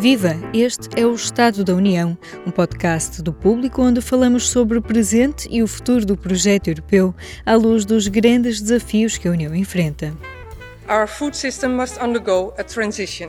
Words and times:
Viva! 0.00 0.34
Este 0.54 0.88
é 0.98 1.04
o 1.04 1.14
Estado 1.14 1.62
da 1.62 1.74
União, 1.74 2.16
um 2.46 2.50
podcast 2.50 3.20
do 3.20 3.34
público 3.34 3.82
onde 3.82 4.00
falamos 4.00 4.48
sobre 4.48 4.78
o 4.78 4.82
presente 4.82 5.46
e 5.50 5.62
o 5.62 5.66
futuro 5.66 6.06
do 6.06 6.16
projeto 6.16 6.68
europeu 6.68 7.14
à 7.44 7.54
luz 7.54 7.84
dos 7.84 8.08
grandes 8.08 8.62
desafios 8.62 9.18
que 9.18 9.28
a 9.28 9.30
União 9.30 9.54
enfrenta. 9.54 10.16
Our 10.88 11.06
food 11.06 11.36
system 11.36 11.76
must 11.76 12.02
undergo 12.02 12.54
a 12.56 12.64
transition 12.64 13.28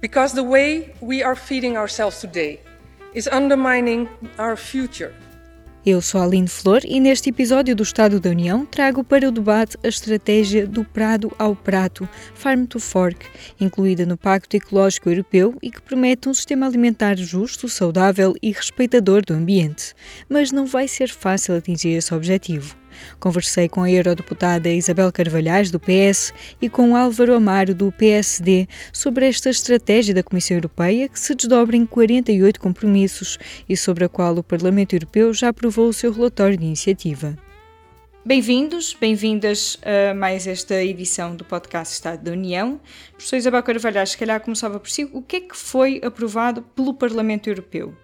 because 0.00 0.34
the 0.34 0.40
way 0.40 0.94
we 1.02 1.22
are 1.22 1.36
feeding 1.36 1.76
ourselves 1.76 2.22
today 2.22 2.58
is 3.14 3.28
undermining 3.30 4.08
our 4.38 4.56
future. 4.56 5.12
Eu 5.90 6.02
sou 6.02 6.20
a 6.20 6.24
Aline 6.24 6.48
Flor 6.48 6.82
e 6.84 7.00
neste 7.00 7.30
episódio 7.30 7.74
do 7.74 7.82
Estado 7.82 8.20
da 8.20 8.28
União 8.28 8.66
trago 8.66 9.02
para 9.02 9.26
o 9.26 9.32
debate 9.32 9.74
a 9.82 9.88
estratégia 9.88 10.66
do 10.66 10.84
prado 10.84 11.34
ao 11.38 11.56
prato, 11.56 12.06
Farm 12.34 12.66
to 12.66 12.78
Fork, 12.78 13.24
incluída 13.58 14.04
no 14.04 14.14
Pacto 14.14 14.54
Ecológico 14.54 15.08
Europeu 15.08 15.56
e 15.62 15.70
que 15.70 15.80
promete 15.80 16.28
um 16.28 16.34
sistema 16.34 16.66
alimentar 16.66 17.16
justo, 17.16 17.70
saudável 17.70 18.34
e 18.42 18.52
respeitador 18.52 19.24
do 19.24 19.32
ambiente. 19.32 19.94
Mas 20.28 20.52
não 20.52 20.66
vai 20.66 20.86
ser 20.86 21.08
fácil 21.08 21.56
atingir 21.56 21.94
esse 21.94 22.12
objetivo. 22.12 22.76
Conversei 23.18 23.68
com 23.68 23.82
a 23.82 23.90
eurodeputada 23.90 24.68
Isabel 24.68 25.12
Carvalhais, 25.12 25.70
do 25.70 25.80
PS, 25.80 26.32
e 26.60 26.68
com 26.68 26.96
Álvaro 26.96 27.34
Amaro, 27.34 27.74
do 27.74 27.92
PSD, 27.92 28.66
sobre 28.92 29.26
esta 29.26 29.50
estratégia 29.50 30.14
da 30.14 30.22
Comissão 30.22 30.56
Europeia 30.56 31.08
que 31.08 31.18
se 31.18 31.34
desdobra 31.34 31.76
em 31.76 31.86
48 31.86 32.60
compromissos 32.60 33.38
e 33.68 33.76
sobre 33.76 34.04
a 34.04 34.08
qual 34.08 34.36
o 34.36 34.42
Parlamento 34.42 34.94
Europeu 34.94 35.32
já 35.32 35.48
aprovou 35.48 35.88
o 35.88 35.92
seu 35.92 36.12
relatório 36.12 36.56
de 36.56 36.64
iniciativa. 36.64 37.36
Bem-vindos, 38.24 38.94
bem-vindas 39.00 39.78
a 39.82 40.12
mais 40.12 40.46
esta 40.46 40.82
edição 40.84 41.34
do 41.34 41.44
podcast 41.44 41.94
Estado 41.94 42.22
da 42.22 42.32
União. 42.32 42.78
Professor 43.12 43.36
Isabel 43.36 43.62
Carvalhais, 43.62 44.10
se 44.10 44.18
calhar 44.18 44.40
começava 44.40 44.78
por 44.78 44.90
si, 44.90 45.08
o 45.12 45.22
que 45.22 45.36
é 45.36 45.40
que 45.40 45.56
foi 45.56 46.00
aprovado 46.04 46.60
pelo 46.60 46.92
Parlamento 46.92 47.48
Europeu? 47.48 47.94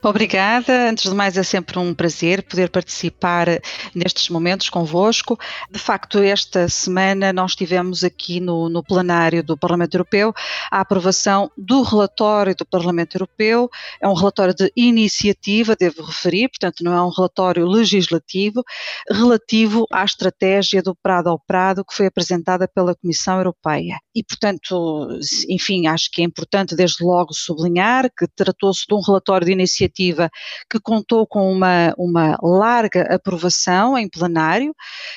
Obrigada. 0.00 0.88
Antes 0.88 1.10
de 1.10 1.14
mais, 1.14 1.36
é 1.36 1.42
sempre 1.42 1.76
um 1.76 1.92
prazer 1.92 2.44
poder 2.44 2.70
participar 2.70 3.48
nestes 3.92 4.28
momentos 4.28 4.68
convosco. 4.68 5.36
De 5.68 5.78
facto, 5.80 6.20
esta 6.20 6.68
semana 6.68 7.32
nós 7.32 7.56
tivemos 7.56 8.04
aqui 8.04 8.38
no, 8.38 8.68
no 8.68 8.80
plenário 8.80 9.42
do 9.42 9.58
Parlamento 9.58 9.94
Europeu 9.94 10.32
a 10.70 10.80
aprovação 10.80 11.50
do 11.58 11.82
relatório 11.82 12.54
do 12.54 12.64
Parlamento 12.64 13.16
Europeu. 13.16 13.68
É 14.00 14.06
um 14.06 14.14
relatório 14.14 14.54
de 14.54 14.72
iniciativa, 14.76 15.74
devo 15.74 16.04
referir, 16.04 16.48
portanto, 16.48 16.84
não 16.84 16.92
é 16.92 17.02
um 17.02 17.10
relatório 17.10 17.66
legislativo, 17.66 18.62
relativo 19.10 19.84
à 19.90 20.04
estratégia 20.04 20.80
do 20.80 20.94
Prado 20.94 21.28
ao 21.28 21.40
Prado 21.40 21.84
que 21.84 21.94
foi 21.94 22.06
apresentada 22.06 22.68
pela 22.68 22.94
Comissão 22.94 23.38
Europeia. 23.38 23.98
E, 24.14 24.22
portanto, 24.22 25.08
enfim, 25.48 25.88
acho 25.88 26.08
que 26.12 26.22
é 26.22 26.24
importante 26.24 26.76
desde 26.76 27.02
logo 27.02 27.34
sublinhar 27.34 28.08
que 28.16 28.28
tratou-se 28.28 28.86
de 28.88 28.94
um 28.94 29.00
relatório 29.00 29.44
de 29.44 29.52
iniciativa 29.52 29.87
iniciativa 29.88 30.30
que 30.70 30.78
contou 30.78 31.26
com 31.26 31.50
uma, 31.50 31.94
uma 31.98 32.38
larga 32.42 33.02
aprovação 33.14 33.96
em 33.96 34.08
plenário, 34.08 34.74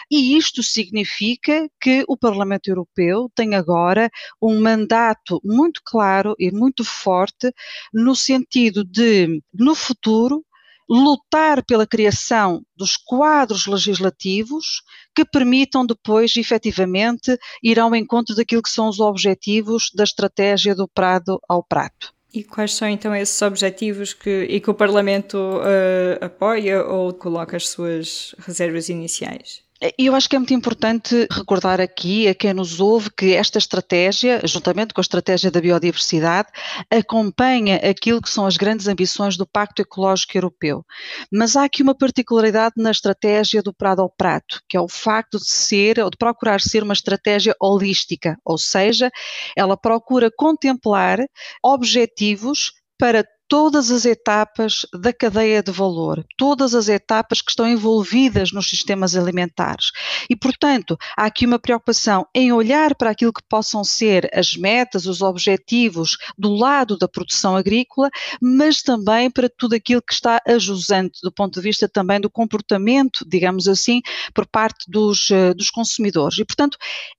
e 0.10 0.38
isto 0.38 0.64
significa 0.64 1.70
que 1.80 2.04
o 2.08 2.18
Parlamento 2.18 2.70
Europeu 2.70 3.30
tem 3.36 3.56
agora 3.56 4.10
um 4.42 4.60
mandato 4.62 5.40
muito 5.44 5.82
claro 5.84 6.36
e 6.40 6.52
muito 6.52 6.84
forte 6.84 7.54
no 7.94 8.16
sentido 8.16 8.84
de, 8.84 9.42
no 9.54 9.76
futuro, 9.76 10.44
lutar 10.90 11.64
pela 11.64 11.88
criação 11.88 12.62
dos 12.76 12.98
quadros 12.98 13.66
legislativos 13.66 14.82
que 15.16 15.24
permitam 15.24 15.86
depois, 15.86 16.36
efetivamente, 16.36 17.38
ir 17.64 17.80
ao 17.80 17.96
encontro 17.96 18.36
daquilo 18.36 18.62
que 18.62 18.70
são 18.70 18.90
os 18.90 19.00
objetivos 19.00 19.90
da 19.96 20.04
estratégia 20.04 20.76
do 20.76 20.90
prado 20.90 21.40
ao 21.48 21.64
prato. 21.64 22.14
E 22.34 22.44
quais 22.44 22.74
são 22.74 22.88
então 22.88 23.14
esses 23.14 23.42
objetivos 23.42 24.14
que, 24.14 24.46
e 24.50 24.62
que 24.62 24.70
o 24.70 24.74
Parlamento 24.74 25.36
uh, 25.36 26.24
apoia 26.24 26.84
ou 26.86 27.14
coloca 27.14 27.58
as 27.58 27.68
suas 27.68 28.34
reservas 28.40 28.88
iniciais? 28.88 29.64
Eu 29.98 30.14
acho 30.14 30.30
que 30.30 30.36
é 30.36 30.40
muito 30.40 30.54
importante 30.54 31.28
recordar 31.32 31.82
aqui 31.82 32.28
a 32.28 32.36
quem 32.36 32.54
nos 32.54 32.80
ouve 32.80 33.10
que 33.18 33.34
esta 33.34 33.58
estratégia, 33.58 34.40
juntamente 34.46 34.94
com 34.94 35.02
a 35.02 35.02
estratégia 35.02 35.50
da 35.50 35.60
biodiversidade, 35.60 36.50
acompanha 36.88 37.78
aquilo 37.78 38.22
que 38.22 38.30
são 38.30 38.46
as 38.46 38.58
grandes 38.58 38.88
ambições 38.88 39.36
do 39.36 39.48
Pacto 39.48 39.82
Ecológico 39.82 40.38
Europeu. 40.38 40.86
Mas 41.34 41.56
há 41.56 41.64
aqui 41.64 41.82
uma 41.82 41.96
particularidade 41.96 42.76
na 42.78 42.92
estratégia 42.92 43.64
do 43.64 43.74
Prado 43.74 44.04
ao 44.04 44.10
Prato, 44.10 44.62
que 44.70 44.78
é 44.78 44.80
o 44.80 44.88
facto 44.88 45.40
de 45.40 45.50
ser, 45.50 46.00
ou 46.00 46.12
de 46.12 46.18
procurar 46.18 46.62
ser 46.62 46.84
uma 46.84 46.94
estratégia 46.94 47.56
holística, 47.60 48.38
ou 48.46 48.60
seja, 48.60 49.10
ela 49.58 49.76
procura 49.76 50.30
contemplar 50.30 51.18
objetivos 51.64 52.72
para 53.00 53.26
todas 53.52 53.92
as 53.92 54.06
etapas 54.06 54.86
da 54.94 55.12
cadeia 55.12 55.62
de 55.62 55.74
valor, 55.74 56.26
todas 56.38 56.74
as 56.74 56.88
etapas 56.88 57.42
que 57.42 57.52
estão 57.52 57.68
envolvidas 57.68 58.54
nos 58.54 58.70
sistemas 58.70 59.14
alimentares. 59.14 59.88
E, 60.30 60.38
portanto, 60.38 60.98
há 61.18 61.26
aqui 61.26 61.46
uma 61.46 61.60
preocupação 61.60 62.26
em 62.34 62.54
olhar 62.54 62.96
para 62.96 63.10
aquilo 63.10 63.34
que 63.34 63.44
possam 63.50 63.84
ser 63.84 64.30
as 64.34 64.56
metas, 64.56 65.06
os 65.06 65.22
objetivos 65.22 66.16
do 66.38 66.56
lado 66.56 66.98
da 66.98 67.10
produção 67.10 67.58
agrícola, 67.58 68.10
mas 68.42 68.82
também 68.82 69.30
para 69.30 69.50
tudo 69.50 69.76
aquilo 69.76 70.02
que 70.02 70.14
está 70.14 70.42
ajusante 70.48 71.20
do 71.22 71.30
ponto 71.30 71.56
de 71.56 71.62
vista 71.62 71.90
também 71.90 72.22
do 72.22 72.30
comportamento, 72.30 73.26
digamos 73.28 73.68
assim, 73.68 74.00
por 74.34 74.48
parte 74.48 74.90
dos, 74.90 75.30
eh, 75.30 75.54
dos 75.54 75.70
consumidores. 75.70 76.38
E, 76.38 76.46
portanto, 76.46 76.78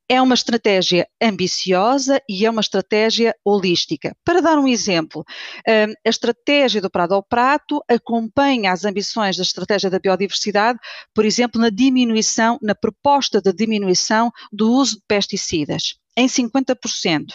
é 0.09 0.21
uma 0.21 0.35
estratégia 0.35 1.07
ambiciosa 1.21 2.21
e 2.29 2.45
é 2.45 2.51
uma 2.51 2.61
estratégia 2.61 3.35
holística. 3.45 4.15
Para 4.25 4.41
dar 4.41 4.59
um 4.59 4.69
exemplo, 4.69 5.25
hum, 5.67 5.95
a 6.07 6.09
estratégia 6.09 6.81
do 6.81 6.91
Prado 6.91 7.15
ao 7.15 7.23
Prato 7.23 7.83
acompanha 7.89 8.73
as 8.73 8.85
ambições 8.85 9.37
da 9.37 9.43
estratégia 9.43 9.91
da 9.91 9.99
biodiversidade, 9.99 10.79
por 11.15 11.25
exemplo, 11.25 11.61
na 11.61 11.71
diminuição, 11.71 12.59
na 12.63 12.75
proposta 12.75 13.41
de 13.41 13.53
diminuição 13.53 14.31
do 14.53 14.73
uso 14.73 14.97
de 14.97 15.03
pesticidas 15.07 15.95
em 16.17 16.27
50%. 16.27 17.35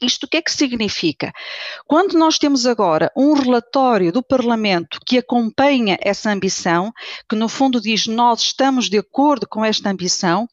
Isto 0.00 0.24
o 0.24 0.28
que 0.28 0.36
é 0.36 0.42
que 0.42 0.52
significa? 0.52 1.32
Quando 1.86 2.16
nós 2.16 2.38
temos 2.38 2.66
agora 2.66 3.10
um 3.16 3.32
relatório 3.32 4.12
do 4.12 4.22
Parlamento 4.22 5.00
que 5.04 5.18
acompanha 5.18 5.98
essa 6.00 6.30
ambição, 6.30 6.92
que 7.28 7.34
no 7.34 7.48
fundo 7.48 7.80
diz 7.80 8.06
nós 8.06 8.40
estamos 8.40 8.88
de 8.88 8.98
acordo 8.98 9.46
com 9.48 9.64
esta 9.64 9.90
ambição, 9.90 10.48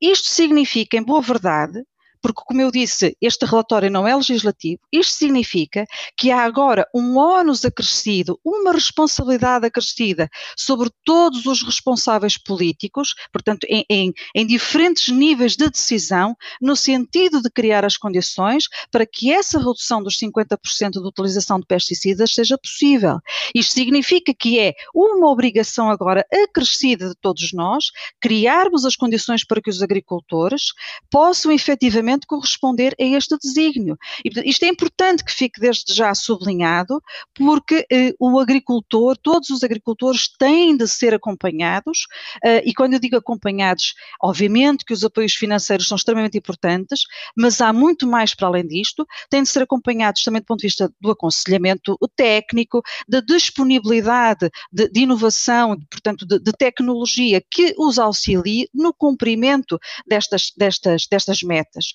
isto 0.00 0.28
significa, 0.28 0.96
em 0.96 1.02
boa 1.02 1.22
verdade, 1.22 1.82
porque, 2.22 2.42
como 2.46 2.60
eu 2.60 2.70
disse, 2.70 3.16
este 3.20 3.44
relatório 3.44 3.90
não 3.90 4.06
é 4.06 4.14
legislativo. 4.14 4.80
Isto 4.92 5.14
significa 5.14 5.84
que 6.16 6.30
há 6.30 6.42
agora 6.42 6.86
um 6.94 7.16
ónus 7.16 7.64
acrescido, 7.64 8.38
uma 8.44 8.72
responsabilidade 8.72 9.66
acrescida 9.66 10.30
sobre 10.56 10.88
todos 11.04 11.44
os 11.46 11.62
responsáveis 11.62 12.38
políticos, 12.38 13.14
portanto, 13.32 13.66
em, 13.68 13.84
em, 13.90 14.12
em 14.34 14.46
diferentes 14.46 15.08
níveis 15.08 15.56
de 15.56 15.68
decisão, 15.68 16.36
no 16.60 16.76
sentido 16.76 17.42
de 17.42 17.50
criar 17.50 17.84
as 17.84 17.96
condições 17.96 18.64
para 18.90 19.04
que 19.04 19.32
essa 19.32 19.58
redução 19.58 20.02
dos 20.02 20.16
50% 20.18 20.92
de 20.92 21.06
utilização 21.06 21.58
de 21.58 21.66
pesticidas 21.66 22.32
seja 22.32 22.56
possível. 22.56 23.18
Isto 23.54 23.74
significa 23.74 24.32
que 24.32 24.60
é 24.60 24.74
uma 24.94 25.28
obrigação 25.28 25.90
agora 25.90 26.24
acrescida 26.32 27.08
de 27.08 27.14
todos 27.20 27.52
nós 27.52 27.86
criarmos 28.20 28.84
as 28.84 28.94
condições 28.94 29.44
para 29.44 29.60
que 29.60 29.70
os 29.70 29.82
agricultores 29.82 30.72
possam 31.10 31.50
efetivamente 31.50 32.11
corresponder 32.26 32.94
a 33.00 33.04
este 33.04 33.36
desígnio. 33.38 33.96
E, 34.24 34.30
isto 34.48 34.64
é 34.64 34.68
importante 34.68 35.24
que 35.24 35.32
fique 35.32 35.60
desde 35.60 35.94
já 35.94 36.14
sublinhado, 36.14 37.02
porque 37.34 37.86
eh, 37.90 38.14
o 38.18 38.38
agricultor, 38.38 39.16
todos 39.16 39.50
os 39.50 39.62
agricultores 39.62 40.28
têm 40.38 40.76
de 40.76 40.86
ser 40.86 41.14
acompanhados, 41.14 42.06
eh, 42.44 42.62
e 42.64 42.74
quando 42.74 42.94
eu 42.94 43.00
digo 43.00 43.16
acompanhados, 43.16 43.94
obviamente 44.22 44.84
que 44.84 44.92
os 44.92 45.04
apoios 45.04 45.34
financeiros 45.34 45.86
são 45.86 45.96
extremamente 45.96 46.38
importantes, 46.38 47.02
mas 47.36 47.60
há 47.60 47.72
muito 47.72 48.06
mais 48.06 48.34
para 48.34 48.48
além 48.48 48.66
disto, 48.66 49.06
têm 49.30 49.42
de 49.42 49.48
ser 49.48 49.62
acompanhados 49.62 50.22
também 50.22 50.40
do 50.40 50.46
ponto 50.46 50.60
de 50.60 50.66
vista 50.66 50.92
do 51.00 51.10
aconselhamento 51.10 51.96
técnico, 52.16 52.82
da 53.08 53.20
disponibilidade 53.20 54.50
de, 54.72 54.88
de 54.88 55.00
inovação, 55.00 55.78
portanto, 55.90 56.26
de, 56.26 56.38
de, 56.38 56.52
tecnologia 56.52 57.42
que 57.50 57.74
os 57.78 57.98
auxilie 57.98 58.68
no 58.72 58.92
cumprimento 58.92 59.78
destas, 60.06 60.52
destas, 60.56 61.06
destas 61.10 61.42
metas. 61.42 61.92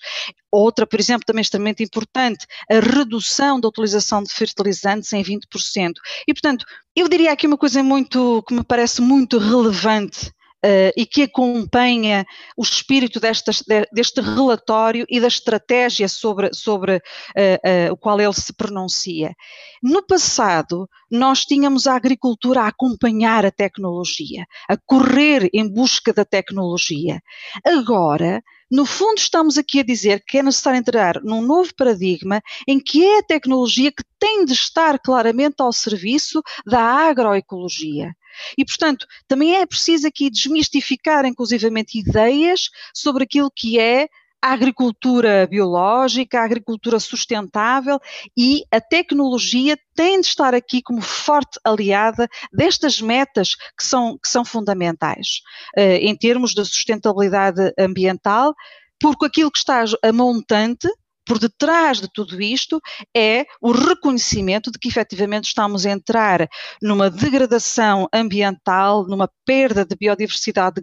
Outra, 0.52 0.88
por 0.88 1.00
exemplo, 1.00 1.26
também 1.26 1.42
extremamente 1.42 1.84
importante, 1.84 2.46
a 2.70 2.80
redução 2.80 3.60
da 3.60 3.68
utilização 3.68 4.24
de 4.24 4.34
fertilizantes 4.34 5.12
em 5.14 5.24
20%. 5.24 5.94
E, 6.28 6.34
portanto, 6.34 6.66
eu 6.96 7.08
diria 7.08 7.32
aqui 7.32 7.48
uma 7.48 7.58
coisa 7.58 7.84
muito, 7.84 8.44
que 8.48 8.54
me 8.54 8.64
parece 8.64 9.02
muito 9.02 9.38
relevante 9.38 10.32
Uh, 10.66 10.90
e 10.98 11.06
que 11.06 11.22
acompanha 11.22 12.26
o 12.58 12.64
espírito 12.64 13.20
destas, 13.20 13.64
deste 13.94 14.20
relatório 14.22 15.06
e 15.08 15.20
da 15.20 15.28
estratégia 15.28 16.10
sobre, 16.10 16.52
sobre 16.52 16.96
uh, 16.96 17.00
uh, 17.00 17.94
o 17.94 17.96
qual 17.96 18.20
ele 18.20 18.34
se 18.34 18.52
pronuncia. 18.52 19.36
No 19.84 20.02
passado, 20.02 20.90
nós 21.12 21.46
tínhamos 21.46 21.86
a 21.86 21.96
agricultura 21.96 22.62
a 22.62 22.68
acompanhar 22.70 23.46
a 23.46 23.52
tecnologia, 23.52 24.48
a 24.68 24.76
correr 24.76 25.48
em 25.54 25.72
busca 25.72 26.12
da 26.12 26.26
tecnologia. 26.26 27.22
Agora, 27.64 28.44
no 28.70 28.86
fundo, 28.86 29.18
estamos 29.18 29.58
aqui 29.58 29.80
a 29.80 29.84
dizer 29.84 30.24
que 30.26 30.38
é 30.38 30.44
necessário 30.44 30.78
entrar 30.78 31.22
num 31.24 31.42
novo 31.42 31.74
paradigma 31.74 32.42
em 32.68 32.80
que 32.80 33.04
é 33.04 33.20
a 33.20 33.24
tecnologia 33.24 33.92
que 33.92 34.04
tem 34.20 34.44
de 34.44 34.54
estar 34.54 35.00
claramente 35.00 35.56
ao 35.60 35.72
serviço 35.72 36.42
da 36.66 36.82
agroecologia. 36.82 38.14
E, 38.58 38.66
portanto, 38.66 39.08
também 39.28 39.56
é 39.56 39.66
preciso 39.66 40.08
aqui 40.08 40.30
desmistificar, 40.30 41.26
inclusivamente, 41.26 41.98
ideias 41.98 42.70
sobre 42.94 43.24
aquilo 43.24 43.52
que 43.56 43.80
é 43.80 44.10
a 44.42 44.52
agricultura 44.52 45.48
biológica, 45.48 46.40
a 46.40 46.46
agricultura 46.46 47.00
sustentável 47.00 48.00
e 48.36 48.64
a 48.72 48.80
tecnologia 48.80 49.78
tem 49.96 50.22
de 50.22 50.28
estar 50.28 50.54
aqui 50.54 50.82
como 50.82 51.02
forte 51.02 51.60
aliada 51.64 52.28
destas 52.54 53.02
metas 53.02 53.56
que 53.56 53.84
são, 53.84 54.18
que 54.18 54.30
são 54.30 54.46
fundamentais 54.46 55.42
uh, 55.78 55.82
em 55.82 56.16
termos 56.16 56.54
de 56.54 56.64
sustentabilidade 56.66 57.74
ambiental, 57.78 58.54
porque 59.00 59.26
aquilo 59.26 59.52
que 59.52 59.60
está 59.60 59.84
a 60.04 60.14
montante 60.14 60.88
por 61.28 61.38
detrás 61.38 62.00
de 62.00 62.08
tudo 62.12 62.42
isto 62.42 62.82
é 63.16 63.46
o 63.62 63.72
reconhecimento 63.72 64.72
de 64.72 64.80
que 64.80 64.88
efetivamente 64.88 65.46
estamos 65.46 65.86
a 65.86 65.92
entrar 65.92 66.48
numa 66.82 67.10
degradação 67.10 68.08
ambiental, 68.14 69.06
numa 69.06 69.30
perda 69.46 69.86
de 69.86 69.96
biodiversidade 69.96 70.82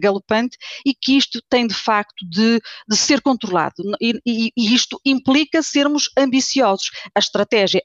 galopante 0.00 0.56
e 0.86 0.94
que 0.94 1.16
isto 1.16 1.42
tem 1.50 1.66
de 1.66 1.74
facto 1.74 2.24
de, 2.28 2.60
de 2.88 2.96
ser 2.96 3.20
controlado. 3.20 3.74
E, 4.00 4.20
e, 4.24 4.52
e, 4.56 4.74
isto 4.74 5.00
implica 5.04 5.62
sermos 5.62 6.08
ambiciosos. 6.16 6.90
A 7.14 7.18
estratégia 7.18 7.82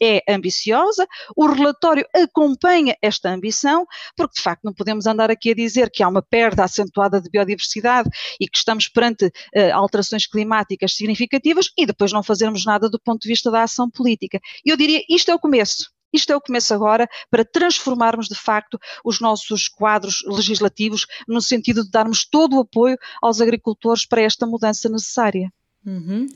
é 0.00 0.22
ambiciosa, 0.28 1.06
o 1.36 1.46
relatório 1.46 2.06
acompanha 2.14 2.96
esta 3.02 3.30
ambição, 3.30 3.86
porque 4.16 4.36
de 4.36 4.42
facto 4.42 4.64
não 4.64 4.72
podemos 4.72 5.06
andar 5.06 5.30
aqui 5.30 5.50
a 5.50 5.54
dizer 5.54 5.90
que 5.90 6.02
há 6.02 6.08
uma 6.08 6.22
perda 6.22 6.64
acentuada 6.64 7.20
de 7.20 7.28
biodiversidade 7.28 8.08
e 8.40 8.48
que 8.48 8.56
estamos 8.56 8.88
perante 8.88 9.26
uh, 9.26 9.30
alterações 9.74 10.26
climáticas 10.26 10.94
significativas 10.94 11.33
significativas 11.34 11.70
e 11.76 11.86
depois 11.86 12.12
não 12.12 12.22
fazermos 12.22 12.64
nada 12.64 12.88
do 12.88 12.98
ponto 12.98 13.22
de 13.22 13.28
vista 13.28 13.50
da 13.50 13.62
ação 13.62 13.90
política. 13.90 14.40
Eu 14.64 14.76
diria, 14.76 15.02
isto 15.08 15.30
é 15.30 15.34
o 15.34 15.38
começo. 15.38 15.90
Isto 16.12 16.32
é 16.32 16.36
o 16.36 16.40
começo 16.40 16.72
agora 16.72 17.08
para 17.28 17.44
transformarmos 17.44 18.28
de 18.28 18.36
facto 18.36 18.78
os 19.04 19.20
nossos 19.20 19.66
quadros 19.66 20.22
legislativos 20.26 21.06
no 21.26 21.40
sentido 21.40 21.82
de 21.82 21.90
darmos 21.90 22.24
todo 22.24 22.56
o 22.56 22.60
apoio 22.60 22.96
aos 23.20 23.40
agricultores 23.40 24.06
para 24.06 24.22
esta 24.22 24.46
mudança 24.46 24.88
necessária. 24.88 25.52
Uhum. 25.84 26.26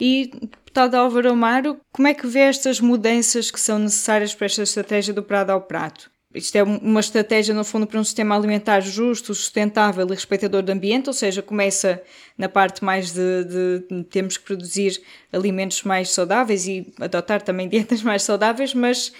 E, 0.00 0.30
deputado 0.40 0.94
Álvaro 0.94 1.32
Amaro, 1.32 1.80
como 1.92 2.08
é 2.08 2.14
que 2.14 2.26
vê 2.26 2.40
estas 2.40 2.80
mudanças 2.80 3.50
que 3.50 3.60
são 3.60 3.78
necessárias 3.78 4.34
para 4.34 4.46
esta 4.46 4.62
estratégia 4.62 5.12
do 5.12 5.22
Prado 5.22 5.50
ao 5.50 5.60
Prato? 5.60 6.13
Isto 6.34 6.56
é 6.56 6.62
uma 6.64 6.98
estratégia, 6.98 7.54
no 7.54 7.62
fundo, 7.62 7.86
para 7.86 8.00
um 8.00 8.02
sistema 8.02 8.36
alimentar 8.36 8.80
justo, 8.80 9.32
sustentável 9.32 10.04
e 10.04 10.10
respeitador 10.10 10.62
do 10.62 10.72
ambiente, 10.72 11.06
ou 11.06 11.12
seja, 11.12 11.40
começa 11.40 12.02
na 12.36 12.48
parte 12.48 12.84
mais 12.84 13.12
de, 13.12 13.44
de, 13.44 14.04
temos 14.10 14.36
que 14.36 14.44
produzir 14.44 15.00
alimentos 15.32 15.84
mais 15.84 16.10
saudáveis 16.10 16.66
e 16.66 16.92
adotar 17.00 17.40
também 17.40 17.68
dietas 17.70 18.02
mais 18.02 18.24
saudáveis, 18.24 18.74
mas 18.74 19.12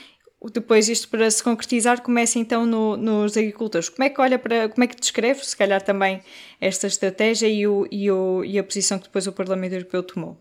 depois 0.52 0.88
isto 0.88 1.08
para 1.08 1.30
se 1.30 1.42
concretizar 1.42 2.02
começa 2.02 2.38
então 2.38 2.66
no, 2.66 2.96
nos 2.96 3.36
agricultores. 3.36 3.88
Como 3.88 4.02
é 4.04 4.10
que 4.10 4.20
olha 4.20 4.38
para, 4.38 4.68
como 4.68 4.82
é 4.82 4.86
que 4.88 4.98
descreve, 4.98 5.44
se 5.44 5.56
calhar 5.56 5.80
também 5.80 6.20
esta 6.60 6.88
estratégia 6.88 7.46
e, 7.46 7.64
o, 7.64 7.86
e, 7.92 8.10
o, 8.10 8.44
e 8.44 8.58
a 8.58 8.64
posição 8.64 8.98
que 8.98 9.04
depois 9.04 9.26
o 9.28 9.32
Parlamento 9.32 9.72
Europeu 9.74 10.02
tomou? 10.02 10.36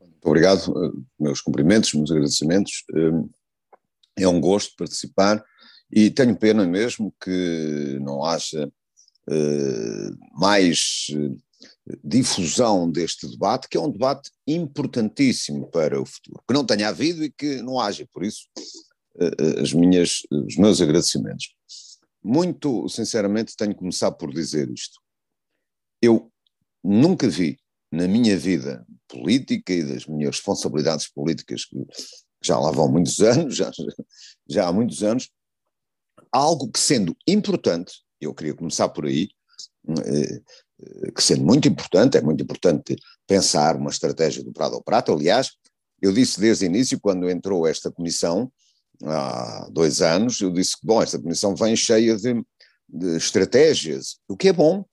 Muito 0.00 0.26
obrigado, 0.26 1.04
meus 1.20 1.42
cumprimentos, 1.42 1.92
meus 1.92 2.10
agradecimentos. 2.10 2.84
É 4.18 4.28
um 4.28 4.40
gosto 4.40 4.74
participar 4.76 5.44
e 5.90 6.10
tenho 6.10 6.36
pena 6.36 6.66
mesmo 6.66 7.14
que 7.22 7.98
não 8.00 8.24
haja 8.24 8.66
uh, 8.66 10.38
mais 10.38 11.06
uh, 11.12 11.38
difusão 12.04 12.90
deste 12.90 13.26
debate, 13.26 13.68
que 13.68 13.76
é 13.76 13.80
um 13.80 13.90
debate 13.90 14.30
importantíssimo 14.46 15.70
para 15.70 16.00
o 16.00 16.04
futuro, 16.04 16.42
que 16.46 16.54
não 16.54 16.64
tenha 16.64 16.88
havido 16.88 17.24
e 17.24 17.30
que 17.30 17.62
não 17.62 17.80
haja, 17.80 18.06
por 18.12 18.22
isso 18.24 18.42
uh, 19.16 19.60
as 19.62 19.72
minhas, 19.72 20.20
os 20.30 20.56
meus 20.56 20.80
agradecimentos. 20.80 21.54
Muito 22.22 22.88
sinceramente 22.88 23.56
tenho 23.56 23.72
que 23.72 23.78
começar 23.78 24.12
por 24.12 24.32
dizer 24.32 24.70
isto. 24.70 25.00
Eu 26.02 26.30
nunca 26.84 27.28
vi 27.28 27.58
na 27.90 28.06
minha 28.06 28.36
vida 28.36 28.86
política 29.08 29.72
e 29.72 29.82
das 29.82 30.06
minhas 30.06 30.36
responsabilidades 30.36 31.08
políticas 31.08 31.64
que 31.64 31.76
já 32.42 32.58
lá 32.58 32.70
vão 32.70 32.88
muitos 32.88 33.20
anos, 33.20 33.56
já, 33.56 33.70
já 34.48 34.68
há 34.68 34.72
muitos 34.72 35.02
anos, 35.02 35.28
algo 36.32 36.70
que 36.70 36.78
sendo 36.78 37.16
importante, 37.26 38.02
eu 38.20 38.34
queria 38.34 38.54
começar 38.54 38.88
por 38.88 39.06
aí, 39.06 39.28
eh, 39.88 40.40
eh, 40.80 41.10
que 41.12 41.22
sendo 41.22 41.44
muito 41.44 41.66
importante, 41.68 42.18
é 42.18 42.20
muito 42.20 42.42
importante 42.42 42.96
pensar 43.26 43.76
uma 43.76 43.90
estratégia 43.90 44.42
do 44.42 44.52
Prado 44.52 44.74
ao 44.74 44.82
Prato, 44.82 45.12
aliás, 45.12 45.50
eu 46.00 46.12
disse 46.12 46.40
desde 46.40 46.64
o 46.64 46.66
início, 46.66 47.00
quando 47.00 47.28
entrou 47.28 47.66
esta 47.66 47.90
comissão, 47.90 48.52
há 49.04 49.68
dois 49.70 50.00
anos, 50.02 50.40
eu 50.40 50.52
disse 50.52 50.78
que, 50.78 50.86
bom, 50.86 51.02
esta 51.02 51.18
comissão 51.18 51.54
vem 51.54 51.74
cheia 51.74 52.16
de, 52.16 52.42
de 52.88 53.16
estratégias, 53.16 54.18
o 54.28 54.36
que 54.36 54.48
é 54.48 54.52
bom, 54.52 54.84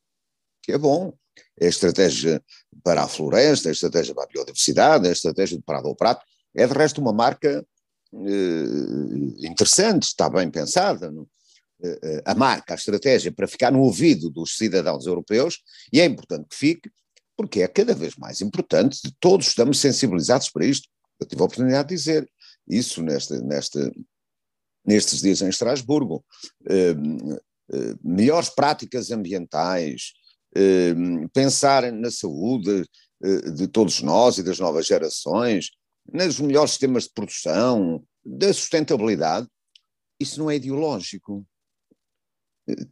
que 0.64 0.72
é 0.72 0.78
bom, 0.78 1.14
é 1.60 1.66
a 1.66 1.70
estratégia 1.70 2.44
para 2.84 3.04
a 3.04 3.08
floresta, 3.08 3.70
é 3.70 3.72
a 3.72 3.74
estratégia 3.74 4.14
para 4.14 4.26
a 4.26 4.28
biodiversidade, 4.28 5.06
é 5.06 5.10
a 5.10 5.14
estratégia 5.14 5.58
do 5.58 5.64
Prado 5.64 5.88
ao 5.88 5.96
Prato, 5.96 6.26
é 6.56 6.66
de 6.66 6.74
resto 6.74 7.02
uma 7.02 7.14
marca 7.14 7.66
eh, 8.14 9.48
interessante, 9.48 10.04
está 10.04 10.30
bem 10.30 10.50
pensada. 10.50 11.14
Eh, 11.84 12.00
eh, 12.02 12.22
a 12.26 12.34
marca, 12.34 12.74
a 12.74 12.78
estratégia 12.78 13.32
para 13.32 13.48
ficar 13.48 13.72
no 13.72 13.82
ouvido 13.82 14.30
dos 14.30 14.56
cidadãos 14.56 15.06
europeus, 15.06 15.60
e 15.92 16.00
é 16.00 16.06
importante 16.06 16.48
que 16.50 16.56
fique, 16.56 16.90
porque 17.36 17.62
é 17.62 17.68
cada 17.68 17.94
vez 17.94 18.16
mais 18.16 18.40
importante, 18.40 19.02
todos 19.20 19.48
estamos 19.48 19.80
sensibilizados 19.80 20.50
para 20.50 20.66
isto. 20.66 20.88
Eu 21.20 21.28
tive 21.28 21.42
a 21.42 21.46
oportunidade 21.46 21.90
de 21.90 21.96
dizer 21.96 22.30
isso 22.68 23.04
neste, 23.04 23.34
neste, 23.42 23.92
nestes 24.86 25.22
dias 25.22 25.42
em 25.42 25.50
Estrasburgo. 25.50 26.24
melhores 28.02 28.50
práticas 28.50 29.12
ambientais, 29.12 30.14
pensar 31.34 31.92
na 31.92 32.10
saúde 32.10 32.86
de 33.56 33.68
todos 33.68 34.02
nós 34.02 34.38
e 34.38 34.44
das 34.44 34.60
novas 34.60 34.86
gerações, 34.86 35.72
nos 36.12 36.40
melhores 36.40 36.72
sistemas 36.72 37.04
de 37.04 37.14
produção, 37.14 38.04
da 38.24 38.52
sustentabilidade, 38.54 39.48
isso 40.20 40.40
não 40.40 40.50
é 40.50 40.56
ideológico. 40.56 41.46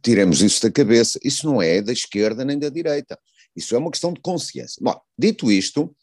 Tiremos 0.02 0.40
isso 0.40 0.62
da 0.62 0.70
cabeça. 0.70 1.18
Isso 1.22 1.46
não 1.46 1.60
é 1.60 1.82
da 1.82 1.92
esquerda 1.92 2.44
nem 2.44 2.58
da 2.58 2.68
direita. 2.68 3.18
Isso 3.56 3.74
é 3.74 3.78
uma 3.78 3.90
questão 3.90 4.12
de 4.12 4.20
consciência. 4.20 4.80
Bom, 4.82 5.00
dito 5.18 5.50
isto, 5.50 5.94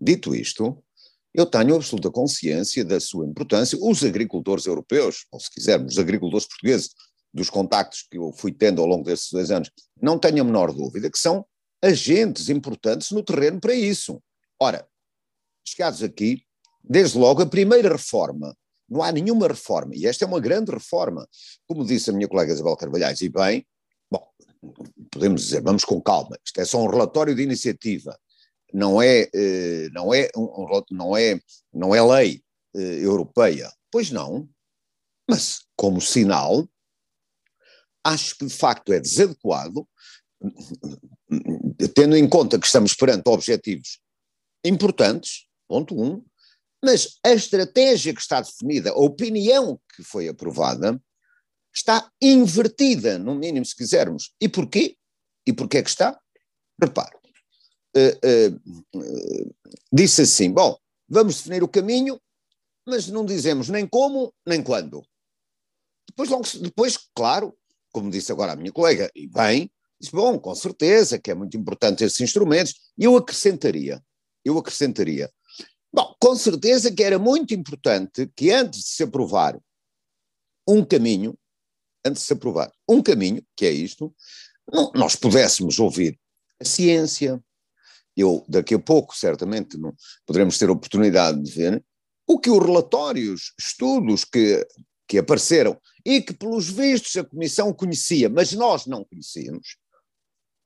dito 0.00 0.34
isto, 0.34 0.82
eu 1.34 1.46
tenho 1.46 1.76
absoluta 1.76 2.10
consciência 2.10 2.84
da 2.84 3.00
sua 3.00 3.26
importância. 3.26 3.78
Os 3.80 4.02
agricultores 4.04 4.66
europeus, 4.66 5.26
ou 5.30 5.40
se 5.40 5.50
quisermos, 5.50 5.94
os 5.94 5.98
agricultores 5.98 6.46
portugueses, 6.46 6.90
dos 7.32 7.50
contactos 7.50 8.06
que 8.10 8.16
eu 8.16 8.32
fui 8.32 8.50
tendo 8.50 8.80
ao 8.80 8.88
longo 8.88 9.04
desses 9.04 9.30
dois 9.30 9.50
anos, 9.50 9.70
não 10.00 10.18
tenho 10.18 10.40
a 10.40 10.44
menor 10.44 10.72
dúvida 10.72 11.10
que 11.10 11.18
são 11.18 11.44
agentes 11.82 12.48
importantes 12.48 13.10
no 13.10 13.22
terreno 13.22 13.60
para 13.60 13.74
isso. 13.74 14.22
Ora, 14.58 14.88
chegados 15.62 16.02
aqui, 16.02 16.45
Desde 16.88 17.18
logo, 17.18 17.42
a 17.42 17.46
primeira 17.46 17.88
reforma. 17.88 18.56
Não 18.88 19.02
há 19.02 19.10
nenhuma 19.10 19.48
reforma, 19.48 19.96
e 19.96 20.06
esta 20.06 20.24
é 20.24 20.28
uma 20.28 20.38
grande 20.38 20.70
reforma. 20.70 21.28
Como 21.66 21.84
disse 21.84 22.10
a 22.10 22.12
minha 22.12 22.28
colega 22.28 22.52
Isabel 22.52 22.76
Carvalhais, 22.76 23.20
e 23.20 23.28
bem, 23.28 23.66
bom, 24.08 24.24
podemos 25.10 25.42
dizer, 25.42 25.60
vamos 25.60 25.84
com 25.84 26.00
calma, 26.00 26.38
isto 26.44 26.60
é 26.60 26.64
só 26.64 26.80
um 26.80 26.88
relatório 26.88 27.34
de 27.34 27.42
iniciativa, 27.42 28.16
não 28.72 29.02
é, 29.02 29.28
eh, 29.34 29.88
não 29.92 30.14
é, 30.14 30.30
não 30.90 31.16
é, 31.16 31.40
não 31.72 31.94
é 31.94 32.02
lei 32.02 32.42
eh, 32.76 33.04
europeia. 33.04 33.72
Pois 33.90 34.12
não, 34.12 34.48
mas 35.28 35.62
como 35.74 36.00
sinal, 36.00 36.68
acho 38.04 38.38
que 38.38 38.46
de 38.46 38.54
facto 38.54 38.92
é 38.92 39.00
desadequado, 39.00 39.86
tendo 41.94 42.16
em 42.16 42.28
conta 42.28 42.58
que 42.58 42.66
estamos 42.66 42.94
perante 42.94 43.28
objetivos 43.28 43.98
importantes, 44.64 45.46
ponto 45.68 46.00
um, 46.00 46.24
mas 46.86 47.18
a 47.24 47.32
estratégia 47.32 48.14
que 48.14 48.20
está 48.20 48.40
definida, 48.40 48.90
a 48.90 48.96
opinião 48.96 49.80
que 49.96 50.04
foi 50.04 50.28
aprovada, 50.28 51.02
está 51.74 52.08
invertida, 52.22 53.18
no 53.18 53.34
mínimo, 53.34 53.66
se 53.66 53.74
quisermos. 53.74 54.32
E 54.40 54.48
porquê? 54.48 54.96
E 55.44 55.52
porquê 55.52 55.78
é 55.78 55.82
que 55.82 55.90
está? 55.90 56.16
Repare, 56.80 57.16
uh, 57.96 58.60
uh, 58.94 59.00
uh, 59.00 59.54
disse 59.92 60.22
assim: 60.22 60.52
bom, 60.52 60.78
vamos 61.08 61.38
definir 61.38 61.64
o 61.64 61.68
caminho, 61.68 62.20
mas 62.86 63.08
não 63.08 63.24
dizemos 63.24 63.68
nem 63.68 63.84
como, 63.84 64.32
nem 64.46 64.62
quando. 64.62 65.04
Depois, 66.08 66.30
logo, 66.30 66.44
depois 66.60 66.96
claro, 67.16 67.52
como 67.92 68.10
disse 68.10 68.30
agora 68.30 68.52
a 68.52 68.56
minha 68.56 68.70
colega, 68.70 69.10
e 69.12 69.26
bem, 69.26 69.68
disse, 70.00 70.12
bom, 70.12 70.38
com 70.38 70.54
certeza 70.54 71.18
que 71.18 71.32
é 71.32 71.34
muito 71.34 71.56
importante 71.56 72.04
esses 72.04 72.20
instrumentos, 72.20 72.74
e 72.96 73.04
eu 73.04 73.16
acrescentaria, 73.16 74.00
eu 74.44 74.56
acrescentaria, 74.56 75.28
Bom, 75.96 76.14
com 76.20 76.36
certeza 76.36 76.92
que 76.92 77.02
era 77.02 77.18
muito 77.18 77.54
importante 77.54 78.30
que 78.36 78.50
antes 78.50 78.80
de 78.80 78.86
se 78.88 79.02
aprovar 79.02 79.58
um 80.68 80.84
caminho, 80.84 81.34
antes 82.04 82.20
de 82.20 82.26
se 82.26 82.32
aprovar 82.34 82.70
um 82.86 83.02
caminho, 83.02 83.42
que 83.56 83.64
é 83.64 83.70
isto, 83.70 84.14
não, 84.70 84.92
nós 84.94 85.16
pudéssemos 85.16 85.78
ouvir 85.78 86.20
a 86.60 86.66
ciência. 86.66 87.42
Eu, 88.14 88.44
daqui 88.46 88.74
a 88.74 88.78
pouco, 88.78 89.16
certamente, 89.16 89.78
não, 89.78 89.94
poderemos 90.26 90.58
ter 90.58 90.68
oportunidade 90.68 91.42
de 91.42 91.50
ver 91.50 91.82
o 92.26 92.38
que 92.38 92.50
os 92.50 92.62
relatórios, 92.62 93.54
estudos 93.58 94.22
que, 94.22 94.66
que 95.08 95.16
apareceram 95.16 95.80
e 96.04 96.20
que, 96.20 96.34
pelos 96.34 96.68
vistos, 96.68 97.16
a 97.16 97.24
Comissão 97.24 97.72
conhecia, 97.72 98.28
mas 98.28 98.52
nós 98.52 98.84
não 98.84 99.02
conhecíamos, 99.02 99.78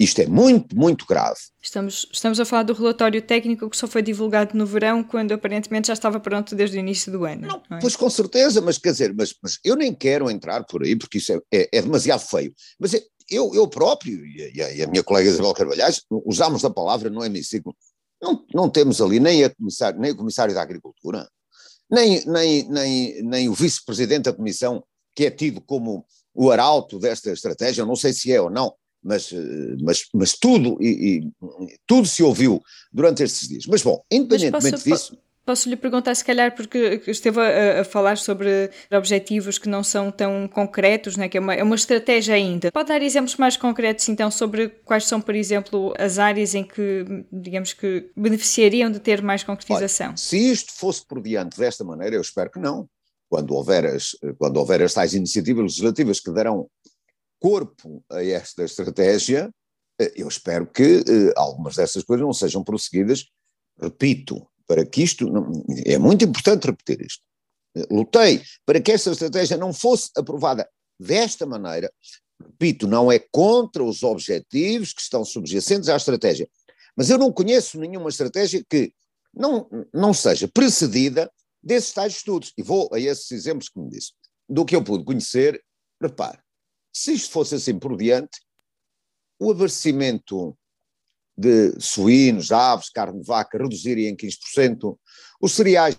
isto 0.00 0.18
é 0.22 0.26
muito, 0.26 0.74
muito 0.74 1.04
grave. 1.04 1.38
Estamos, 1.62 2.08
estamos 2.10 2.40
a 2.40 2.46
falar 2.46 2.62
do 2.62 2.72
relatório 2.72 3.20
técnico 3.20 3.68
que 3.68 3.76
só 3.76 3.86
foi 3.86 4.00
divulgado 4.00 4.56
no 4.56 4.64
verão, 4.64 5.04
quando 5.04 5.32
aparentemente 5.32 5.88
já 5.88 5.92
estava 5.92 6.18
pronto 6.18 6.54
desde 6.54 6.78
o 6.78 6.80
início 6.80 7.12
do 7.12 7.26
ano. 7.26 7.46
Não, 7.46 7.62
não 7.68 7.76
é? 7.76 7.80
Pois 7.82 7.96
com 7.96 8.08
certeza, 8.08 8.62
mas 8.62 8.78
quer 8.78 8.92
dizer, 8.92 9.14
mas, 9.14 9.34
mas 9.42 9.58
eu 9.62 9.76
nem 9.76 9.92
quero 9.92 10.30
entrar 10.30 10.64
por 10.64 10.82
aí, 10.82 10.96
porque 10.96 11.18
isso 11.18 11.34
é, 11.34 11.40
é, 11.52 11.68
é 11.70 11.82
demasiado 11.82 12.20
feio. 12.20 12.54
Mas 12.78 12.94
eu, 13.30 13.54
eu 13.54 13.68
próprio 13.68 14.24
e 14.24 14.62
a, 14.62 14.72
e 14.72 14.82
a 14.82 14.86
minha 14.86 15.04
colega 15.04 15.28
Isabel 15.28 15.52
Carvalhais 15.52 16.00
usámos 16.24 16.64
a 16.64 16.70
palavra 16.70 17.10
no 17.10 17.22
hemiciclo. 17.22 17.76
Não, 18.22 18.42
não 18.54 18.70
temos 18.70 19.02
ali 19.02 19.20
nem, 19.20 19.44
a 19.44 19.52
nem 19.98 20.12
o 20.12 20.16
Comissário 20.16 20.54
da 20.54 20.62
Agricultura, 20.62 21.28
nem, 21.90 22.24
nem, 22.24 22.66
nem, 22.70 23.22
nem 23.22 23.48
o 23.50 23.54
Vice-Presidente 23.54 24.24
da 24.24 24.32
Comissão, 24.32 24.82
que 25.14 25.26
é 25.26 25.30
tido 25.30 25.60
como 25.60 26.06
o 26.34 26.50
arauto 26.50 26.98
desta 26.98 27.30
estratégia, 27.30 27.84
não 27.84 27.96
sei 27.96 28.14
se 28.14 28.32
é 28.32 28.40
ou 28.40 28.48
não, 28.48 28.72
mas, 29.02 29.32
eh, 29.32 29.76
mas, 29.80 30.06
mas 30.14 30.32
tudo, 30.32 30.76
e, 30.80 31.18
e, 31.18 31.30
tudo 31.86 32.06
se 32.06 32.22
ouviu 32.22 32.62
durante 32.92 33.22
estes 33.22 33.48
dias. 33.48 33.66
Mas 33.66 33.82
bom, 33.82 34.02
independentemente 34.10 34.72
posso, 34.72 34.84
disso. 34.84 35.18
Posso 35.44 35.68
lhe 35.68 35.76
perguntar, 35.76 36.14
se 36.14 36.24
calhar, 36.24 36.54
porque 36.54 37.02
esteve 37.06 37.40
a, 37.40 37.80
a, 37.80 37.84
falar 37.84 38.18
sobre 38.18 38.70
objetivos 38.92 39.58
que 39.58 39.68
não 39.68 39.82
são 39.82 40.10
tão 40.10 40.46
concretos, 40.46 41.16
né, 41.16 41.28
que 41.28 41.38
é 41.38 41.40
uma, 41.40 41.54
é 41.54 41.62
uma 41.62 41.74
estratégia 41.74 42.34
ainda. 42.34 42.70
Pode 42.70 42.88
dar 42.88 43.02
exemplos 43.02 43.36
mais 43.36 43.56
concretos, 43.56 44.08
então, 44.08 44.30
sobre 44.30 44.68
quais 44.68 45.06
são, 45.06 45.20
por 45.20 45.34
exemplo, 45.34 45.94
as 45.98 46.18
áreas 46.18 46.54
em 46.54 46.62
que, 46.62 47.04
digamos 47.32 47.72
que, 47.72 48.10
beneficiariam 48.14 48.90
de 48.90 49.00
ter 49.00 49.22
mais 49.22 49.42
concretização? 49.42 50.08
Olha, 50.08 50.16
se 50.16 50.38
isto 50.38 50.72
fosse 50.72 51.04
por 51.06 51.22
diante 51.22 51.58
desta 51.58 51.82
maneira, 51.82 52.16
eu 52.16 52.20
espero 52.20 52.50
que 52.50 52.58
não. 52.58 52.86
Quando 53.28 53.54
houver 53.54 53.86
as, 53.86 54.10
quando 54.38 54.56
houver 54.56 54.82
as 54.82 54.92
tais 54.92 55.14
iniciativas 55.14 55.62
legislativas 55.62 56.18
que 56.18 56.32
darão 56.32 56.68
corpo 57.40 58.04
a 58.10 58.22
esta 58.22 58.62
estratégia, 58.62 59.50
eh, 60.00 60.12
eu 60.14 60.28
espero 60.28 60.66
que 60.66 61.02
eh, 61.08 61.32
algumas 61.36 61.76
dessas 61.76 62.04
coisas 62.04 62.24
não 62.24 62.32
sejam 62.32 62.62
prosseguidas, 62.62 63.26
repito, 63.80 64.46
para 64.66 64.86
que 64.86 65.02
isto, 65.02 65.26
é 65.84 65.98
muito 65.98 66.24
importante 66.24 66.66
repetir 66.66 67.00
isto, 67.00 67.22
eh, 67.76 67.86
lutei 67.90 68.42
para 68.64 68.80
que 68.80 68.92
esta 68.92 69.10
estratégia 69.10 69.56
não 69.56 69.72
fosse 69.72 70.10
aprovada 70.16 70.68
desta 70.98 71.46
maneira, 71.46 71.90
repito, 72.40 72.86
não 72.86 73.10
é 73.10 73.18
contra 73.18 73.82
os 73.82 74.02
objetivos 74.02 74.92
que 74.92 75.00
estão 75.00 75.24
subjacentes 75.24 75.88
à 75.88 75.96
estratégia, 75.96 76.48
mas 76.96 77.08
eu 77.08 77.18
não 77.18 77.32
conheço 77.32 77.80
nenhuma 77.80 78.10
estratégia 78.10 78.62
que 78.68 78.92
não, 79.34 79.68
não 79.92 80.12
seja 80.12 80.46
precedida 80.46 81.30
desses 81.62 81.92
tais 81.92 82.14
estudos, 82.14 82.52
e 82.56 82.62
vou 82.62 82.88
a 82.92 82.98
esses 82.98 83.30
exemplos 83.30 83.68
que 83.68 83.78
me 83.78 83.88
disse. 83.88 84.12
Do 84.48 84.64
que 84.64 84.74
eu 84.74 84.82
pude 84.82 85.04
conhecer, 85.04 85.62
repare, 86.02 86.38
se 86.92 87.12
isto 87.12 87.30
fosse 87.30 87.54
assim 87.54 87.78
por 87.78 87.96
diante, 87.96 88.40
o 89.38 89.50
abastecimento 89.50 90.56
de 91.36 91.80
suínos, 91.80 92.52
aves, 92.52 92.90
carne 92.90 93.20
de 93.20 93.26
vaca 93.26 93.56
reduziria 93.56 94.08
em 94.08 94.16
15%, 94.16 94.98
os 95.40 95.52
cereais 95.52 95.96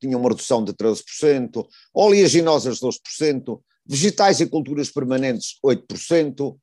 tinham 0.00 0.20
uma 0.20 0.30
redução 0.30 0.64
de 0.64 0.72
13%, 0.72 1.66
oleaginosas 1.92 2.78
12%, 2.78 3.60
vegetais 3.84 4.40
e 4.40 4.46
culturas 4.46 4.90
permanentes 4.90 5.58
8%. 5.64 6.56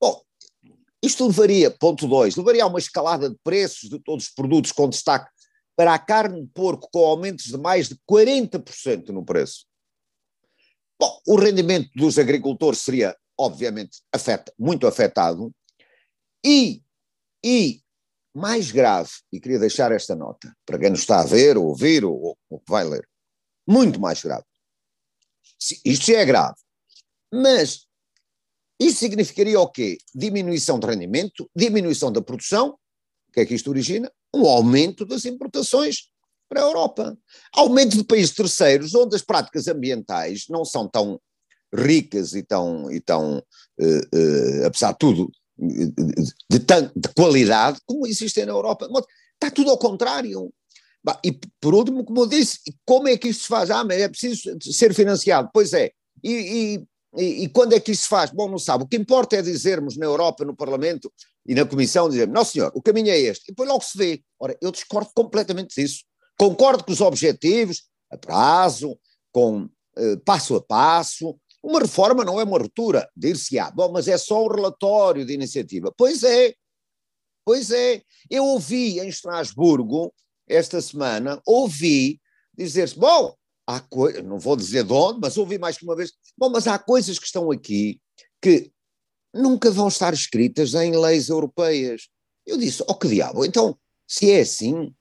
Bom, 0.00 0.20
isto 1.00 1.26
levaria, 1.26 1.70
ponto 1.70 2.08
2, 2.08 2.34
levaria 2.36 2.64
a 2.64 2.66
uma 2.66 2.80
escalada 2.80 3.30
de 3.30 3.36
preços 3.44 3.88
de 3.88 4.00
todos 4.00 4.24
os 4.24 4.34
produtos 4.34 4.72
com 4.72 4.88
destaque 4.88 5.30
para 5.76 5.94
a 5.94 5.98
carne 5.98 6.42
de 6.42 6.48
porco 6.48 6.88
com 6.92 7.04
aumentos 7.04 7.46
de 7.46 7.56
mais 7.56 7.88
de 7.88 7.96
40% 8.10 9.10
no 9.10 9.24
preço. 9.24 9.66
Bom, 11.02 11.20
o 11.26 11.34
rendimento 11.34 11.90
dos 11.96 12.16
agricultores 12.16 12.78
seria, 12.78 13.16
obviamente, 13.36 14.02
afeta, 14.12 14.54
muito 14.56 14.86
afetado, 14.86 15.52
e, 16.46 16.80
e, 17.44 17.82
mais 18.32 18.70
grave, 18.70 19.10
e 19.32 19.40
queria 19.40 19.58
deixar 19.58 19.90
esta 19.90 20.14
nota, 20.14 20.56
para 20.64 20.78
quem 20.78 20.90
nos 20.90 21.00
está 21.00 21.20
a 21.20 21.24
ver, 21.24 21.58
ou 21.58 21.66
ouvir, 21.66 22.04
ou, 22.04 22.38
ou 22.48 22.62
vai 22.68 22.84
ler, 22.84 23.04
muito 23.66 23.98
mais 23.98 24.22
grave. 24.22 24.44
Isto 25.84 26.12
é 26.12 26.24
grave, 26.24 26.54
mas 27.34 27.84
isso 28.78 29.00
significaria 29.00 29.58
o 29.58 29.66
quê? 29.66 29.98
Diminuição 30.14 30.78
de 30.78 30.86
rendimento, 30.86 31.50
diminuição 31.52 32.12
da 32.12 32.22
produção, 32.22 32.78
o 33.28 33.32
que 33.32 33.40
é 33.40 33.44
que 33.44 33.54
isto 33.54 33.70
origina? 33.70 34.08
Um 34.32 34.46
aumento 34.46 35.04
das 35.04 35.24
importações 35.24 36.11
para 36.52 36.60
a 36.60 36.66
Europa. 36.66 37.16
Aumento 37.54 37.96
de 37.96 38.04
países 38.04 38.34
terceiros, 38.34 38.94
onde 38.94 39.16
as 39.16 39.22
práticas 39.22 39.66
ambientais 39.68 40.44
não 40.50 40.66
são 40.66 40.86
tão 40.86 41.18
ricas 41.74 42.34
e 42.34 42.42
tão, 42.42 42.92
e 42.92 43.00
tão 43.00 43.38
uh, 43.38 44.62
uh, 44.62 44.66
apesar 44.66 44.92
de 44.92 44.98
tudo, 44.98 45.32
de, 45.58 45.86
de, 45.86 46.60
de, 46.94 47.08
qualidade 47.16 47.80
como 47.86 48.06
existem 48.06 48.44
na 48.44 48.52
Europa. 48.52 48.86
Está 49.34 49.50
tudo 49.50 49.70
ao 49.70 49.78
contrário. 49.78 50.52
E 51.24 51.32
por 51.58 51.74
último, 51.74 52.04
como 52.04 52.20
eu 52.20 52.26
disse, 52.26 52.58
como 52.84 53.08
é 53.08 53.16
que 53.16 53.28
isto 53.28 53.44
se 53.44 53.48
faz? 53.48 53.70
Ah, 53.70 53.82
mas 53.82 53.98
é 53.98 54.08
preciso 54.08 54.58
ser 54.60 54.92
financiado. 54.92 55.48
Pois 55.54 55.72
é. 55.72 55.90
E, 56.22 56.84
e, 57.16 57.44
e, 57.44 57.48
quando 57.48 57.72
é 57.72 57.80
que 57.80 57.92
isso 57.92 58.02
se 58.02 58.08
faz? 58.08 58.30
Bom, 58.30 58.48
não 58.50 58.58
sabe. 58.58 58.84
O 58.84 58.86
que 58.86 58.96
importa 58.96 59.36
é 59.36 59.42
dizermos 59.42 59.96
na 59.96 60.04
Europa, 60.04 60.44
no 60.44 60.54
Parlamento 60.54 61.10
e 61.46 61.54
na 61.54 61.64
Comissão, 61.64 62.08
dizer, 62.08 62.28
não 62.28 62.44
senhor, 62.44 62.70
o 62.74 62.82
caminho 62.82 63.10
é 63.10 63.18
este. 63.18 63.44
E 63.44 63.52
depois 63.52 63.68
logo 63.68 63.82
se 63.82 63.96
vê. 63.96 64.22
Ora, 64.38 64.56
eu 64.60 64.70
discordo 64.70 65.10
completamente 65.14 65.74
disso. 65.74 66.04
Concordo 66.42 66.82
com 66.82 66.90
os 66.90 67.00
objetivos, 67.00 67.84
a 68.10 68.18
prazo, 68.18 68.98
com 69.30 69.68
eh, 69.96 70.16
passo 70.24 70.56
a 70.56 70.60
passo. 70.60 71.38
Uma 71.62 71.78
reforma 71.78 72.24
não 72.24 72.40
é 72.40 72.42
uma 72.42 72.58
ruptura, 72.58 73.08
dir-se-á. 73.16 73.70
Bom, 73.70 73.92
mas 73.92 74.08
é 74.08 74.18
só 74.18 74.42
o 74.42 74.48
relatório 74.48 75.24
de 75.24 75.32
iniciativa. 75.32 75.94
Pois 75.96 76.24
é, 76.24 76.52
pois 77.44 77.70
é. 77.70 78.02
Eu 78.28 78.44
ouvi 78.44 78.98
em 78.98 79.06
Estrasburgo, 79.06 80.12
esta 80.48 80.82
semana, 80.82 81.40
ouvi 81.46 82.20
dizer-se, 82.58 82.98
bom, 82.98 83.36
há 83.64 83.78
coisas, 83.78 84.24
não 84.24 84.40
vou 84.40 84.56
dizer 84.56 84.82
de 84.82 84.92
onde, 84.92 85.20
mas 85.22 85.38
ouvi 85.38 85.58
mais 85.58 85.78
que 85.78 85.84
uma 85.84 85.94
vez, 85.94 86.10
bom, 86.36 86.50
mas 86.50 86.66
há 86.66 86.76
coisas 86.76 87.20
que 87.20 87.26
estão 87.26 87.52
aqui 87.52 88.00
que 88.42 88.72
nunca 89.32 89.70
vão 89.70 89.86
estar 89.86 90.12
escritas 90.12 90.74
em 90.74 90.90
leis 90.90 91.28
europeias. 91.28 92.08
Eu 92.44 92.58
disse, 92.58 92.82
oh 92.88 92.96
que 92.96 93.06
diabo, 93.06 93.44
então, 93.44 93.78
se 94.08 94.32
é 94.32 94.40
assim, 94.40 94.92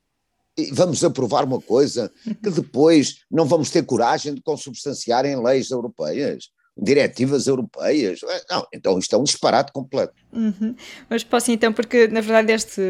vamos 0.71 1.03
aprovar 1.03 1.45
uma 1.45 1.61
coisa 1.61 2.11
que 2.23 2.49
depois 2.49 3.17
não 3.29 3.45
vamos 3.45 3.69
ter 3.69 3.85
coragem 3.85 4.33
de 4.33 4.41
consubstanciar 4.41 5.25
em 5.25 5.41
leis 5.41 5.71
europeias 5.71 6.49
diretivas 6.77 7.47
europeias. 7.47 8.21
Não, 8.49 8.65
então 8.73 8.97
isto 8.97 9.15
é 9.15 9.19
um 9.19 9.23
disparate 9.23 9.71
completo. 9.71 10.13
Uhum. 10.31 10.73
Mas 11.09 11.23
posso 11.23 11.51
então, 11.51 11.73
porque 11.73 12.07
na 12.07 12.21
verdade 12.21 12.53
este 12.53 12.81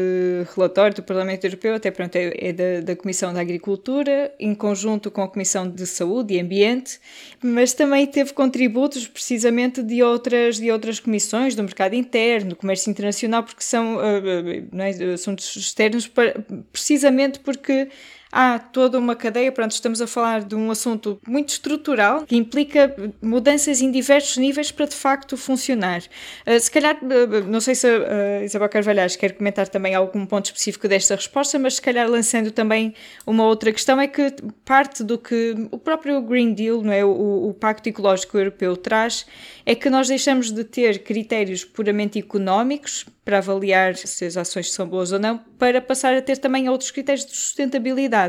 relatório 0.54 0.94
do 0.94 1.02
Parlamento 1.02 1.44
Europeu 1.44 1.74
até 1.74 1.90
pronto, 1.90 2.14
é, 2.14 2.32
é 2.36 2.52
da, 2.52 2.80
da, 2.80 2.96
Comissão 2.96 3.34
da 3.34 3.40
Agricultura, 3.40 4.32
em 4.38 4.54
conjunto 4.54 5.10
com 5.10 5.22
a 5.22 5.28
Comissão 5.28 5.68
de 5.68 5.84
Saúde 5.86 6.34
e 6.34 6.40
Ambiente, 6.40 7.00
mas 7.42 7.72
também 7.72 8.06
teve 8.06 8.32
contributos 8.32 9.08
precisamente 9.08 9.82
de 9.82 10.02
outras, 10.02 10.56
de 10.56 10.70
outras 10.70 11.00
comissões, 11.00 11.56
do 11.56 11.62
mercado 11.62 11.94
interno, 11.94 12.54
comércio 12.54 12.90
internacional, 12.90 13.42
porque 13.42 13.64
são 13.64 13.96
uh, 13.96 14.00
é, 14.00 15.12
assuntos 15.12 15.56
externos, 15.56 16.06
para, 16.06 16.34
precisamente 16.70 17.40
porque 17.40 17.88
há 18.32 18.58
toda 18.58 18.98
uma 18.98 19.14
cadeia, 19.14 19.52
pronto, 19.52 19.72
estamos 19.72 20.00
a 20.00 20.06
falar 20.06 20.42
de 20.42 20.54
um 20.54 20.70
assunto 20.70 21.20
muito 21.28 21.50
estrutural 21.50 22.24
que 22.24 22.34
implica 22.34 22.96
mudanças 23.20 23.82
em 23.82 23.90
diversos 23.90 24.38
níveis 24.38 24.72
para 24.72 24.86
de 24.86 24.96
facto 24.96 25.36
funcionar. 25.36 26.02
Uh, 26.46 26.58
se 26.58 26.70
calhar, 26.70 26.96
uh, 26.96 27.46
não 27.46 27.60
sei 27.60 27.74
se 27.74 27.86
a 27.86 28.42
Isabel 28.42 28.70
Carvalhais 28.70 29.14
quer 29.16 29.32
comentar 29.32 29.68
também 29.68 29.94
algum 29.94 30.24
ponto 30.24 30.46
específico 30.46 30.88
desta 30.88 31.14
resposta, 31.14 31.58
mas 31.58 31.74
se 31.74 31.82
calhar 31.82 32.08
lançando 32.08 32.50
também 32.50 32.94
uma 33.26 33.44
outra 33.44 33.70
questão 33.70 34.00
é 34.00 34.06
que 34.06 34.34
parte 34.64 35.04
do 35.04 35.18
que 35.18 35.54
o 35.70 35.78
próprio 35.78 36.20
Green 36.22 36.54
Deal, 36.54 36.82
não 36.82 36.92
é, 36.92 37.04
o, 37.04 37.48
o 37.48 37.54
Pacto 37.54 37.88
Ecológico 37.88 38.38
Europeu 38.38 38.76
traz, 38.76 39.26
é 39.66 39.74
que 39.74 39.90
nós 39.90 40.08
deixamos 40.08 40.50
de 40.50 40.64
ter 40.64 41.00
critérios 41.00 41.64
puramente 41.64 42.18
económicos 42.18 43.04
para 43.24 43.38
avaliar 43.38 43.96
se 43.96 44.24
as 44.24 44.36
ações 44.36 44.72
são 44.72 44.86
boas 44.86 45.12
ou 45.12 45.18
não, 45.18 45.38
para 45.58 45.80
passar 45.80 46.14
a 46.14 46.22
ter 46.22 46.38
também 46.38 46.68
outros 46.68 46.90
critérios 46.90 47.24
de 47.24 47.36
sustentabilidade. 47.36 48.21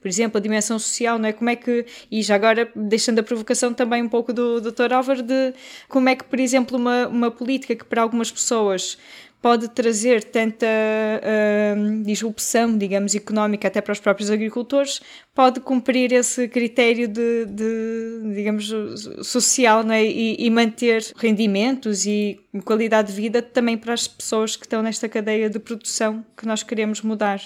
Por 0.00 0.08
exemplo, 0.08 0.38
a 0.38 0.40
dimensão 0.40 0.78
social, 0.78 1.18
não 1.18 1.28
é? 1.28 1.32
Como 1.32 1.50
é 1.50 1.56
que, 1.56 1.86
e 2.10 2.22
já 2.22 2.34
agora 2.34 2.70
deixando 2.74 3.18
a 3.18 3.22
provocação 3.22 3.72
também 3.74 4.02
um 4.02 4.08
pouco 4.08 4.32
do 4.32 4.60
Dr. 4.60 4.92
Álvaro, 4.92 5.22
de 5.22 5.54
como 5.88 6.08
é 6.08 6.16
que, 6.16 6.24
por 6.24 6.38
exemplo, 6.38 6.76
uma, 6.76 7.08
uma 7.08 7.30
política 7.30 7.74
que 7.74 7.84
para 7.84 8.02
algumas 8.02 8.30
pessoas 8.30 8.98
pode 9.42 9.68
trazer 9.68 10.22
tanta 10.22 10.66
uh, 10.66 12.02
disrupção, 12.02 12.76
digamos, 12.76 13.14
económica 13.14 13.68
até 13.68 13.80
para 13.80 13.92
os 13.92 14.00
próprios 14.00 14.30
agricultores, 14.30 15.00
pode 15.34 15.60
cumprir 15.60 16.12
esse 16.12 16.46
critério 16.48 17.08
de, 17.08 17.46
de 17.46 18.34
digamos, 18.34 18.70
social 19.22 19.82
não 19.82 19.94
é? 19.94 20.04
e, 20.04 20.36
e, 20.38 20.50
manter 20.50 21.02
rendimentos 21.16 22.06
e 22.06 22.38
qualidade 22.64 23.08
de 23.08 23.20
vida 23.20 23.40
também 23.40 23.78
para 23.78 23.94
as 23.94 24.06
pessoas 24.06 24.56
que 24.56 24.66
estão 24.66 24.82
nesta 24.82 25.08
cadeia 25.08 25.48
de 25.48 25.58
produção 25.58 26.24
que 26.36 26.46
nós 26.46 26.62
queremos 26.62 27.00
mudar. 27.00 27.40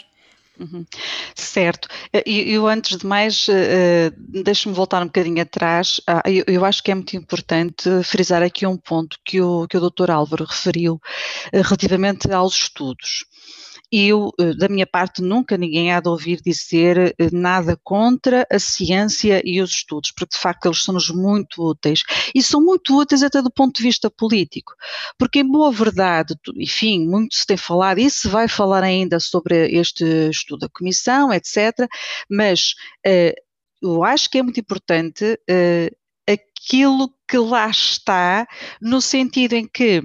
Uhum. 0.59 0.87
Certo. 1.35 1.89
Eh, 2.13 2.23
eu, 2.27 2.67
antes 2.67 2.97
de 2.97 3.07
mais, 3.07 3.49
uh, 3.49 4.15
deixe-me 4.17 4.75
voltar 4.75 5.03
um 5.03 5.07
bocadinho 5.07 5.43
atrás. 5.43 6.01
Uh, 6.09 6.45
eu, 6.47 6.65
acho 6.65 6.83
que 6.83 6.93
é 6.93 6.95
muito 6.95 7.17
importante 7.17 7.89
frisar 8.05 8.43
aqui 8.43 8.67
um 8.67 8.77
ponto 8.77 9.19
que 9.25 9.41
o, 9.41 9.67
que 9.67 9.77
o 9.77 9.91
Dr. 9.91 10.11
Álvaro 10.11 10.45
referiu 10.45 11.01
relativamente 11.53 12.31
aos 12.33 12.55
estudos 12.55 13.25
eu, 13.95 14.33
eh, 14.41 14.55
da 14.55 14.69
minha 14.69 14.87
parte, 14.87 15.23
nunca 15.23 15.57
ninguém 15.57 15.93
há 15.93 16.01
de 16.01 16.09
ouvir 16.09 16.41
dizer 16.41 17.15
eh, 17.19 17.29
nada 17.33 17.79
contra 17.83 18.47
a 18.51 18.59
ciência 18.59 19.43
e 19.45 19.61
os 19.61 19.71
estudos, 19.71 20.11
porque 20.11 20.35
de 20.35 20.41
facto 20.41 20.67
eles 20.67 20.83
são-nos 20.83 21.11
muito 21.11 21.63
úteis. 21.63 22.03
E 22.35 22.43
são 22.43 22.61
muito 22.63 22.99
úteis 22.99 23.23
até 23.23 23.41
do 23.43 23.51
ponto 23.51 23.77
de 23.77 23.83
vista 23.83 24.11
político, 24.11 24.73
porque 25.19 25.41
em 25.41 25.49
boa 25.49 25.71
verdade, 25.71 26.35
enfim, 26.57 27.07
muito 27.07 27.35
se 27.37 27.47
tem 27.47 27.57
falado, 27.57 27.99
e 27.99 28.11
se 28.11 28.29
vai 28.29 28.49
falar 28.49 28.83
ainda 28.83 29.21
sobre 29.21 29.71
este 29.71 30.05
estudo 30.31 30.61
da 30.61 30.69
Comissão, 30.69 31.33
etc., 31.33 31.89
mas 32.31 32.75
uh, 33.07 33.35
eu 33.83 34.03
acho 34.05 34.31
que 34.31 34.39
é 34.39 34.43
muito 34.43 34.61
importante 34.61 35.39
aquilo 36.27 37.13
que 37.29 37.39
lá 37.39 37.69
está, 37.69 38.47
no 38.81 39.01
sentido 39.01 39.55
em 39.55 39.67
que 39.67 40.03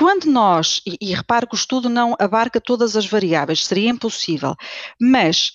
quando 0.00 0.24
nós, 0.24 0.80
e, 0.86 0.96
e 0.98 1.14
repare 1.14 1.46
que 1.46 1.54
o 1.54 1.54
estudo 1.54 1.90
não 1.90 2.16
abarca 2.18 2.58
todas 2.58 2.96
as 2.96 3.04
variáveis, 3.04 3.66
seria 3.66 3.90
impossível, 3.90 4.56
mas 4.98 5.52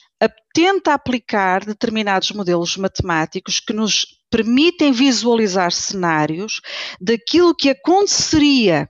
tenta 0.54 0.94
aplicar 0.94 1.66
determinados 1.66 2.32
modelos 2.32 2.78
matemáticos 2.78 3.60
que 3.60 3.74
nos 3.74 4.06
permitem 4.30 4.92
visualizar 4.92 5.72
cenários 5.72 6.62
daquilo 7.02 7.56
que 7.56 7.72
aconteceria 7.72 8.88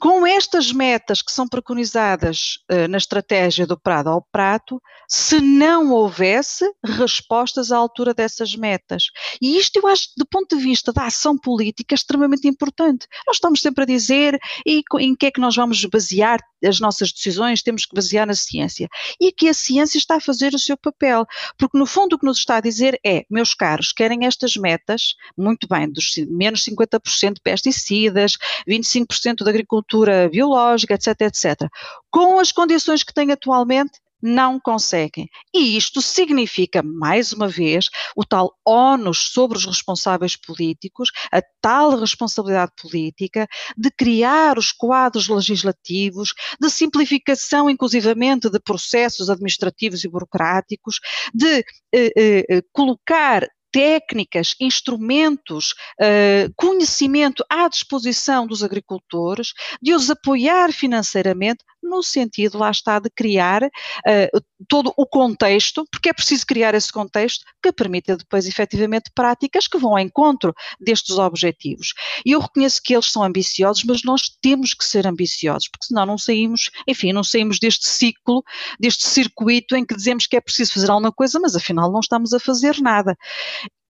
com 0.00 0.26
estas 0.26 0.72
metas 0.72 1.20
que 1.20 1.30
são 1.30 1.46
preconizadas 1.46 2.58
uh, 2.72 2.88
na 2.88 2.96
estratégia 2.96 3.66
do 3.66 3.78
Prado 3.78 4.08
ao 4.08 4.26
Prato, 4.32 4.80
se 5.06 5.40
não 5.40 5.92
houvesse 5.92 6.64
respostas 6.82 7.70
à 7.70 7.76
altura 7.76 8.14
dessas 8.14 8.56
metas. 8.56 9.10
E 9.42 9.58
isto 9.58 9.76
eu 9.78 9.86
acho, 9.86 10.08
do 10.16 10.24
ponto 10.24 10.56
de 10.56 10.62
vista 10.62 10.90
da 10.90 11.04
ação 11.04 11.36
política, 11.36 11.94
extremamente 11.94 12.48
importante. 12.48 13.06
Nós 13.26 13.36
estamos 13.36 13.60
sempre 13.60 13.82
a 13.82 13.86
dizer 13.86 14.38
e 14.66 14.82
em 15.00 15.14
que 15.14 15.26
é 15.26 15.30
que 15.30 15.40
nós 15.40 15.54
vamos 15.54 15.84
basear 15.84 16.40
as 16.64 16.80
nossas 16.80 17.12
decisões, 17.12 17.62
temos 17.62 17.84
que 17.84 17.94
basear 17.94 18.26
na 18.26 18.34
ciência. 18.34 18.88
E 19.20 19.28
aqui 19.28 19.48
a 19.48 19.54
ciência 19.54 19.98
está 19.98 20.16
a 20.16 20.20
fazer 20.20 20.54
o 20.54 20.58
seu 20.58 20.76
papel, 20.76 21.26
porque 21.58 21.78
no 21.78 21.86
fundo 21.86 22.16
o 22.16 22.18
que 22.18 22.26
nos 22.26 22.38
está 22.38 22.56
a 22.56 22.60
dizer 22.60 23.00
é, 23.04 23.24
meus 23.30 23.54
caros, 23.54 23.92
querem 23.92 24.26
estas 24.26 24.56
metas, 24.56 25.14
muito 25.36 25.66
bem, 25.66 25.90
dos 25.90 26.12
menos 26.28 26.62
50% 26.64 27.34
de 27.34 27.40
pesticidas, 27.40 28.36
25% 28.68 29.42
da 29.42 29.50
agricultura 29.50 29.89
agricultura 29.90 30.28
biológica, 30.28 30.94
etc, 30.94 31.20
etc. 31.22 31.68
Com 32.10 32.38
as 32.38 32.52
condições 32.52 33.02
que 33.02 33.12
têm 33.12 33.32
atualmente, 33.32 33.98
não 34.22 34.60
conseguem. 34.60 35.30
E 35.54 35.78
isto 35.78 36.02
significa, 36.02 36.82
mais 36.82 37.32
uma 37.32 37.48
vez, 37.48 37.86
o 38.14 38.22
tal 38.22 38.54
ónus 38.66 39.30
sobre 39.32 39.56
os 39.56 39.64
responsáveis 39.64 40.36
políticos, 40.36 41.10
a 41.32 41.40
tal 41.62 41.98
responsabilidade 41.98 42.72
política 42.80 43.48
de 43.78 43.90
criar 43.90 44.58
os 44.58 44.72
quadros 44.72 45.26
legislativos, 45.26 46.34
de 46.60 46.68
simplificação, 46.68 47.70
inclusivamente, 47.70 48.50
de 48.50 48.60
processos 48.60 49.30
administrativos 49.30 50.04
e 50.04 50.08
burocráticos, 50.08 51.00
de 51.32 51.64
eh, 51.94 52.12
eh, 52.14 52.62
colocar 52.74 53.48
técnicas, 53.72 54.54
instrumentos, 54.60 55.72
uh, 56.00 56.52
conhecimento 56.56 57.44
à 57.48 57.68
disposição 57.68 58.46
dos 58.46 58.62
agricultores, 58.62 59.52
de 59.80 59.94
os 59.94 60.10
apoiar 60.10 60.72
financeiramente 60.72 61.64
no 61.82 62.02
sentido, 62.02 62.58
lá 62.58 62.70
está, 62.70 62.98
de 62.98 63.10
criar 63.10 63.62
uh, 63.62 64.40
todo 64.68 64.92
o 64.96 65.06
contexto, 65.06 65.86
porque 65.90 66.08
é 66.08 66.12
preciso 66.12 66.46
criar 66.46 66.74
esse 66.74 66.92
contexto 66.92 67.44
que 67.62 67.72
permita 67.72 68.16
depois, 68.16 68.46
efetivamente, 68.46 69.10
práticas 69.14 69.66
que 69.66 69.78
vão 69.78 69.92
ao 69.92 69.98
encontro 69.98 70.54
destes 70.80 71.18
objetivos. 71.18 71.92
E 72.24 72.32
eu 72.32 72.40
reconheço 72.40 72.80
que 72.82 72.94
eles 72.94 73.10
são 73.10 73.22
ambiciosos, 73.22 73.84
mas 73.84 74.02
nós 74.02 74.22
temos 74.40 74.74
que 74.74 74.84
ser 74.84 75.06
ambiciosos, 75.06 75.68
porque 75.68 75.86
senão 75.86 76.06
não 76.06 76.18
saímos, 76.18 76.70
enfim, 76.86 77.12
não 77.12 77.24
saímos 77.24 77.58
deste 77.58 77.88
ciclo, 77.88 78.42
deste 78.78 79.06
circuito 79.06 79.76
em 79.76 79.84
que 79.84 79.96
dizemos 79.96 80.26
que 80.26 80.36
é 80.36 80.40
preciso 80.40 80.74
fazer 80.74 80.90
alguma 80.90 81.12
coisa, 81.12 81.38
mas 81.40 81.56
afinal 81.56 81.90
não 81.90 82.00
estamos 82.00 82.32
a 82.32 82.40
fazer 82.40 82.78
nada. 82.80 83.16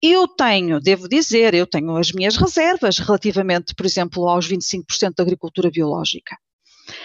Eu 0.02 0.26
tenho, 0.26 0.80
devo 0.80 1.08
dizer, 1.08 1.52
eu 1.52 1.66
tenho 1.66 1.94
as 1.96 2.10
minhas 2.12 2.36
reservas 2.36 2.98
relativamente, 2.98 3.74
por 3.74 3.84
exemplo, 3.84 4.26
aos 4.28 4.48
25% 4.48 5.14
da 5.16 5.22
agricultura 5.22 5.70
biológica. 5.70 6.36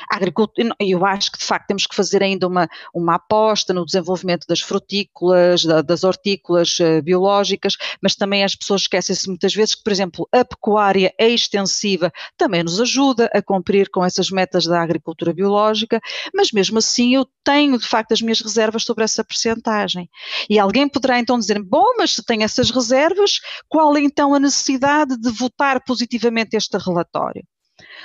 Agricultura, 0.10 0.70
eu 0.80 1.06
acho 1.06 1.32
que 1.32 1.38
de 1.38 1.46
facto 1.46 1.68
temos 1.68 1.86
que 1.86 1.96
fazer 1.96 2.24
ainda 2.24 2.48
uma, 2.48 2.68
uma 2.94 3.16
aposta 3.16 3.74
no 3.74 3.86
desenvolvimento 3.86 4.46
das 4.48 4.62
frutícolas, 4.62 5.64
da, 5.64 5.82
das 5.82 6.04
hortícolas 6.04 6.78
uh, 6.80 7.02
biológicas, 7.02 7.76
mas 8.02 8.16
também 8.16 8.44
as 8.44 8.56
pessoas 8.56 8.82
esquecem-se 8.82 9.28
muitas 9.28 9.54
vezes 9.54 9.76
que, 9.76 9.84
por 9.84 9.92
exemplo, 9.92 10.28
a 10.32 10.44
pecuária 10.44 11.14
extensiva 11.20 12.12
também 12.38 12.64
nos 12.64 12.80
ajuda 12.80 13.30
a 13.34 13.42
cumprir 13.42 13.90
com 13.90 14.04
essas 14.04 14.30
metas 14.30 14.66
da 14.66 14.82
agricultura 14.82 15.34
biológica, 15.34 16.00
mas 16.34 16.52
mesmo 16.52 16.78
assim 16.78 17.16
eu 17.16 17.28
tenho 17.44 17.78
de 17.78 17.88
facto 17.88 18.12
as 18.12 18.22
minhas 18.22 18.42
reservas 18.42 18.84
sobre 18.84 19.04
essa 19.04 19.24
percentagem. 19.24 20.10
E 20.50 20.60
alguém 20.60 20.88
poderá 20.88 21.20
então 21.20 21.38
dizer, 21.38 21.62
bom, 21.62 21.96
mas 21.98 22.16
se 22.16 22.24
tem 22.24 22.44
essas 22.44 22.70
reservas, 22.70 23.40
qual 23.68 23.96
é 23.96 24.02
então 24.02 24.34
a 24.34 24.40
necessidade 24.40 25.18
de 25.18 25.32
votar 25.32 25.84
positivamente 25.84 26.56
este 26.56 26.78
relatório? 26.78 27.44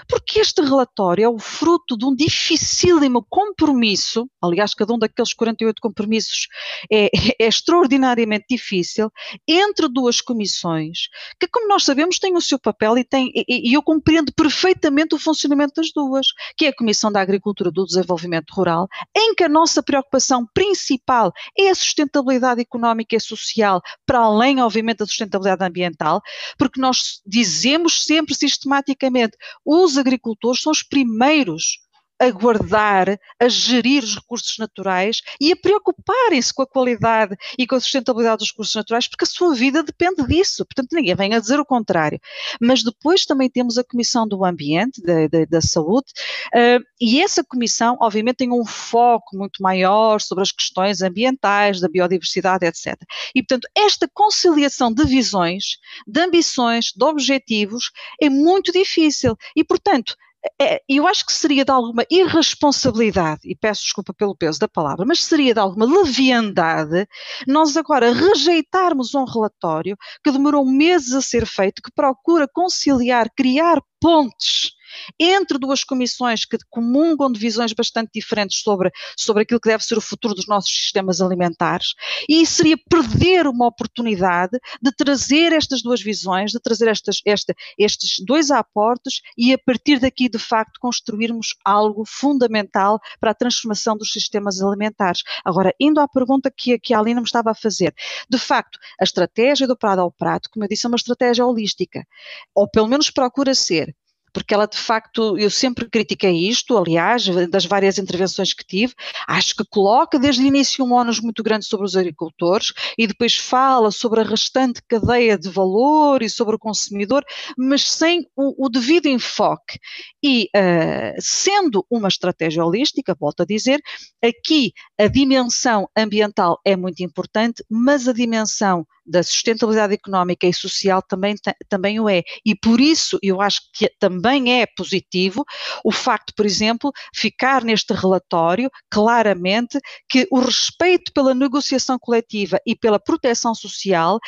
Porque 0.08 0.40
este 0.40 0.62
relatório 0.62 1.24
é 1.24 1.28
o 1.28 1.38
fruto 1.38 1.96
de 1.96 2.04
um 2.04 2.14
dificílimo 2.14 3.24
compromisso, 3.28 4.28
aliás, 4.42 4.74
cada 4.74 4.92
um 4.92 4.98
daqueles 4.98 5.32
48 5.34 5.80
compromissos 5.80 6.48
é, 6.90 7.10
é 7.38 7.46
extraordinariamente 7.46 8.46
difícil, 8.50 9.10
entre 9.46 9.88
duas 9.88 10.20
comissões, 10.20 11.08
que, 11.38 11.48
como 11.48 11.68
nós 11.68 11.84
sabemos, 11.84 12.18
têm 12.18 12.36
o 12.36 12.40
seu 12.40 12.58
papel 12.58 12.98
e, 12.98 13.04
tem, 13.04 13.30
e, 13.34 13.70
e 13.70 13.74
eu 13.74 13.82
compreendo 13.82 14.32
perfeitamente 14.32 15.14
o 15.14 15.18
funcionamento 15.18 15.74
das 15.76 15.90
duas, 15.92 16.26
que 16.56 16.66
é 16.66 16.68
a 16.68 16.76
Comissão 16.76 17.10
da 17.10 17.20
Agricultura 17.20 17.70
do 17.70 17.84
Desenvolvimento 17.84 18.50
Rural, 18.52 18.88
em 19.16 19.34
que 19.34 19.44
a 19.44 19.48
nossa 19.48 19.82
preocupação 19.82 20.46
principal 20.54 21.32
é 21.58 21.70
a 21.70 21.74
sustentabilidade 21.74 22.60
económica 22.60 23.16
e 23.16 23.20
social, 23.20 23.80
para 24.06 24.20
além, 24.20 24.60
obviamente, 24.60 24.98
da 24.98 25.06
sustentabilidade 25.06 25.64
ambiental, 25.64 26.20
porque 26.58 26.80
nós 26.80 27.20
dizemos 27.26 28.04
sempre 28.04 28.34
sistematicamente 28.34 29.36
os 29.84 29.96
agricultores 29.98 30.62
são 30.62 30.72
os 30.72 30.82
primeiros 30.82 31.80
a 32.20 32.30
guardar, 32.30 33.18
a 33.40 33.48
gerir 33.48 34.04
os 34.04 34.14
recursos 34.14 34.58
naturais 34.58 35.22
e 35.40 35.52
a 35.52 35.56
preocuparem-se 35.56 36.52
com 36.52 36.62
a 36.62 36.66
qualidade 36.66 37.34
e 37.58 37.66
com 37.66 37.76
a 37.76 37.80
sustentabilidade 37.80 38.38
dos 38.38 38.50
recursos 38.50 38.74
naturais, 38.74 39.08
porque 39.08 39.24
a 39.24 39.26
sua 39.26 39.54
vida 39.54 39.82
depende 39.82 40.26
disso. 40.26 40.66
Portanto, 40.66 40.92
ninguém 40.92 41.14
vem 41.14 41.34
a 41.34 41.40
dizer 41.40 41.58
o 41.58 41.64
contrário. 41.64 42.20
Mas 42.60 42.82
depois 42.82 43.24
também 43.24 43.48
temos 43.48 43.78
a 43.78 43.84
Comissão 43.84 44.28
do 44.28 44.44
Ambiente, 44.44 45.00
da, 45.02 45.26
da, 45.28 45.44
da 45.46 45.60
Saúde, 45.60 46.06
uh, 46.54 46.84
e 47.00 47.22
essa 47.22 47.42
comissão, 47.42 47.96
obviamente, 48.00 48.36
tem 48.36 48.52
um 48.52 48.66
foco 48.66 49.36
muito 49.36 49.62
maior 49.62 50.20
sobre 50.20 50.42
as 50.42 50.52
questões 50.52 51.00
ambientais, 51.00 51.80
da 51.80 51.88
biodiversidade, 51.88 52.66
etc. 52.66 52.94
E, 53.34 53.42
portanto, 53.42 53.66
esta 53.74 54.06
conciliação 54.12 54.92
de 54.92 55.04
visões, 55.04 55.78
de 56.06 56.20
ambições, 56.20 56.92
de 56.94 57.04
objetivos 57.04 57.90
é 58.20 58.28
muito 58.28 58.70
difícil. 58.72 59.36
E, 59.56 59.64
portanto, 59.64 60.14
é, 60.60 60.80
eu 60.88 61.06
acho 61.06 61.24
que 61.26 61.32
seria 61.32 61.64
de 61.64 61.70
alguma 61.70 62.04
irresponsabilidade, 62.10 63.42
e 63.44 63.54
peço 63.54 63.82
desculpa 63.82 64.14
pelo 64.14 64.36
peso 64.36 64.58
da 64.58 64.68
palavra, 64.68 65.04
mas 65.06 65.24
seria 65.24 65.52
de 65.52 65.60
alguma 65.60 65.86
leviandade 65.86 67.06
nós 67.46 67.76
agora 67.76 68.12
rejeitarmos 68.12 69.14
um 69.14 69.24
relatório 69.24 69.96
que 70.24 70.30
demorou 70.30 70.64
meses 70.64 71.12
a 71.12 71.20
ser 71.20 71.46
feito, 71.46 71.82
que 71.82 71.92
procura 71.92 72.48
conciliar, 72.48 73.28
criar 73.36 73.80
pontes 74.00 74.72
entre 75.18 75.58
duas 75.58 75.84
comissões 75.84 76.44
que 76.44 76.58
comungam 76.68 77.30
de 77.30 77.38
visões 77.38 77.72
bastante 77.72 78.10
diferentes 78.14 78.60
sobre, 78.60 78.90
sobre 79.16 79.42
aquilo 79.42 79.60
que 79.60 79.68
deve 79.68 79.84
ser 79.84 79.96
o 79.96 80.00
futuro 80.00 80.34
dos 80.34 80.46
nossos 80.46 80.70
sistemas 80.70 81.20
alimentares, 81.20 81.94
e 82.28 82.44
seria 82.46 82.76
perder 82.76 83.46
uma 83.46 83.66
oportunidade 83.66 84.58
de 84.82 84.92
trazer 84.92 85.52
estas 85.52 85.82
duas 85.82 86.00
visões, 86.00 86.52
de 86.52 86.60
trazer 86.60 86.88
estas, 86.88 87.20
esta, 87.24 87.54
estes 87.78 88.24
dois 88.24 88.50
aportes 88.50 89.20
e 89.36 89.52
a 89.52 89.58
partir 89.58 89.98
daqui, 89.98 90.28
de 90.28 90.38
facto, 90.38 90.78
construirmos 90.80 91.54
algo 91.64 92.04
fundamental 92.06 93.00
para 93.18 93.30
a 93.30 93.34
transformação 93.34 93.96
dos 93.96 94.12
sistemas 94.12 94.60
alimentares. 94.60 95.22
Agora, 95.44 95.74
indo 95.78 96.00
à 96.00 96.08
pergunta 96.08 96.50
que, 96.50 96.78
que 96.78 96.94
a 96.94 96.98
Alina 96.98 97.20
me 97.20 97.26
estava 97.26 97.50
a 97.50 97.54
fazer, 97.54 97.94
de 98.28 98.38
facto, 98.38 98.78
a 99.00 99.04
estratégia 99.04 99.66
do 99.66 99.76
Prado 99.76 100.00
ao 100.00 100.10
Prato, 100.10 100.48
como 100.50 100.64
eu 100.64 100.68
disse, 100.68 100.86
é 100.86 100.88
uma 100.88 100.96
estratégia 100.96 101.46
holística, 101.46 102.06
ou 102.54 102.68
pelo 102.68 102.88
menos 102.88 103.10
procura 103.10 103.54
ser 103.54 103.94
porque 104.32 104.54
ela 104.54 104.66
de 104.66 104.76
facto, 104.76 105.38
eu 105.38 105.50
sempre 105.50 105.88
critiquei 105.88 106.48
isto, 106.48 106.76
aliás, 106.76 107.26
das 107.48 107.64
várias 107.64 107.98
intervenções 107.98 108.52
que 108.52 108.64
tive, 108.64 108.94
acho 109.26 109.54
que 109.54 109.64
coloca 109.64 110.18
desde 110.18 110.42
o 110.42 110.46
início 110.46 110.84
um 110.84 110.92
ónus 110.92 111.20
muito 111.20 111.42
grande 111.42 111.66
sobre 111.66 111.86
os 111.86 111.96
agricultores 111.96 112.72
e 112.96 113.06
depois 113.06 113.36
fala 113.36 113.90
sobre 113.90 114.20
a 114.20 114.24
restante 114.24 114.80
cadeia 114.86 115.38
de 115.38 115.48
valor 115.48 116.22
e 116.22 116.30
sobre 116.30 116.56
o 116.56 116.58
consumidor, 116.58 117.24
mas 117.56 117.82
sem 117.82 118.26
o, 118.36 118.66
o 118.66 118.68
devido 118.68 119.06
enfoque. 119.06 119.78
E 120.22 120.48
uh, 120.54 121.16
sendo 121.18 121.84
uma 121.90 122.08
estratégia 122.08 122.64
holística, 122.64 123.16
volto 123.18 123.42
a 123.42 123.46
dizer, 123.46 123.80
aqui 124.22 124.72
a 124.98 125.06
dimensão 125.06 125.88
ambiental 125.96 126.60
é 126.64 126.76
muito 126.76 127.02
importante, 127.02 127.64
mas 127.70 128.06
a 128.06 128.12
dimensão 128.12 128.86
da 129.06 129.22
sustentabilidade 129.22 129.94
económica 129.94 130.46
e 130.46 130.52
social 130.52 131.02
também, 131.02 131.34
também 131.68 131.98
o 131.98 132.08
é. 132.08 132.22
E 132.44 132.54
por 132.54 132.80
isso 132.80 133.18
eu 133.22 133.40
acho 133.40 133.60
que 133.72 133.90
também 133.98 134.60
é 134.60 134.66
positivo 134.76 135.44
o 135.84 135.90
facto, 135.90 136.32
por 136.36 136.46
exemplo, 136.46 136.92
ficar 137.14 137.64
neste 137.64 137.92
relatório 137.92 138.70
claramente 138.90 139.78
que 140.08 140.26
o 140.30 140.38
respeito 140.38 141.12
pela 141.12 141.34
negociação 141.34 141.98
coletiva 141.98 142.58
e 142.66 142.76
pela 142.76 143.00
proteção 143.00 143.54
social 143.54 144.18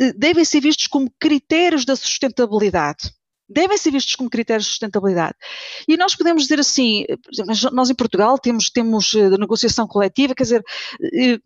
eh, 0.00 0.12
devem 0.14 0.44
ser 0.44 0.60
vistos 0.60 0.86
como 0.86 1.12
critérios 1.20 1.84
da 1.84 1.94
sustentabilidade 1.96 3.12
devem 3.54 3.78
ser 3.78 3.90
vistos 3.92 4.16
como 4.16 4.28
critérios 4.28 4.64
de 4.64 4.70
sustentabilidade. 4.70 5.34
E 5.88 5.96
nós 5.96 6.14
podemos 6.14 6.42
dizer 6.42 6.60
assim, 6.60 7.04
nós 7.72 7.90
em 7.90 7.94
Portugal 7.94 8.38
temos, 8.38 8.68
temos 8.68 9.14
eh, 9.14 9.30
negociação 9.38 9.86
coletiva, 9.86 10.34
quer 10.34 10.42
dizer, 10.42 10.64
eh, 11.02 11.38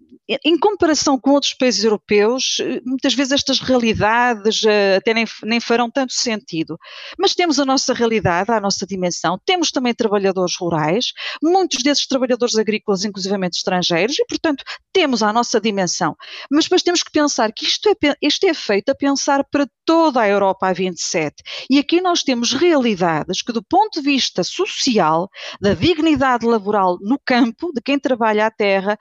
em 0.45 0.59
comparação 0.59 1.19
com 1.19 1.31
outros 1.31 1.55
países 1.55 1.85
europeus, 1.85 2.59
eh, 2.61 2.81
muitas 2.85 3.15
vezes 3.15 3.33
estas 3.33 3.61
realidades 3.61 4.63
até 4.97 5.15
nem, 5.15 5.25
nem 5.45 5.61
farão 5.61 5.91
tanto 5.91 6.13
sentido. 6.13 6.79
Mas 7.19 7.35
temos 7.35 7.59
a 7.59 7.65
nossa 7.65 7.93
realidade, 7.93 8.51
a 8.51 8.61
nossa 8.61 8.87
dimensão, 8.87 9.39
temos 9.45 9.71
também 9.71 9.95
trabalhadores 9.95 10.57
rurais, 10.57 11.13
muitos 11.43 11.83
desses 11.83 12.07
trabalhadores 12.07 12.57
agrícolas, 12.57 13.05
inclusivamente 13.05 13.59
estrangeiros, 13.59 14.19
e 14.19 14.25
portanto 14.27 14.65
temos 14.93 15.23
a 15.23 15.33
nossa 15.33 15.61
dimensão. 15.61 16.17
Mas 16.51 16.65
depois 16.65 16.83
temos 16.83 17.03
que 17.03 17.11
pensar 17.11 17.53
que 17.53 17.65
isto 17.65 17.89
é, 17.89 18.15
isto 18.23 18.45
é 18.45 18.55
feito 18.55 18.91
a 18.91 18.95
pensar 18.95 19.45
para 19.45 19.67
toda 19.85 20.21
a 20.21 20.29
Europa 20.29 20.69
a 20.69 20.73
27. 20.73 21.35
E 21.71 21.79
aqui 21.79 21.98
nós 22.01 22.23
temos 22.23 22.53
realidades 22.53 23.43
que, 23.43 23.53
do 23.53 23.63
ponto 23.63 24.01
de 24.01 24.01
vista 24.01 24.43
social, 24.45 25.29
da 25.61 25.75
dignidade 25.75 26.47
laboral 26.47 26.99
no 27.01 27.19
campo, 27.19 27.73
de 27.73 27.81
quem 27.81 27.99
trabalha 27.99 28.47
a 28.47 28.51
terra, 28.51 28.99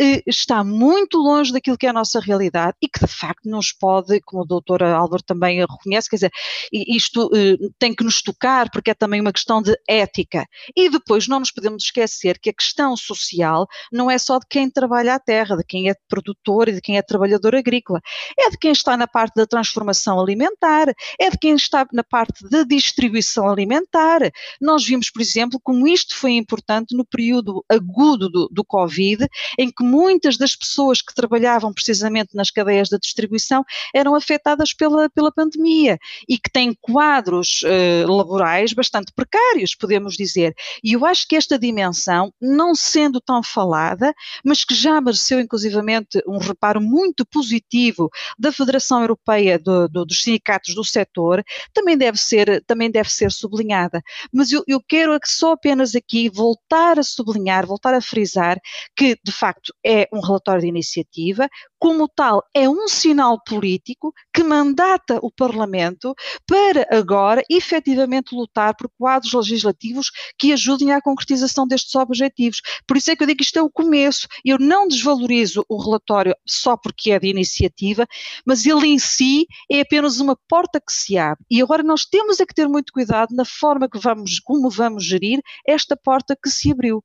eh, 0.00 0.22
está 0.26 0.62
muito 0.62 1.18
longe 1.18 1.52
daquilo 1.52 1.78
que 1.78 1.86
é 1.86 1.90
a 1.90 1.92
nossa 1.92 2.20
realidade 2.20 2.76
e 2.82 2.88
que, 2.88 3.00
de 3.00 3.06
facto, 3.06 3.48
nos 3.48 3.72
pode, 3.72 4.20
como 4.20 4.42
o 4.42 4.46
doutor 4.46 4.82
Álvaro 4.82 5.22
também 5.22 5.60
reconhece, 5.60 6.08
quer 6.08 6.16
dizer, 6.16 6.32
isto 6.72 7.30
eh, 7.34 7.56
tem 7.78 7.94
que 7.94 8.04
nos 8.04 8.22
tocar 8.22 8.70
porque 8.70 8.90
é 8.90 8.94
também 8.94 9.20
uma 9.20 9.32
questão 9.32 9.62
de 9.62 9.76
ética. 9.88 10.46
E 10.76 10.88
depois 10.88 11.26
não 11.26 11.40
nos 11.40 11.50
podemos 11.50 11.84
esquecer 11.84 12.38
que 12.38 12.50
a 12.50 12.54
questão 12.54 12.96
social 12.96 13.66
não 13.92 14.10
é 14.10 14.18
só 14.18 14.38
de 14.38 14.46
quem 14.48 14.70
trabalha 14.70 15.14
a 15.14 15.18
terra, 15.18 15.56
de 15.56 15.64
quem 15.64 15.88
é 15.88 15.94
produtor 16.08 16.68
e 16.68 16.72
de 16.72 16.80
quem 16.80 16.96
é 16.96 17.02
trabalhador 17.02 17.54
agrícola, 17.54 18.00
é 18.38 18.50
de 18.50 18.58
quem 18.58 18.72
está 18.72 18.96
na 18.96 19.06
parte 19.06 19.34
da 19.34 19.46
transformação 19.46 20.20
alimentar, 20.20 20.88
é 21.18 21.30
de 21.30 21.38
quem 21.38 21.54
está 21.54 21.86
na 21.92 22.04
parte 22.04 22.29
da 22.50 22.62
distribuição 22.62 23.48
alimentar. 23.48 24.20
Nós 24.60 24.84
vimos, 24.84 25.10
por 25.10 25.22
exemplo, 25.22 25.60
como 25.62 25.86
isto 25.86 26.16
foi 26.16 26.32
importante 26.32 26.96
no 26.96 27.04
período 27.04 27.64
agudo 27.68 28.28
do, 28.28 28.48
do 28.50 28.64
Covid, 28.64 29.26
em 29.58 29.70
que 29.70 29.82
muitas 29.82 30.36
das 30.36 30.54
pessoas 30.56 31.02
que 31.02 31.14
trabalhavam 31.14 31.72
precisamente 31.72 32.34
nas 32.34 32.50
cadeias 32.50 32.88
da 32.88 32.98
distribuição 32.98 33.64
eram 33.94 34.14
afetadas 34.14 34.72
pela, 34.72 35.08
pela 35.10 35.32
pandemia 35.32 35.98
e 36.28 36.38
que 36.38 36.50
têm 36.50 36.76
quadros 36.80 37.60
eh, 37.64 38.04
laborais 38.06 38.72
bastante 38.72 39.12
precários, 39.14 39.74
podemos 39.74 40.14
dizer. 40.14 40.54
E 40.82 40.92
eu 40.92 41.04
acho 41.04 41.26
que 41.26 41.36
esta 41.36 41.58
dimensão, 41.58 42.32
não 42.40 42.74
sendo 42.74 43.20
tão 43.20 43.42
falada, 43.42 44.14
mas 44.44 44.64
que 44.64 44.74
já 44.74 45.00
mereceu 45.00 45.40
inclusivamente 45.40 46.22
um 46.26 46.38
reparo 46.38 46.80
muito 46.80 47.24
positivo 47.26 48.10
da 48.38 48.52
Federação 48.52 49.00
Europeia 49.00 49.58
do, 49.58 49.88
do, 49.88 50.04
dos 50.04 50.22
Sindicatos 50.22 50.74
do 50.74 50.84
Setor, 50.84 51.42
também 51.72 51.96
deve 51.96 52.18
ser, 52.20 52.62
também 52.66 52.90
deve 52.90 53.10
ser 53.10 53.30
sublinhada. 53.30 54.02
Mas 54.32 54.52
eu, 54.52 54.62
eu 54.66 54.80
quero 54.86 55.18
só 55.24 55.52
apenas 55.52 55.94
aqui 55.94 56.28
voltar 56.28 56.98
a 56.98 57.02
sublinhar, 57.02 57.66
voltar 57.66 57.94
a 57.94 58.00
frisar 58.00 58.58
que, 58.96 59.18
de 59.24 59.32
facto, 59.32 59.72
é 59.84 60.08
um 60.12 60.20
relatório 60.20 60.62
de 60.62 60.68
iniciativa, 60.68 61.48
como 61.78 62.06
tal, 62.06 62.42
é 62.54 62.68
um 62.68 62.86
sinal 62.86 63.42
político 63.42 64.12
que 64.34 64.44
mandata 64.44 65.18
o 65.22 65.30
Parlamento 65.32 66.14
para 66.46 66.86
agora 66.90 67.42
efetivamente 67.48 68.34
lutar 68.34 68.76
por 68.76 68.90
quadros 68.98 69.32
legislativos 69.32 70.10
que 70.38 70.52
ajudem 70.52 70.92
à 70.92 71.00
concretização 71.00 71.66
destes 71.66 71.94
objetivos. 71.94 72.60
Por 72.86 72.98
isso 72.98 73.10
é 73.10 73.16
que 73.16 73.22
eu 73.22 73.26
digo 73.26 73.38
que 73.38 73.44
isto 73.44 73.58
é 73.58 73.62
o 73.62 73.70
começo. 73.70 74.28
Eu 74.44 74.58
não 74.58 74.86
desvalorizo 74.86 75.64
o 75.68 75.82
relatório 75.82 76.34
só 76.46 76.76
porque 76.76 77.12
é 77.12 77.18
de 77.18 77.28
iniciativa, 77.28 78.06
mas 78.44 78.66
ele 78.66 78.88
em 78.88 78.98
si 78.98 79.46
é 79.70 79.80
apenas 79.80 80.20
uma 80.20 80.36
porta 80.48 80.80
que 80.80 80.92
se 80.92 81.16
abre. 81.16 81.44
E 81.50 81.62
agora 81.62 81.82
nós 81.82 82.04
temos 82.10 82.40
é 82.40 82.46
que 82.46 82.54
ter 82.54 82.68
muito 82.68 82.92
cuidado 82.92 83.34
na 83.34 83.44
forma 83.44 83.88
que 83.88 83.98
vamos, 83.98 84.40
como 84.40 84.68
vamos 84.68 85.04
gerir 85.04 85.40
esta 85.66 85.96
porta 85.96 86.36
que 86.36 86.50
se 86.50 86.70
abriu. 86.72 86.98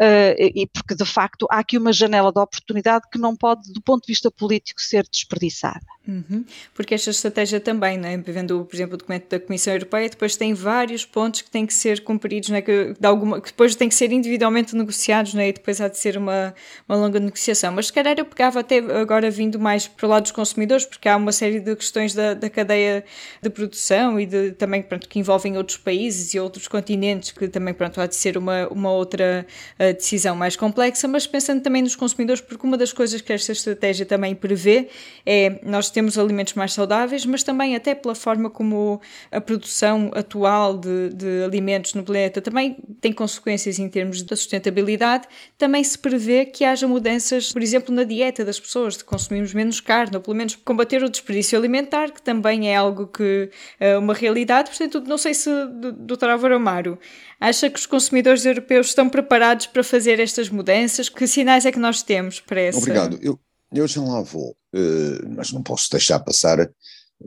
Uh, 0.00 0.36
e 0.38 0.66
porque 0.66 0.94
de 0.94 1.04
facto 1.04 1.46
há 1.50 1.58
aqui 1.58 1.78
uma 1.78 1.92
janela 1.92 2.32
de 2.32 2.38
oportunidade 2.38 3.04
que 3.10 3.18
não 3.18 3.34
pode, 3.34 3.72
do 3.72 3.82
ponto 3.82 4.02
de 4.02 4.12
vista 4.12 4.30
político, 4.30 4.80
ser 4.80 5.06
desperdiçada. 5.10 5.80
Uhum. 6.06 6.44
Porque 6.74 6.94
esta 6.94 7.10
estratégia 7.10 7.58
também, 7.58 7.96
não 7.96 8.08
é? 8.08 8.16
vendo 8.18 8.64
por 8.64 8.76
exemplo 8.76 8.94
o 8.94 8.98
documento 8.98 9.28
da 9.30 9.40
Comissão 9.40 9.72
Europeia, 9.72 10.08
depois 10.08 10.36
tem 10.36 10.52
vários 10.52 11.04
pontos 11.04 11.40
que 11.40 11.50
têm 11.50 11.64
que 11.64 11.72
ser 11.72 12.02
cumpridos, 12.02 12.50
não 12.50 12.56
é? 12.56 12.62
que, 12.62 12.94
de 12.98 13.06
alguma, 13.06 13.40
que 13.40 13.48
depois 13.48 13.74
têm 13.74 13.88
que 13.88 13.94
ser 13.94 14.12
individualmente 14.12 14.76
negociados 14.76 15.32
não 15.32 15.40
é? 15.40 15.48
e 15.48 15.52
depois 15.52 15.80
há 15.80 15.88
de 15.88 15.98
ser 15.98 16.18
uma, 16.18 16.54
uma 16.88 16.96
longa 16.96 17.18
negociação. 17.18 17.72
Mas 17.72 17.86
se 17.86 17.92
calhar 17.92 18.14
eu 18.18 18.24
pegava 18.24 18.60
até 18.60 18.78
agora 18.78 19.30
vindo 19.30 19.58
mais 19.58 19.88
para 19.88 20.06
o 20.06 20.10
lado 20.10 20.24
dos 20.24 20.32
consumidores, 20.32 20.84
porque 20.84 21.08
há 21.08 21.16
uma 21.16 21.32
série 21.32 21.60
de 21.60 21.74
questões 21.74 22.14
da, 22.14 22.34
da 22.34 22.50
cadeia 22.50 23.04
de 23.42 23.48
produção 23.48 24.20
e 24.20 24.26
de, 24.26 24.43
também 24.52 24.82
pronto, 24.82 25.08
que 25.08 25.18
envolvem 25.18 25.56
outros 25.56 25.78
países 25.78 26.34
e 26.34 26.40
outros 26.40 26.68
continentes, 26.68 27.32
que 27.32 27.48
também 27.48 27.74
pronto, 27.74 28.00
há 28.00 28.06
de 28.06 28.14
ser 28.14 28.36
uma, 28.36 28.68
uma 28.68 28.92
outra 28.92 29.46
uh, 29.78 29.94
decisão 29.94 30.36
mais 30.36 30.56
complexa, 30.56 31.08
mas 31.08 31.26
pensando 31.26 31.62
também 31.62 31.82
nos 31.82 31.96
consumidores, 31.96 32.40
porque 32.40 32.66
uma 32.66 32.76
das 32.76 32.92
coisas 32.92 33.20
que 33.20 33.32
esta 33.32 33.52
estratégia 33.52 34.06
também 34.06 34.34
prevê 34.34 34.88
é 35.24 35.58
nós 35.62 35.90
temos 35.90 36.18
alimentos 36.18 36.54
mais 36.54 36.72
saudáveis, 36.72 37.24
mas 37.26 37.42
também 37.42 37.76
até 37.76 37.94
pela 37.94 38.14
forma 38.14 38.50
como 38.50 39.00
a 39.30 39.40
produção 39.40 40.10
atual 40.14 40.76
de, 40.76 41.10
de 41.10 41.44
alimentos 41.44 41.94
no 41.94 42.02
planeta 42.02 42.40
também 42.40 42.76
tem 43.00 43.12
consequências 43.12 43.78
em 43.78 43.88
termos 43.88 44.22
da 44.22 44.36
sustentabilidade, 44.36 45.26
também 45.58 45.82
se 45.82 45.98
prevê 45.98 46.44
que 46.44 46.64
haja 46.64 46.86
mudanças, 46.86 47.52
por 47.52 47.62
exemplo, 47.62 47.94
na 47.94 48.04
dieta 48.04 48.44
das 48.44 48.60
pessoas, 48.60 48.96
de 48.96 49.04
consumirmos 49.04 49.54
menos 49.54 49.80
carne, 49.80 50.16
ou 50.16 50.22
pelo 50.22 50.36
menos 50.36 50.56
combater 50.56 51.02
o 51.02 51.08
desperdício 51.08 51.58
alimentar, 51.58 52.10
que 52.10 52.22
também 52.22 52.70
é 52.70 52.76
algo 52.76 53.06
que 53.06 53.50
é 53.78 53.96
uma 53.96 54.14
realidade. 54.14 54.33
Portanto, 54.70 55.00
não 55.06 55.18
sei 55.18 55.34
se, 55.34 55.50
Dr. 55.98 56.28
Álvaro 56.30 56.56
Amaro, 56.56 56.98
acha 57.40 57.70
que 57.70 57.78
os 57.78 57.86
consumidores 57.86 58.44
europeus 58.44 58.88
estão 58.88 59.08
preparados 59.08 59.66
para 59.66 59.84
fazer 59.84 60.20
estas 60.20 60.48
mudanças? 60.48 61.08
Que 61.08 61.26
sinais 61.26 61.66
é 61.66 61.72
que 61.72 61.78
nós 61.78 62.02
temos 62.02 62.40
para 62.40 62.60
essa? 62.60 62.78
Obrigado. 62.78 63.18
Eu, 63.22 63.38
eu 63.72 63.86
já 63.86 64.00
lá 64.02 64.22
vou, 64.22 64.56
uh, 64.74 65.28
mas 65.36 65.52
não 65.52 65.62
posso 65.62 65.90
deixar 65.90 66.20
passar 66.20 66.60
uh, 66.60 66.64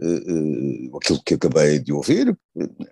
uh, 0.03 0.97
aquilo 0.97 1.21
que 1.25 1.33
acabei 1.33 1.79
de 1.79 1.93
ouvir. 1.93 2.37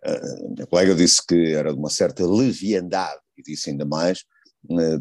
a 0.03 0.49
minha 0.49 0.67
colega 0.67 0.95
disse 0.95 1.25
que 1.25 1.53
era 1.53 1.71
de 1.71 1.79
uma 1.79 1.89
certa 1.89 2.25
leviandade, 2.25 3.19
e 3.37 3.43
disse 3.43 3.69
ainda 3.69 3.85
mais, 3.85 4.23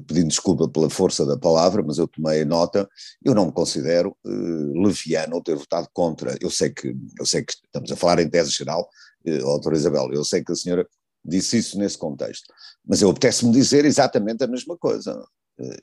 pedindo 0.06 0.28
desculpa 0.28 0.68
pela 0.68 0.90
força 0.90 1.24
da 1.24 1.36
palavra, 1.36 1.82
mas 1.82 1.98
eu 1.98 2.06
tomei 2.08 2.44
nota, 2.44 2.88
eu 3.24 3.34
não 3.34 3.46
me 3.46 3.52
considero 3.52 4.16
leviano 4.24 5.42
ter 5.42 5.56
votado 5.56 5.88
contra. 5.92 6.36
Eu 6.40 6.50
sei 6.50 6.70
que, 6.70 6.94
eu 7.18 7.26
sei 7.26 7.44
que 7.44 7.52
estamos 7.52 7.90
a 7.90 7.96
falar 7.96 8.20
em 8.20 8.28
tese 8.28 8.50
geral, 8.50 8.88
uh, 9.26 9.38
doutora 9.38 9.76
Isabel, 9.76 10.12
eu 10.12 10.24
sei 10.24 10.42
que 10.42 10.52
a 10.52 10.56
senhora 10.56 10.86
disse 11.24 11.58
isso 11.58 11.78
nesse 11.78 11.96
contexto, 11.96 12.52
mas 12.86 13.00
eu 13.00 13.10
apetece-me 13.10 13.50
dizer 13.50 13.84
exatamente 13.84 14.44
a 14.44 14.46
mesma 14.46 14.76
coisa, 14.76 15.24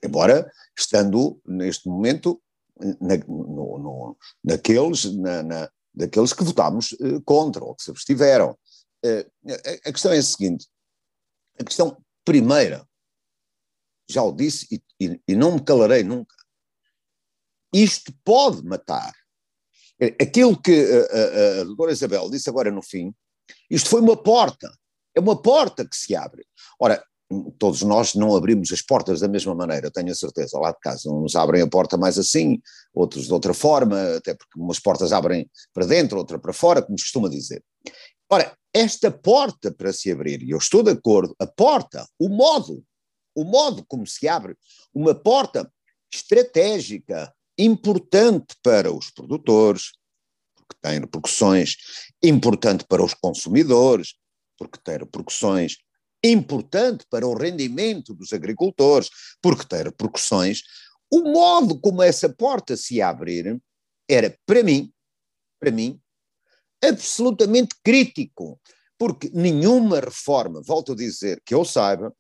embora 0.04 0.48
estando 0.78 1.41
neste 1.48 1.89
momento 1.89 2.39
na, 3.00 3.17
no, 3.28 3.80
no, 3.80 4.17
naqueles, 4.44 5.06
na, 5.15 5.44
na, 5.44 5.70
daqueles 5.94 6.34
que 6.34 6.44
votámos 6.44 6.91
uh, 6.94 7.22
contra 7.24 7.63
ou 7.63 7.76
que 7.76 7.84
se 7.84 7.91
abstiveram. 7.91 8.58
Uh, 9.06 9.26
a, 9.50 9.89
a, 9.89 9.91
questão 9.91 10.12
é 10.12 10.17
a 10.17 10.24
seguinte: 10.24 10.67
a 11.60 11.63
questão 11.63 11.98
primeira, 12.26 12.86
já 14.12 14.24
o 14.24 14.32
disse 14.32 14.67
e, 14.71 15.06
e, 15.06 15.21
e 15.28 15.36
não 15.36 15.54
me 15.54 15.63
calarei 15.63 16.04
nunca, 16.04 16.36
isto 17.74 18.13
pode 18.24 18.63
matar. 18.63 19.13
Aquilo 20.19 20.60
que 20.60 20.71
a, 20.71 21.58
a, 21.58 21.62
a 21.62 21.63
doutora 21.63 21.91
Isabel 21.91 22.30
disse 22.30 22.50
agora 22.50 22.71
no 22.71 22.82
fim, 22.82 23.13
isto 23.69 23.89
foi 23.89 24.02
uma 24.02 24.17
porta, 24.17 24.71
é 25.15 25.19
uma 25.19 25.39
porta 25.39 25.88
que 25.88 25.95
se 25.95 26.15
abre. 26.15 26.45
Ora, 26.80 27.04
todos 27.58 27.82
nós 27.84 28.13
não 28.15 28.36
abrimos 28.36 28.71
as 28.71 28.82
portas 28.82 29.19
da 29.19 29.28
mesma 29.28 29.56
maneira, 29.56 29.91
tenho 29.91 30.12
a 30.12 30.15
certeza, 30.15 30.60
lá 30.60 30.71
de 30.71 30.80
casa 30.80 31.10
uns 31.10 31.36
abrem 31.36 31.62
a 31.62 31.67
porta 31.67 31.97
mais 31.97 32.17
assim, 32.17 32.62
outros 32.93 33.28
de 33.28 33.34
outra 33.34 33.54
forma, 33.54 34.15
até 34.17 34.34
porque 34.34 34.60
umas 34.60 34.80
portas 34.80 35.13
abrem 35.13 35.50
para 35.74 35.86
dentro, 35.86 36.17
outra 36.17 36.38
para 36.38 36.54
fora, 36.54 36.82
como 36.82 36.97
se 36.97 37.06
costuma 37.06 37.30
dizer. 37.30 37.63
Ora, 38.30 38.56
esta 38.74 39.12
porta 39.12 39.71
para 39.71 39.93
se 39.93 40.12
abrir, 40.12 40.41
e 40.41 40.52
eu 40.52 40.58
estou 40.58 40.84
de 40.84 40.91
acordo, 40.91 41.36
a 41.39 41.45
porta, 41.45 42.08
o 42.19 42.30
modo, 42.30 42.84
o 43.41 43.45
modo 43.45 43.86
como 43.88 44.06
se 44.06 44.27
abre 44.27 44.56
uma 44.93 45.15
porta 45.15 45.71
estratégica, 46.13 47.34
importante 47.58 48.56
para 48.62 48.91
os 48.91 49.10
produtores, 49.12 49.91
porque 50.56 50.75
tem 50.82 50.99
repercussões, 50.99 51.75
importante 52.23 52.86
para 52.86 53.04
os 53.04 53.13
consumidores, 53.13 54.15
porque 54.58 54.80
tem 54.84 54.97
repercussões, 54.97 55.77
importante 56.23 57.06
para 57.10 57.25
o 57.25 57.34
rendimento 57.34 58.13
dos 58.13 58.32
agricultores, 58.32 59.10
porque 59.41 59.65
tem 59.65 59.84
repercussões. 59.84 60.62
O 61.10 61.23
modo 61.23 61.80
como 61.80 62.01
essa 62.01 62.30
porta 62.30 62.77
se 62.77 63.01
abrir 63.01 63.60
era, 64.08 64.38
para 64.45 64.63
mim, 64.63 64.93
para 65.60 65.71
mim, 65.71 65.99
absolutamente 66.84 67.75
crítico, 67.84 68.60
porque 68.97 69.30
nenhuma 69.34 69.99
reforma, 69.99 70.62
volto 70.62 70.93
a 70.93 70.95
dizer, 70.95 71.41
que 71.45 71.54
eu 71.54 71.65
saiba, 71.65 72.13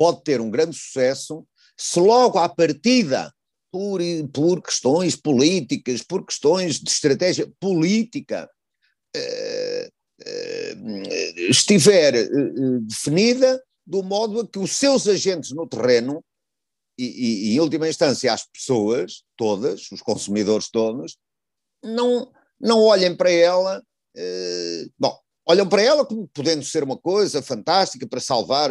pode 0.00 0.24
ter 0.24 0.40
um 0.40 0.50
grande 0.50 0.74
sucesso 0.74 1.46
se 1.76 2.00
logo 2.00 2.38
à 2.38 2.48
partida, 2.48 3.30
por, 3.70 4.00
por 4.32 4.62
questões 4.62 5.14
políticas, 5.14 6.02
por 6.02 6.24
questões 6.24 6.80
de 6.80 6.90
estratégia 6.90 7.50
política, 7.60 8.50
eh, 9.14 9.90
eh, 10.24 10.74
estiver 11.50 12.14
eh, 12.14 12.28
definida 12.80 13.62
do 13.86 14.02
modo 14.02 14.40
a 14.40 14.48
que 14.48 14.58
os 14.58 14.72
seus 14.72 15.06
agentes 15.06 15.52
no 15.52 15.68
terreno, 15.68 16.24
e, 16.98 17.04
e, 17.04 17.48
e, 17.48 17.54
em 17.54 17.60
última 17.60 17.88
instância 17.88 18.32
as 18.32 18.46
pessoas 18.46 19.22
todas, 19.36 19.90
os 19.92 20.02
consumidores 20.02 20.68
todos, 20.70 21.16
não, 21.82 22.32
não 22.58 22.82
olhem 22.82 23.14
para 23.16 23.30
ela, 23.30 23.82
eh, 24.16 24.86
bom, 24.98 25.16
olham 25.46 25.68
para 25.68 25.82
ela 25.82 26.04
como 26.04 26.26
podendo 26.28 26.64
ser 26.64 26.82
uma 26.82 26.96
coisa 26.96 27.42
fantástica 27.42 28.06
para 28.06 28.20
salvar 28.20 28.70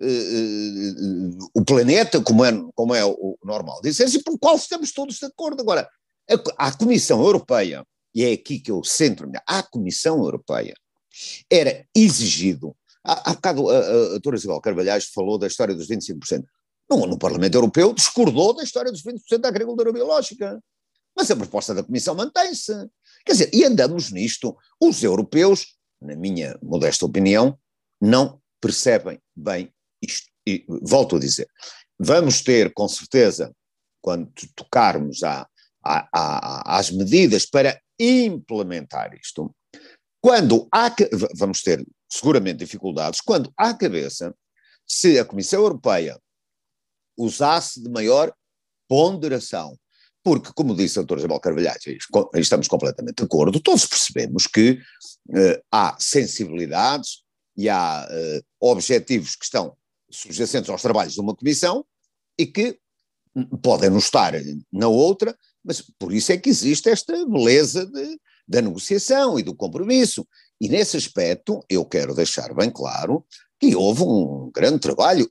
eh, 0.00 1.30
o 1.54 1.64
planeta, 1.64 2.20
como 2.20 2.44
é, 2.44 2.52
como 2.74 2.94
é 2.94 3.04
o 3.04 3.38
normal. 3.44 3.80
Dizem 3.82 4.06
assim, 4.06 4.22
por 4.22 4.38
qual 4.38 4.56
estamos 4.56 4.92
todos 4.92 5.16
de 5.16 5.26
acordo. 5.26 5.60
Agora, 5.60 5.88
a, 6.58 6.68
a 6.68 6.76
Comissão 6.76 7.20
Europeia, 7.22 7.84
e 8.14 8.24
é 8.24 8.32
aqui 8.32 8.58
que 8.58 8.70
eu 8.70 8.82
centro-me, 8.82 9.38
a 9.46 9.62
Comissão 9.62 10.18
Europeia 10.22 10.74
era 11.50 11.86
exigido, 11.94 12.74
há, 13.04 13.30
há 13.30 13.34
bocado 13.34 13.68
a, 13.68 13.78
a, 13.78 13.78
a 13.78 14.08
doutora 14.10 14.36
Isabel 14.36 14.60
Carvalhais 14.60 15.06
falou 15.06 15.38
da 15.38 15.46
história 15.46 15.74
dos 15.74 15.88
25%, 15.88 16.44
no, 16.90 17.06
no 17.06 17.18
Parlamento 17.18 17.54
Europeu 17.54 17.94
discordou 17.94 18.52
da 18.52 18.64
história 18.64 18.90
dos 18.90 19.02
20% 19.02 19.38
da 19.38 19.48
agricultura 19.48 19.92
biológica, 19.92 20.60
mas 21.16 21.30
a 21.30 21.36
proposta 21.36 21.74
da 21.74 21.84
Comissão 21.84 22.14
mantém-se. 22.14 22.72
Quer 23.24 23.32
dizer, 23.32 23.50
e 23.52 23.64
andamos 23.64 24.10
nisto. 24.10 24.56
Os 24.80 25.02
europeus, 25.02 25.76
na 26.00 26.16
minha 26.16 26.58
modesta 26.62 27.04
opinião, 27.04 27.58
não 28.00 28.40
percebem 28.60 29.20
bem 29.36 29.72
isto. 30.02 30.28
E 30.46 30.64
volto 30.68 31.16
a 31.16 31.20
dizer, 31.20 31.48
vamos 31.98 32.40
ter, 32.42 32.72
com 32.72 32.88
certeza, 32.88 33.54
quando 34.02 34.32
tocarmos 34.56 35.22
à, 35.22 35.46
à, 35.84 36.08
à, 36.12 36.78
às 36.78 36.90
medidas 36.90 37.44
para 37.44 37.80
implementar 37.98 39.14
isto, 39.14 39.54
quando 40.22 40.66
há, 40.72 40.94
vamos 41.36 41.62
ter 41.62 41.86
seguramente 42.10 42.58
dificuldades, 42.58 43.20
quando 43.20 43.52
há 43.56 43.74
cabeça, 43.74 44.34
se 44.86 45.18
a 45.18 45.24
Comissão 45.24 45.60
Europeia 45.60 46.18
usasse 47.16 47.82
de 47.82 47.90
maior 47.90 48.32
ponderação 48.88 49.78
porque, 50.22 50.52
como 50.52 50.76
disse 50.76 50.98
a 50.98 51.02
doutora 51.02 51.20
Isabel 51.20 51.40
Carvalhais, 51.40 51.82
estamos 52.34 52.68
completamente 52.68 53.16
de 53.16 53.24
acordo, 53.24 53.60
todos 53.60 53.86
percebemos 53.86 54.46
que 54.46 54.72
uh, 55.30 55.62
há 55.72 55.96
sensibilidades 55.98 57.22
e 57.56 57.68
há 57.68 58.06
uh, 58.06 58.70
objetivos 58.70 59.34
que 59.34 59.44
estão 59.44 59.76
subjacentes 60.10 60.70
aos 60.70 60.82
trabalhos 60.82 61.14
de 61.14 61.20
uma 61.20 61.34
comissão 61.34 61.84
e 62.38 62.46
que 62.46 62.78
podem 63.62 63.90
não 63.90 63.98
estar 63.98 64.32
na 64.72 64.88
outra, 64.88 65.36
mas 65.64 65.82
por 65.98 66.12
isso 66.12 66.32
é 66.32 66.38
que 66.38 66.48
existe 66.48 66.88
esta 66.88 67.12
beleza 67.26 67.86
de, 67.86 68.20
da 68.46 68.60
negociação 68.60 69.38
e 69.38 69.42
do 69.42 69.54
compromisso. 69.54 70.26
E 70.60 70.68
nesse 70.68 70.96
aspecto 70.96 71.64
eu 71.68 71.84
quero 71.84 72.14
deixar 72.14 72.52
bem 72.54 72.70
claro 72.70 73.24
que 73.58 73.76
houve 73.76 74.02
um 74.02 74.50
grande 74.52 74.78
trabalho, 74.78 75.30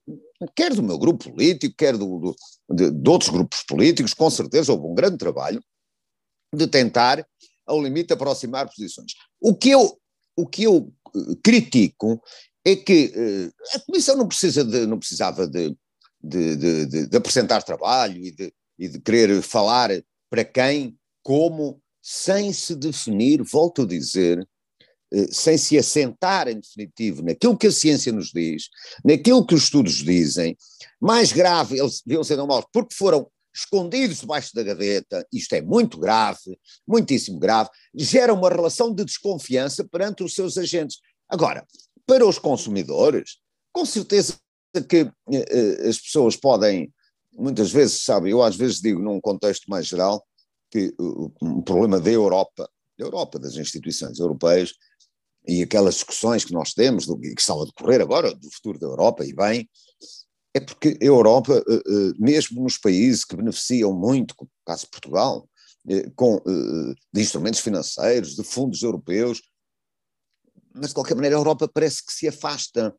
quer 0.56 0.74
do 0.74 0.84
meu 0.84 0.98
grupo 0.98 1.32
político, 1.32 1.76
quer 1.76 1.98
do, 1.98 2.20
do, 2.20 2.36
de, 2.70 2.92
de, 2.92 3.10
outros 3.10 3.30
grupos 3.30 3.64
políticos, 3.64 4.14
com 4.14 4.30
certeza 4.30 4.72
houve 4.72 4.86
um 4.86 4.94
grande 4.94 5.18
trabalho 5.18 5.62
de 6.56 6.68
tentar, 6.68 7.26
ao 7.66 7.82
limite, 7.82 8.14
aproximar 8.14 8.68
posições. 8.68 9.14
O 9.42 9.56
que 9.56 9.70
eu, 9.70 10.00
o 10.36 10.48
que 10.48 10.64
eu 10.64 10.92
eh, 11.16 11.36
critico 11.44 12.22
é 12.72 12.76
que 12.76 13.14
uh, 13.16 13.54
a 13.76 13.80
Comissão 13.80 14.16
não, 14.16 14.28
precisa 14.28 14.64
de, 14.64 14.86
não 14.86 15.00
precisava 15.00 15.48
de, 15.48 15.76
de, 16.22 17.08
de, 17.08 17.18
apresentar 17.18 17.64
trabalho 17.64 18.24
e 18.24 18.32
de, 18.32 18.54
e 18.78 18.88
de 18.88 19.00
querer 19.00 19.42
falar 19.42 19.90
para 20.30 20.44
quem, 20.44 20.98
como, 21.24 21.82
sem 22.02 22.54
se 22.54 22.76
definir, 22.76 23.44
volto 23.44 23.84
a 23.84 23.86
dizer, 23.86 24.48
eh, 25.12 25.28
sem 25.32 25.58
se 25.58 25.78
assentar 25.78 26.48
em 26.48 26.60
definitivo 26.60 27.24
naquilo 27.24 27.58
que 27.58 27.68
a 27.68 27.72
ciência 27.72 28.12
nos 28.12 28.32
diz, 28.32 28.70
naquilo 29.04 29.46
que 29.46 29.56
os 29.56 29.64
estudos 29.64 29.96
dizem, 29.96 30.56
mais 31.02 31.32
grave, 31.32 31.80
eles 31.80 32.02
deviam 32.06 32.24
ser 32.24 32.36
não 32.36 32.46
maus, 32.46 32.66
porque 32.72 32.94
foram 32.94 33.30
escondidos 33.54 34.20
debaixo 34.20 34.54
da 34.54 34.62
gaveta, 34.62 35.26
isto 35.34 35.54
é 35.54 35.62
muito 35.62 36.00
grave, 36.00 36.60
muitíssimo 36.88 37.40
grave, 37.40 37.70
gera 37.96 38.34
uma 38.34 38.50
relação 38.50 38.94
de 38.94 39.04
desconfiança 39.04 39.84
perante 39.84 40.24
os 40.24 40.36
seus 40.36 40.58
agentes. 40.58 40.98
Agora, 41.28 41.66
para 42.10 42.26
os 42.26 42.40
consumidores, 42.40 43.38
com 43.72 43.86
certeza 43.86 44.36
que 44.90 45.04
uh, 45.04 45.88
as 45.88 46.00
pessoas 46.00 46.36
podem, 46.36 46.92
muitas 47.32 47.72
vezes, 47.72 48.04
sabe, 48.04 48.32
eu 48.32 48.42
às 48.42 48.56
vezes 48.56 48.82
digo 48.82 49.00
num 49.00 49.22
contexto 49.22 49.70
mais 49.70 49.86
geral, 49.86 50.26
que 50.72 50.92
o 51.00 51.32
um 51.40 51.62
problema 51.62 52.00
da 52.00 52.10
Europa, 52.10 52.68
da 52.98 53.06
Europa, 53.06 53.38
das 53.38 53.56
instituições 53.58 54.18
europeias, 54.18 54.74
e 55.48 55.62
aquelas 55.62 55.96
discussões 55.96 56.44
que 56.44 56.52
nós 56.52 56.74
temos, 56.74 57.06
do, 57.06 57.16
que 57.20 57.28
estão 57.38 57.62
a 57.62 57.66
decorrer 57.66 58.02
agora, 58.02 58.34
do 58.34 58.52
futuro 58.54 58.80
da 58.80 58.88
Europa, 58.88 59.24
e 59.24 59.32
bem, 59.32 59.70
é 60.56 60.60
porque 60.60 60.98
a 61.00 61.06
Europa, 61.06 61.64
eh, 61.70 62.14
mesmo 62.18 62.64
nos 62.64 62.78
países 62.78 63.24
que 63.24 63.36
beneficiam 63.36 63.94
muito, 63.94 64.36
como 64.36 64.50
o 64.50 64.66
caso 64.66 64.86
de 64.86 64.90
Portugal, 64.90 65.48
com, 66.16 66.42
de 67.14 67.22
instrumentos 67.22 67.62
financeiros, 67.62 68.36
de 68.36 68.44
fundos 68.44 68.84
europeus, 68.84 69.42
mas 70.80 70.90
de 70.90 70.94
qualquer 70.94 71.16
maneira 71.16 71.36
a 71.36 71.40
Europa 71.40 71.68
parece 71.68 72.06
que 72.06 72.14
se 72.14 72.28
afasta 72.28 72.96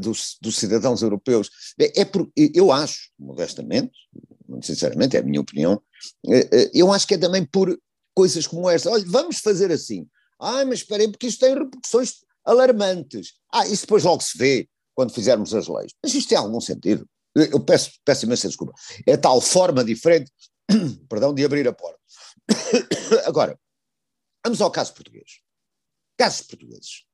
dos, 0.00 0.36
dos 0.40 0.56
cidadãos 0.56 1.00
europeus. 1.00 1.48
É, 1.78 2.04
por, 2.04 2.28
eu 2.36 2.72
acho, 2.72 3.10
modestamente, 3.18 3.92
muito 4.48 4.66
sinceramente, 4.66 5.16
é 5.16 5.20
a 5.20 5.22
minha 5.22 5.40
opinião, 5.40 5.80
eu 6.74 6.92
acho 6.92 7.06
que 7.06 7.14
é 7.14 7.18
também 7.18 7.44
por 7.44 7.78
coisas 8.14 8.46
como 8.46 8.68
esta. 8.68 8.90
Olha, 8.90 9.04
vamos 9.06 9.38
fazer 9.38 9.70
assim. 9.72 10.06
Ah, 10.38 10.64
mas 10.64 10.80
esperem, 10.80 11.10
porque 11.10 11.26
isto 11.26 11.40
tem 11.40 11.54
repercussões 11.54 12.14
alarmantes. 12.44 13.34
Ah, 13.52 13.66
isso 13.66 13.82
depois 13.82 14.04
logo 14.04 14.22
se 14.22 14.36
vê 14.36 14.68
quando 14.94 15.12
fizermos 15.12 15.54
as 15.54 15.68
leis. 15.68 15.92
Mas 16.02 16.14
isto 16.14 16.28
tem 16.28 16.38
algum 16.38 16.60
sentido? 16.60 17.08
Eu 17.34 17.60
peço, 17.60 17.92
peço 18.04 18.26
imensa 18.26 18.48
desculpa. 18.48 18.72
É 19.06 19.16
tal 19.16 19.40
forma 19.40 19.84
diferente, 19.84 20.32
perdão, 21.08 21.32
de 21.32 21.44
abrir 21.44 21.68
a 21.68 21.72
porta. 21.72 22.00
Agora, 23.24 23.58
vamos 24.44 24.60
ao 24.60 24.70
caso 24.70 24.94
português. 24.94 25.40
Casos 26.18 26.42
portugueses. 26.42 27.04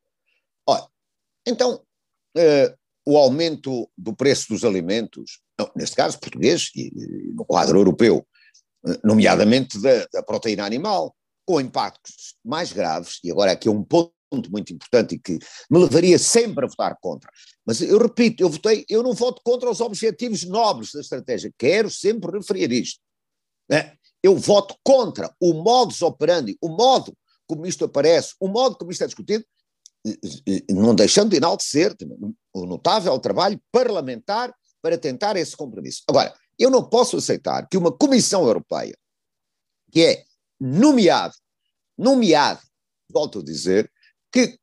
Olha, 0.67 0.87
então, 1.47 1.83
uh, 2.37 2.77
o 3.07 3.17
aumento 3.17 3.89
do 3.97 4.15
preço 4.15 4.49
dos 4.49 4.65
alimentos, 4.65 5.41
não, 5.59 5.71
neste 5.77 5.95
caso 5.95 6.19
português 6.19 6.71
e, 6.75 6.89
e 6.89 7.33
no 7.35 7.45
quadro 7.45 7.79
europeu, 7.79 8.27
eh, 8.87 8.99
nomeadamente 9.05 9.79
da, 9.81 10.07
da 10.13 10.23
proteína 10.23 10.65
animal, 10.65 11.15
com 11.47 11.61
impactos 11.61 12.35
mais 12.45 12.73
graves, 12.73 13.21
e 13.23 13.31
agora 13.31 13.53
aqui 13.53 13.69
é 13.69 13.71
um 13.71 13.85
ponto 13.85 14.13
muito 14.51 14.73
importante 14.73 15.15
e 15.15 15.19
que 15.19 15.39
me 15.71 15.79
levaria 15.79 16.19
sempre 16.19 16.65
a 16.65 16.69
votar 16.69 16.97
contra. 17.01 17.31
Mas 17.65 17.81
eu 17.81 17.97
repito, 17.97 18.43
eu 18.43 18.51
votei, 18.51 18.85
eu 18.89 19.05
não 19.05 19.13
voto 19.13 19.41
contra 19.45 19.71
os 19.71 19.81
objetivos 19.81 20.43
nobres 20.43 20.91
da 20.93 21.01
estratégia, 21.01 21.55
quero 21.57 21.89
sempre 21.89 22.37
referir 22.37 22.73
isto. 22.73 23.01
Né? 23.71 23.95
Eu 24.21 24.37
voto 24.37 24.77
contra 24.83 25.33
o 25.41 25.55
modus 25.55 26.03
operandi, 26.03 26.57
o 26.61 26.69
modo 26.69 27.17
como 27.47 27.65
isto 27.65 27.85
aparece, 27.85 28.35
o 28.41 28.49
modo 28.49 28.77
como 28.77 28.91
isto 28.91 29.05
é 29.05 29.07
discutido, 29.07 29.45
não 30.71 30.95
deixando 30.95 31.31
de 31.31 31.37
enaltecer 31.37 31.95
o 32.53 32.67
notável 32.67 33.19
trabalho 33.19 33.61
parlamentar 33.73 34.55
para 34.81 34.99
tentar 34.99 35.37
esse 35.37 35.57
compromisso. 35.57 36.03
Agora, 36.09 36.35
eu 36.59 36.71
não 36.71 36.89
posso 36.89 37.17
aceitar 37.17 37.69
que 37.69 37.77
uma 37.77 37.93
Comissão 37.93 38.47
Europeia, 38.47 38.97
que 39.91 40.05
é 40.05 40.25
nomeado, 40.61 41.35
nomeado, 41.99 42.61
volto 43.11 43.41
a 43.41 43.45
dizer, 43.45 43.91
que, 44.33 44.49
que 44.49 44.59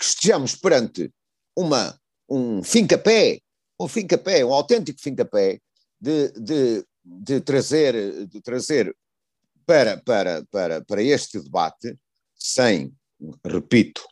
estejamos 0.00 0.54
perante 0.54 1.12
uma, 1.56 1.98
um 2.28 2.62
fim-capé, 2.62 3.40
um 3.78 3.88
fim-capé, 3.88 4.44
um 4.44 4.52
autêntico 4.52 5.00
fim-capé 5.00 5.60
de, 6.00 6.28
de, 6.32 6.86
de, 7.04 7.40
trazer, 7.40 8.26
de 8.26 8.40
trazer 8.40 8.94
para, 9.66 9.96
para, 9.98 10.44
para, 10.50 10.84
para 10.84 11.02
este 11.02 11.40
debate, 11.40 11.98
sem, 12.34 12.94
repito, 13.44 14.02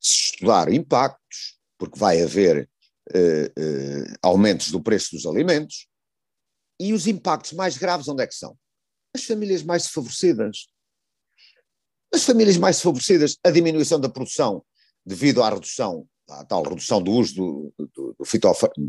estudar 0.00 0.72
impactos, 0.72 1.58
porque 1.78 1.98
vai 1.98 2.22
haver 2.22 2.68
eh, 3.12 3.52
eh, 3.56 4.14
aumentos 4.22 4.70
do 4.70 4.80
preço 4.80 5.14
dos 5.14 5.26
alimentos, 5.26 5.88
e 6.78 6.92
os 6.92 7.06
impactos 7.06 7.52
mais 7.52 7.76
graves 7.76 8.08
onde 8.08 8.22
é 8.22 8.26
que 8.26 8.34
são? 8.34 8.56
As 9.14 9.24
famílias 9.24 9.62
mais 9.62 9.82
desfavorecidas. 9.82 10.66
As 12.12 12.24
famílias 12.24 12.56
mais 12.56 12.76
desfavorecidas, 12.76 13.36
a 13.44 13.50
diminuição 13.50 14.00
da 14.00 14.08
produção 14.08 14.64
devido 15.04 15.42
à 15.42 15.50
redução, 15.50 16.06
à 16.28 16.44
tal 16.44 16.62
redução 16.62 17.02
do 17.02 17.10
uso 17.12 17.34
do, 17.34 17.74
do, 17.78 18.16
do 18.18 18.24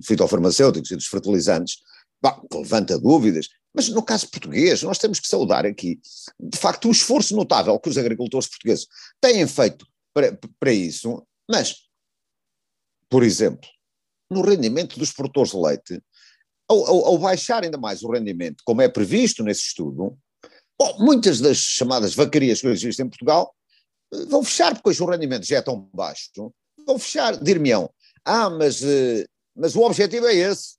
fitofarmacêuticos 0.03 0.91
e 0.91 0.95
dos 0.95 1.07
fertilizantes, 1.07 1.77
bom, 2.21 2.47
levanta 2.53 2.99
dúvidas, 2.99 3.47
mas 3.73 3.89
no 3.89 4.03
caso 4.03 4.29
português, 4.29 4.83
nós 4.83 4.97
temos 4.97 5.19
que 5.19 5.27
saudar 5.27 5.65
aqui, 5.65 5.99
de 6.39 6.57
facto, 6.57 6.87
o 6.87 6.91
esforço 6.91 7.35
notável 7.35 7.79
que 7.79 7.89
os 7.89 7.97
agricultores 7.97 8.47
portugueses 8.47 8.87
têm 9.19 9.47
feito 9.47 9.85
para, 10.13 10.37
para 10.59 10.73
isso, 10.73 11.25
mas, 11.49 11.75
por 13.09 13.23
exemplo, 13.23 13.67
no 14.29 14.41
rendimento 14.41 14.97
dos 14.97 15.11
produtores 15.11 15.51
de 15.51 15.57
leite, 15.57 16.03
ao, 16.67 16.85
ao, 16.85 17.05
ao, 17.05 17.17
baixar 17.17 17.63
ainda 17.63 17.77
mais 17.77 18.01
o 18.01 18.11
rendimento, 18.11 18.63
como 18.65 18.81
é 18.81 18.87
previsto 18.87 19.43
nesse 19.43 19.61
estudo, 19.61 20.17
bom, 20.79 20.97
muitas 20.99 21.39
das 21.39 21.57
chamadas 21.57 22.15
vacarias 22.15 22.61
que 22.61 22.67
existem 22.67 23.05
em 23.05 23.09
Portugal 23.09 23.53
eh, 24.13 24.25
vão 24.25 24.43
fechar, 24.43 24.73
porque 24.73 24.89
hoje 24.89 25.03
o 25.03 25.09
rendimento 25.09 25.45
já 25.45 25.57
é 25.57 25.61
tão 25.61 25.89
baixo, 25.93 26.29
vão 26.85 26.97
fechar, 26.97 27.35
dir-me-ão, 27.37 27.93
ah, 28.23 28.49
mas, 28.49 28.81
eh, 28.83 29.25
mas 29.55 29.75
o 29.75 29.81
objetivo 29.81 30.27
é 30.27 30.35
esse. 30.35 30.77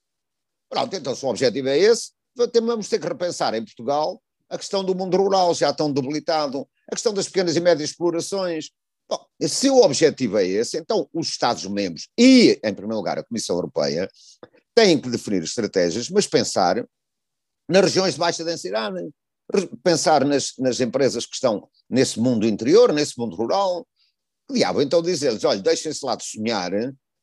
Pronto, 0.71 0.97
então 0.97 1.15
se 1.15 1.25
o 1.25 1.29
objetivo 1.29 1.69
é 1.69 1.79
esse, 1.79 2.13
vamos 2.35 2.89
ter 2.89 2.99
que 2.99 3.07
repensar 3.07 3.53
em 3.55 3.63
Portugal 3.63 4.23
a 4.49 4.57
questão 4.57 4.85
do 4.85 4.95
mundo 4.95 5.17
rural, 5.17 5.55
já 5.55 5.73
tão 5.73 5.93
debilitado, 5.93 6.67
a 6.91 6.95
questão 6.95 7.13
das 7.13 7.27
pequenas 7.27 7.57
e 7.57 7.61
médias 7.61 7.91
explorações. 7.91 8.71
Bom, 9.13 9.27
se 9.43 9.69
o 9.69 9.83
objetivo 9.83 10.39
é 10.39 10.47
esse, 10.47 10.79
então 10.79 11.07
os 11.13 11.29
Estados-membros 11.29 12.09
e, 12.19 12.59
em 12.65 12.73
primeiro 12.73 12.97
lugar, 12.97 13.19
a 13.19 13.23
Comissão 13.23 13.57
Europeia 13.57 14.09
têm 14.75 14.99
que 14.99 15.11
definir 15.11 15.43
estratégias, 15.43 16.09
mas 16.09 16.27
pensar 16.27 16.83
nas 17.69 17.83
regiões 17.83 18.15
de 18.15 18.21
baixa 18.21 18.43
densidade, 18.43 19.07
pensar 19.85 20.25
nas, 20.25 20.55
nas 20.59 20.81
empresas 20.81 21.27
que 21.27 21.35
estão 21.35 21.69
nesse 21.91 22.19
mundo 22.19 22.47
interior, 22.47 22.91
nesse 22.91 23.19
mundo 23.19 23.37
rural. 23.37 23.87
Que 24.49 24.55
diabo, 24.55 24.81
então 24.81 25.03
dizer-lhes, 25.03 25.45
olha, 25.45 25.61
deixem-se 25.61 26.03
lá 26.07 26.17
de 26.17 26.25
sonhar, 26.25 26.73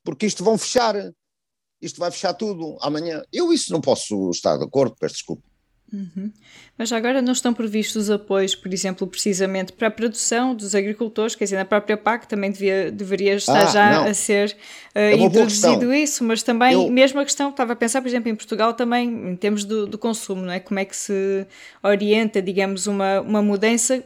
porque 0.03 0.27
isto 0.27 0.43
vão 0.43 0.59
fechar, 0.59 0.93
isto 1.81 1.99
vai 1.99 2.11
fechar 2.11 2.35
tudo 2.35 2.77
amanhã. 2.81 3.23
Eu 3.33 3.51
isso 3.51 3.73
não 3.73 3.81
posso 3.81 4.29
estar 4.29 4.57
de 4.57 4.63
acordo, 4.63 4.95
peço 4.99 5.15
desculpa. 5.15 5.48
Uhum. 5.91 6.31
Mas 6.77 6.93
agora 6.93 7.21
não 7.21 7.33
estão 7.33 7.53
previstos 7.53 8.09
apoios, 8.09 8.55
por 8.55 8.71
exemplo, 8.71 9.05
precisamente 9.07 9.73
para 9.73 9.87
a 9.87 9.91
produção 9.91 10.53
dos 10.53 10.75
agricultores, 10.75 11.35
quer 11.35 11.45
dizer, 11.45 11.57
na 11.57 11.65
própria 11.65 11.97
PAC 11.97 12.27
também 12.27 12.51
devia, 12.51 12.91
deveria 12.91 13.35
estar 13.35 13.63
ah, 13.63 13.65
já 13.65 13.91
não. 13.91 14.05
a 14.05 14.13
ser 14.13 14.55
uh, 14.95 14.99
é 14.99 15.15
introduzido 15.15 15.93
isso, 15.93 16.23
mas 16.23 16.43
também, 16.43 16.73
Eu... 16.73 16.89
mesmo 16.89 17.19
a 17.19 17.25
questão, 17.25 17.49
estava 17.49 17.73
a 17.73 17.75
pensar, 17.75 18.01
por 18.01 18.07
exemplo, 18.07 18.29
em 18.29 18.35
Portugal 18.35 18.73
também, 18.73 19.09
em 19.31 19.35
termos 19.35 19.65
do, 19.65 19.87
do, 19.87 19.97
consumo, 19.97 20.43
não 20.43 20.53
é? 20.53 20.59
Como 20.59 20.79
é 20.79 20.85
que 20.85 20.95
se 20.95 21.45
orienta, 21.81 22.41
digamos, 22.41 22.87
uma, 22.87 23.19
uma 23.21 23.41
mudança, 23.41 24.03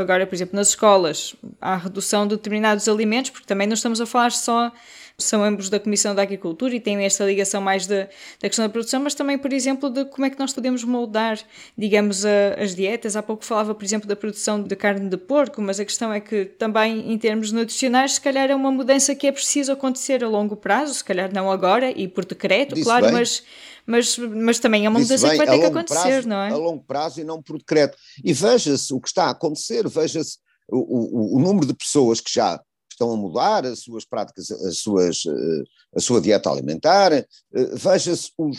agora, 0.00 0.26
por 0.26 0.34
exemplo, 0.34 0.56
nas 0.56 0.68
escolas, 0.68 1.34
à 1.60 1.76
redução 1.76 2.26
de 2.26 2.36
determinados 2.36 2.88
alimentos, 2.88 3.30
porque 3.30 3.46
também 3.46 3.66
não 3.66 3.74
estamos 3.74 4.00
a 4.00 4.06
falar 4.06 4.30
só 4.30 4.72
são 5.20 5.42
ambos 5.42 5.68
da 5.68 5.80
Comissão 5.80 6.14
da 6.14 6.22
Agricultura 6.22 6.74
e 6.74 6.80
têm 6.80 7.04
esta 7.04 7.24
ligação 7.24 7.60
mais 7.60 7.88
da, 7.88 8.04
da 8.40 8.48
questão 8.48 8.64
da 8.64 8.68
produção, 8.68 9.02
mas 9.02 9.14
também, 9.14 9.36
por 9.36 9.52
exemplo, 9.52 9.90
de 9.90 10.04
como 10.04 10.24
é 10.24 10.30
que 10.30 10.38
nós 10.38 10.52
podemos 10.52 10.84
moldar, 10.84 11.40
digamos, 11.76 12.24
a, 12.24 12.54
as 12.56 12.74
dietas. 12.74 13.16
Há 13.16 13.22
pouco 13.22 13.44
falava, 13.44 13.74
por 13.74 13.84
exemplo, 13.84 14.08
da 14.08 14.14
produção 14.14 14.62
de 14.62 14.76
carne 14.76 15.10
de 15.10 15.16
porco, 15.16 15.60
mas 15.60 15.80
a 15.80 15.84
questão 15.84 16.12
é 16.12 16.20
que 16.20 16.44
também, 16.44 17.12
em 17.12 17.18
termos 17.18 17.50
nutricionais, 17.50 18.12
se 18.12 18.20
calhar 18.20 18.48
é 18.48 18.54
uma 18.54 18.70
mudança 18.70 19.12
que 19.12 19.26
é 19.26 19.32
preciso 19.32 19.72
acontecer 19.72 20.22
a 20.22 20.28
longo 20.28 20.56
prazo, 20.56 20.94
se 20.94 21.02
calhar 21.04 21.34
não 21.34 21.50
agora 21.50 21.90
e 21.90 22.06
por 22.06 22.24
decreto, 22.24 22.76
Disse 22.76 22.84
claro, 22.84 23.12
mas 23.12 23.42
mas, 23.88 24.18
mas 24.18 24.58
também 24.58 24.84
é 24.84 24.88
uma 24.88 25.00
mudança 25.00 25.26
bem, 25.26 25.38
que 25.38 25.46
vai 25.46 25.56
ter 25.56 25.60
que 25.60 25.66
acontecer, 25.66 26.08
prazo, 26.10 26.28
não 26.28 26.36
é? 26.36 26.50
A 26.50 26.56
longo 26.56 26.84
prazo 26.84 27.22
e 27.22 27.24
não 27.24 27.42
por 27.42 27.56
decreto. 27.56 27.96
E 28.22 28.34
veja-se 28.34 28.92
o 28.92 29.00
que 29.00 29.08
está 29.08 29.24
a 29.24 29.30
acontecer, 29.30 29.88
veja-se 29.88 30.36
o, 30.70 30.76
o, 30.76 31.36
o, 31.36 31.40
número 31.40 31.66
de 31.66 31.72
pessoas 31.72 32.20
que 32.20 32.30
já 32.30 32.60
estão 32.98 33.12
a 33.12 33.16
mudar 33.16 33.64
as 33.64 33.80
suas 33.80 34.04
práticas, 34.04 34.50
as 34.50 34.78
suas, 34.78 35.22
eh, 35.24 35.62
a 35.94 36.00
sua 36.00 36.20
dieta 36.20 36.50
alimentar, 36.50 37.12
eh, 37.12 37.26
veja-se 37.52 38.32
o, 38.36 38.50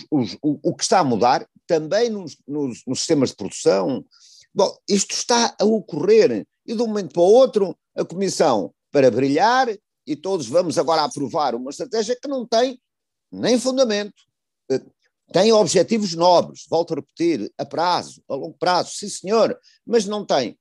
o 0.42 0.76
que 0.76 0.84
está 0.84 1.00
a 1.00 1.04
mudar 1.04 1.46
também 1.68 2.10
nos, 2.10 2.38
nos, 2.48 2.82
nos 2.88 3.00
sistemas 3.00 3.30
de 3.30 3.36
produção. 3.36 4.04
Bom, 4.56 4.76
isto 4.88 5.12
está 5.12 5.56
a 5.60 5.66
ocorrer 5.66 6.48
e 6.66 6.74
de 6.74 6.82
um 6.82 6.88
momento 6.88 7.14
para 7.14 7.22
o 7.22 7.26
outro 7.26 7.78
a 7.96 8.06
Comissão, 8.06 8.74
para 8.92 9.12
brilhar, 9.12 9.68
e 10.08 10.16
todos 10.16 10.48
vamos 10.48 10.78
agora 10.78 11.04
aprovar 11.04 11.54
uma 11.54 11.70
estratégia 11.70 12.18
que 12.20 12.28
não 12.28 12.46
tem 12.46 12.82
nem 13.32 13.60
fundamento, 13.60 14.24
eh, 14.72 14.82
tem 15.32 15.52
objetivos 15.52 16.16
nobres, 16.16 16.66
volto 16.70 16.94
a 16.94 16.96
repetir, 16.96 17.52
a 17.58 17.66
prazo, 17.66 18.24
a 18.28 18.34
longo 18.34 18.58
prazo, 18.58 18.92
sim 18.94 19.10
senhor, 19.10 19.56
mas 19.86 20.06
não 20.06 20.26
tem, 20.26 20.58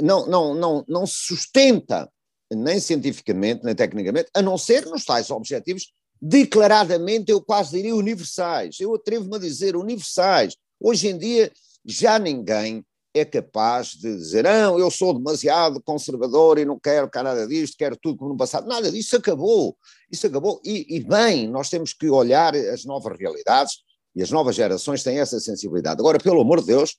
não, 0.00 0.26
não, 0.26 0.54
não, 0.54 0.84
não 0.86 1.06
sustenta 1.06 2.08
nem 2.52 2.78
cientificamente, 2.80 3.64
nem 3.64 3.74
tecnicamente, 3.74 4.28
a 4.34 4.42
não 4.42 4.58
ser 4.58 4.86
nos 4.86 5.04
tais 5.04 5.30
objetivos 5.30 5.92
declaradamente, 6.20 7.30
eu 7.30 7.40
quase 7.42 7.72
diria 7.72 7.94
universais. 7.94 8.80
Eu 8.80 8.94
atrevo-me 8.94 9.36
a 9.36 9.38
dizer 9.40 9.76
universais. 9.76 10.56
Hoje 10.80 11.08
em 11.08 11.18
dia 11.18 11.52
já 11.84 12.18
ninguém 12.18 12.84
é 13.12 13.24
capaz 13.24 13.90
de 13.90 14.16
dizer, 14.16 14.42
não, 14.42 14.78
eu 14.78 14.90
sou 14.90 15.14
demasiado 15.14 15.80
conservador 15.82 16.58
e 16.58 16.64
não 16.64 16.80
quero 16.80 17.08
cá 17.08 17.22
nada 17.22 17.46
disto, 17.46 17.76
quero 17.76 17.96
tudo 17.96 18.18
como 18.18 18.30
no 18.30 18.36
passado. 18.36 18.66
Nada 18.66 18.90
disso 18.90 19.16
acabou. 19.16 19.76
Isso 20.10 20.26
acabou. 20.26 20.60
E, 20.64 20.96
e 20.96 21.04
bem, 21.04 21.48
nós 21.48 21.70
temos 21.70 21.92
que 21.92 22.08
olhar 22.08 22.56
as 22.56 22.84
novas 22.84 23.16
realidades 23.16 23.84
e 24.16 24.22
as 24.22 24.30
novas 24.30 24.56
gerações 24.56 25.04
têm 25.04 25.20
essa 25.20 25.38
sensibilidade. 25.38 26.00
Agora, 26.00 26.18
pelo 26.18 26.40
amor 26.40 26.60
de 26.60 26.66
Deus, 26.66 26.96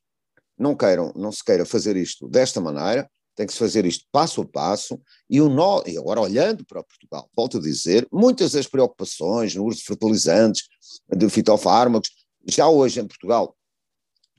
não 0.57 0.75
queiram, 0.75 1.11
não 1.15 1.31
se 1.31 1.43
queira 1.43 1.65
fazer 1.65 1.97
isto 1.97 2.29
desta 2.29 2.61
maneira, 2.61 3.09
tem 3.35 3.45
que 3.45 3.53
se 3.53 3.59
fazer 3.59 3.85
isto 3.85 4.05
passo 4.11 4.41
a 4.41 4.45
passo, 4.45 4.99
e, 5.29 5.41
o 5.41 5.49
nó, 5.49 5.83
e 5.85 5.97
agora 5.97 6.21
olhando 6.21 6.65
para 6.65 6.83
Portugal, 6.83 7.29
volto 7.35 7.57
a 7.57 7.61
dizer, 7.61 8.07
muitas 8.11 8.53
das 8.53 8.65
preocupações 8.65 9.55
no 9.55 9.65
uso 9.65 9.79
de 9.79 9.85
fertilizantes, 9.85 10.67
de 11.09 11.29
fitofármacos, 11.29 12.09
já 12.47 12.67
hoje 12.67 12.99
em 12.99 13.07
Portugal, 13.07 13.55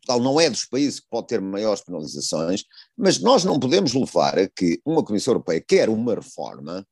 Portugal 0.06 0.20
não 0.20 0.40
é 0.40 0.48
dos 0.48 0.64
países 0.64 1.00
que 1.00 1.08
pode 1.10 1.26
ter 1.26 1.40
maiores 1.40 1.82
penalizações, 1.82 2.64
mas 2.96 3.18
nós 3.18 3.44
não 3.44 3.58
podemos 3.58 3.92
levar 3.92 4.38
a 4.38 4.48
que 4.48 4.80
uma 4.84 5.04
Comissão 5.04 5.32
Europeia 5.32 5.60
quer 5.60 5.88
uma 5.88 6.14
reforma, 6.14 6.86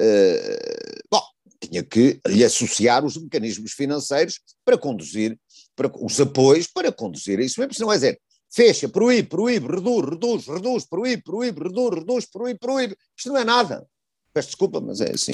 uh, 0.00 1.06
bom, 1.10 1.22
tinha 1.60 1.82
que 1.82 2.20
lhe 2.26 2.44
associar 2.44 3.04
os 3.04 3.16
mecanismos 3.16 3.72
financeiros 3.72 4.40
para 4.64 4.76
conduzir, 4.76 5.38
para, 5.74 5.90
os 6.04 6.20
apoios 6.20 6.66
para 6.66 6.92
conduzir. 6.92 7.38
A 7.38 7.42
isso 7.42 7.60
mesmo, 7.60 7.74
se 7.74 7.80
não 7.80 7.92
é 7.92 7.94
dizer, 7.94 8.20
fecha, 8.56 8.88
proíbe, 8.88 9.28
proíbe, 9.28 9.66
reduz, 9.68 10.02
reduz, 10.08 10.46
reduz, 10.46 10.86
proíbe, 10.86 11.22
proíbe, 11.22 11.60
reduz, 11.64 11.90
reduz, 11.98 12.26
proíbe, 12.26 12.58
proíbe. 12.58 12.96
Isto 13.14 13.28
não 13.28 13.38
é 13.38 13.44
nada. 13.44 13.86
Peço 14.36 14.48
desculpa, 14.48 14.82
mas 14.82 15.00
é 15.00 15.12
assim. 15.12 15.32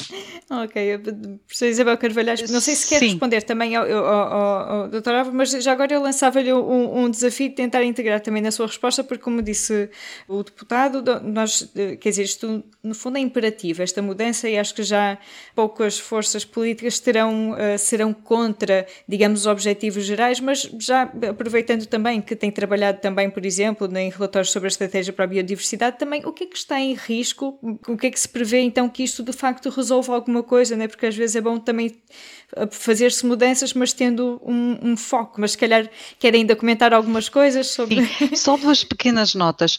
Ok, 0.49 0.99
professora 1.45 1.71
Isabel 1.73 1.99
Carvalhais, 1.99 2.49
não 2.49 2.61
sei 2.61 2.77
se 2.77 2.89
quer 2.89 3.01
Sim. 3.01 3.09
responder 3.09 3.43
também 3.43 3.75
ao, 3.75 3.85
ao, 3.85 4.05
ao, 4.07 4.71
ao 4.83 4.89
doutor 4.89 5.13
Álvaro, 5.15 5.37
mas 5.37 5.51
já 5.51 5.73
agora 5.73 5.93
eu 5.93 6.01
lançava-lhe 6.01 6.53
um, 6.53 6.99
um, 6.99 7.11
desafio 7.11 7.49
de 7.49 7.57
tentar 7.57 7.83
integrar 7.83 8.21
também 8.21 8.41
na 8.41 8.53
sua 8.53 8.69
resposta, 8.69 9.03
porque 9.03 9.25
como 9.25 9.43
disse 9.43 9.91
o 10.29 10.45
deputado, 10.45 11.03
nós, 11.25 11.69
quer 11.75 12.11
dizer, 12.11 12.23
isto 12.23 12.63
no 12.81 12.95
fundo 12.95 13.19
é 13.19 13.21
imperativo, 13.21 13.83
esta 13.83 14.01
mudança, 14.01 14.49
e 14.49 14.57
acho 14.57 14.73
que 14.73 14.85
já 14.85 15.19
poucas 15.53 15.99
forças 15.99 16.45
políticas 16.45 17.01
terão, 17.01 17.55
uh, 17.55 17.77
serão 17.77 18.15
contra, 18.15 18.87
digamos, 19.09 19.41
os 19.41 19.47
objetivos 19.47 20.05
gerais, 20.05 20.39
mas 20.39 20.71
já 20.79 21.11
aproveitando 21.29 21.87
também 21.87 22.21
que 22.21 22.37
tem 22.37 22.53
trabalhado 22.53 23.01
também, 23.01 23.29
por 23.29 23.45
exemplo, 23.45 23.89
em 23.99 24.11
relatórios 24.11 24.53
sobre 24.53 24.69
a 24.69 24.71
estratégia 24.71 25.13
para 25.13 25.25
a 25.25 25.29
biodiversidade, 25.29 25.99
também 25.99 26.25
o 26.25 26.33
que 26.33 26.45
é 26.45 26.47
que 26.47 26.57
está 26.57 26.79
em 26.79 26.95
risco, 26.95 27.59
o 27.89 27.97
que 27.97 28.07
é 28.07 28.11
que 28.13 28.21
se 28.21 28.29
prevê 28.29 28.61
então 28.61 28.92
que 28.93 29.03
isto 29.03 29.23
de 29.23 29.33
facto 29.33 29.71
resolva 29.71 30.15
alguma 30.15 30.43
coisa, 30.43 30.77
né? 30.77 30.87
porque 30.87 31.07
às 31.07 31.17
vezes 31.17 31.37
é 31.37 31.41
bom 31.41 31.59
também 31.59 32.01
fazer-se 32.71 33.25
mudanças, 33.25 33.73
mas 33.73 33.93
tendo 33.93 34.41
um, 34.45 34.91
um, 34.91 34.97
foco. 34.97 35.41
Mas 35.41 35.53
se 35.53 35.59
calhar 35.59 35.89
quer 36.19 36.35
ainda 36.35 36.55
comentar 36.55 36.93
algumas 36.93 37.29
coisas 37.29 37.69
sobre. 37.69 38.05
Sim, 38.05 38.37
só 38.37 38.57
duas 38.57 38.85
pequenas 38.85 39.35
notas. 39.35 39.77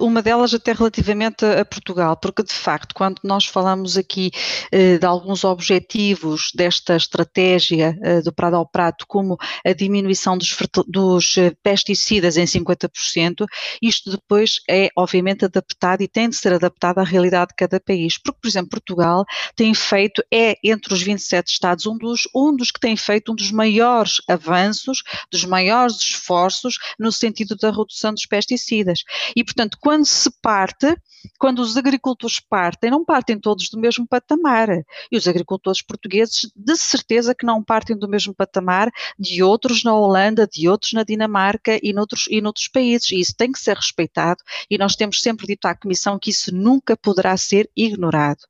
Uh, 0.00 0.04
uma 0.04 0.22
delas 0.22 0.52
até 0.52 0.72
relativamente 0.72 1.44
a, 1.44 1.64
Portugal, 1.64 2.16
porque 2.16 2.42
de 2.42 2.52
facto, 2.52 2.94
quando 2.94 3.20
nós 3.22 3.46
falamos 3.46 3.96
aqui 3.96 4.30
uh, 4.72 4.98
de 4.98 5.06
alguns 5.06 5.44
objetivos 5.44 6.50
desta 6.54 6.96
estratégia 6.96 7.96
do 8.24 8.32
Prado 8.32 8.56
ao 8.56 8.66
Prato, 8.66 9.06
como 9.06 9.36
a 9.64 9.72
diminuição 9.72 10.36
dos, 10.36 10.56
dos 10.86 11.34
pesticidas 11.62 12.36
em 12.36 12.44
50%, 12.44 13.46
isto 13.82 14.10
depois 14.10 14.60
é 14.68 14.88
obviamente 14.96 15.44
adaptado 15.44 16.02
e 16.02 16.08
tem 16.08 16.28
de 16.28 16.36
ser 16.36 16.52
adaptado 16.52 16.98
à 16.98 17.04
realidade 17.04 17.48
de 17.48 17.56
cada 17.56 17.80
país. 17.80 18.18
Porque, 18.18 18.38
por 18.40 18.48
exemplo, 18.56 18.70
Portugal 18.70 19.24
tem 19.54 19.74
feito, 19.74 20.22
é 20.32 20.56
entre 20.62 20.92
os 20.92 21.02
27 21.02 21.48
Estados, 21.48 21.86
um 21.86 21.96
dos, 21.96 22.22
um 22.34 22.54
dos 22.54 22.70
que 22.70 22.80
tem 22.80 22.96
feito 22.96 23.32
um 23.32 23.34
dos 23.34 23.50
maiores 23.50 24.16
avanços, 24.28 25.02
dos 25.30 25.44
maiores 25.44 25.96
esforços 25.96 26.78
no 26.98 27.12
sentido 27.12 27.56
da 27.56 27.70
redução 27.70 28.12
dos 28.12 28.26
pesticidas. 28.26 29.00
E, 29.34 29.44
portanto, 29.44 29.78
quando 29.80 30.04
se 30.04 30.30
parte, 30.42 30.96
quando 31.38 31.60
os 31.60 31.76
agricultores 31.76 32.40
partem, 32.40 32.90
não 32.90 33.04
partem 33.04 33.38
todos 33.38 33.68
do 33.68 33.78
mesmo 33.78 34.06
patamar. 34.06 34.68
E 35.10 35.16
os 35.16 35.26
agricultores 35.26 35.82
portugueses, 35.82 36.50
de 36.54 36.76
certeza 36.76 37.34
que 37.34 37.46
não 37.46 37.62
partem 37.62 37.96
do 37.96 38.08
mesmo 38.08 38.34
patamar 38.34 38.90
de 39.18 39.42
outros 39.42 39.82
na 39.82 39.94
Holanda, 39.94 40.46
de 40.46 40.68
outros 40.68 40.92
na 40.92 41.02
Dinamarca 41.02 41.78
e 41.82 41.92
noutros, 41.92 42.26
e 42.30 42.40
noutros 42.40 42.68
países. 42.68 43.10
E 43.10 43.20
isso 43.20 43.34
tem 43.36 43.52
que 43.52 43.58
ser 43.58 43.76
respeitado 43.76 44.42
e 44.70 44.78
nós 44.78 44.96
temos 44.96 45.20
sempre 45.20 45.46
dito 45.46 45.66
à 45.66 45.74
Comissão 45.74 46.18
que 46.18 46.30
isso 46.30 46.54
nunca 46.54 46.96
poderá 46.96 47.36
ser 47.36 47.70
ignorado. 47.76 48.45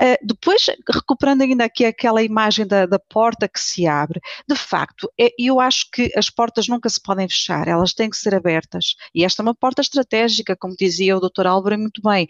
Uh, 0.00 0.16
depois, 0.22 0.66
recuperando 0.88 1.42
ainda 1.42 1.64
aqui 1.64 1.84
aquela 1.84 2.22
imagem 2.22 2.66
da, 2.66 2.86
da 2.86 2.98
porta 2.98 3.48
que 3.48 3.60
se 3.60 3.86
abre, 3.86 4.20
de 4.48 4.54
facto, 4.54 5.10
é, 5.18 5.30
eu 5.38 5.60
acho 5.60 5.90
que 5.90 6.12
as 6.16 6.30
portas 6.30 6.68
nunca 6.68 6.88
se 6.88 7.00
podem 7.02 7.28
fechar, 7.28 7.68
elas 7.68 7.92
têm 7.92 8.08
que 8.08 8.16
ser 8.16 8.34
abertas. 8.34 8.94
E 9.14 9.24
esta 9.24 9.42
é 9.42 9.44
uma 9.44 9.54
porta 9.54 9.80
estratégica, 9.80 10.56
como 10.56 10.76
dizia 10.76 11.16
o 11.16 11.20
Dr. 11.20 11.46
Álvaro 11.46 11.78
muito 11.78 12.00
bem. 12.02 12.26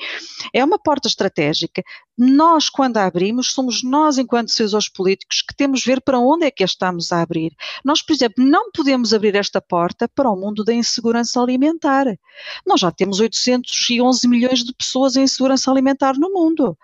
É 0.52 0.64
uma 0.64 0.78
porta 0.78 1.08
estratégica. 1.08 1.82
Nós, 2.16 2.68
quando 2.68 2.98
a 2.98 3.06
abrimos, 3.06 3.52
somos 3.52 3.82
nós, 3.82 4.18
enquanto 4.18 4.48
decisores 4.48 4.88
políticos, 4.88 5.42
que 5.42 5.54
temos 5.54 5.80
de 5.80 5.86
ver 5.86 6.00
para 6.02 6.18
onde 6.18 6.46
é 6.46 6.50
que 6.50 6.62
a 6.62 6.66
estamos 6.66 7.12
a 7.12 7.22
abrir. 7.22 7.54
Nós, 7.84 8.02
por 8.02 8.12
exemplo, 8.12 8.44
não 8.44 8.70
podemos 8.72 9.14
abrir 9.14 9.34
esta 9.34 9.60
porta 9.60 10.08
para 10.08 10.30
o 10.30 10.36
mundo 10.36 10.64
da 10.64 10.72
insegurança 10.72 11.40
alimentar. 11.40 12.06
Nós 12.66 12.80
já 12.80 12.90
temos 12.90 13.20
811 13.20 14.28
milhões 14.28 14.64
de 14.64 14.74
pessoas 14.74 15.16
em 15.16 15.22
insegurança 15.22 15.70
alimentar 15.70 16.18
no 16.18 16.30
mundo. 16.32 16.76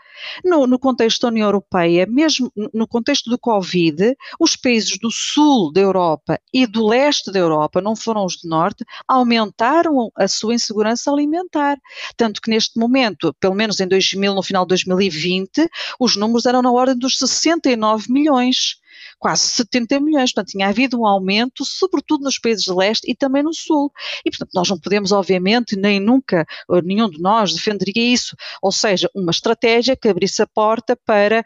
No, 0.44 0.66
no, 0.66 0.78
contexto 0.78 1.22
da 1.22 1.28
União 1.28 1.46
Europeia, 1.46 2.06
mesmo 2.08 2.50
no 2.72 2.86
contexto 2.86 3.30
do 3.30 3.38
Covid, 3.38 4.16
os 4.38 4.56
países 4.56 4.98
do 4.98 5.10
sul 5.10 5.72
da 5.72 5.80
Europa 5.80 6.40
e 6.52 6.66
do 6.66 6.86
leste 6.86 7.30
da 7.30 7.38
Europa, 7.38 7.80
não 7.80 7.96
foram 7.96 8.24
os 8.24 8.36
do 8.40 8.48
norte, 8.48 8.84
aumentaram 9.06 10.10
a 10.16 10.28
sua 10.28 10.54
insegurança 10.54 11.10
alimentar. 11.10 11.78
Tanto 12.16 12.40
que 12.40 12.50
neste 12.50 12.78
momento, 12.78 13.34
pelo 13.40 13.54
menos 13.54 13.80
em 13.80 13.88
2000, 13.88 14.34
no 14.34 14.42
final 14.42 14.64
de 14.64 14.70
2020, 14.70 15.68
os 15.98 16.16
números 16.16 16.46
eram 16.46 16.62
na 16.62 16.70
ordem 16.70 16.96
dos 16.96 17.18
69 17.18 18.12
milhões 18.12 18.78
quase 19.18 19.42
70 19.42 20.00
milhões. 20.00 20.32
Portanto, 20.32 20.52
tinha 20.52 20.68
havido 20.68 21.00
um 21.00 21.06
aumento, 21.06 21.64
sobretudo 21.64 22.24
nos 22.24 22.38
países 22.38 22.64
de 22.64 22.72
leste 22.72 23.10
e 23.10 23.14
também 23.14 23.42
no 23.42 23.54
sul. 23.54 23.92
E, 24.24 24.30
portanto, 24.30 24.50
nós 24.54 24.68
não 24.68 24.78
podemos, 24.78 25.12
obviamente, 25.12 25.76
nem 25.76 26.00
nunca, 26.00 26.46
nenhum 26.84 27.08
de 27.08 27.20
nós 27.20 27.52
defenderia 27.54 28.12
isso. 28.12 28.36
Ou 28.62 28.72
seja, 28.72 29.10
uma 29.14 29.30
estratégia 29.30 29.96
que 29.96 30.08
abrisse 30.08 30.42
a 30.42 30.46
porta 30.46 30.96
para 30.96 31.44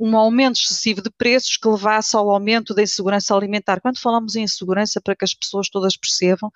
um 0.00 0.16
aumento 0.16 0.58
excessivo 0.58 1.02
de 1.02 1.10
preços 1.10 1.58
que 1.58 1.68
levasse 1.68 2.16
ao 2.16 2.30
aumento 2.30 2.72
da 2.72 2.82
insegurança 2.82 3.34
alimentar. 3.34 3.80
Quando 3.82 4.00
falamos 4.00 4.34
em 4.34 4.44
insegurança, 4.44 4.98
para 4.98 5.14
que 5.14 5.24
as 5.24 5.34
pessoas 5.34 5.68
todas 5.68 5.94
percebam, 5.94 6.50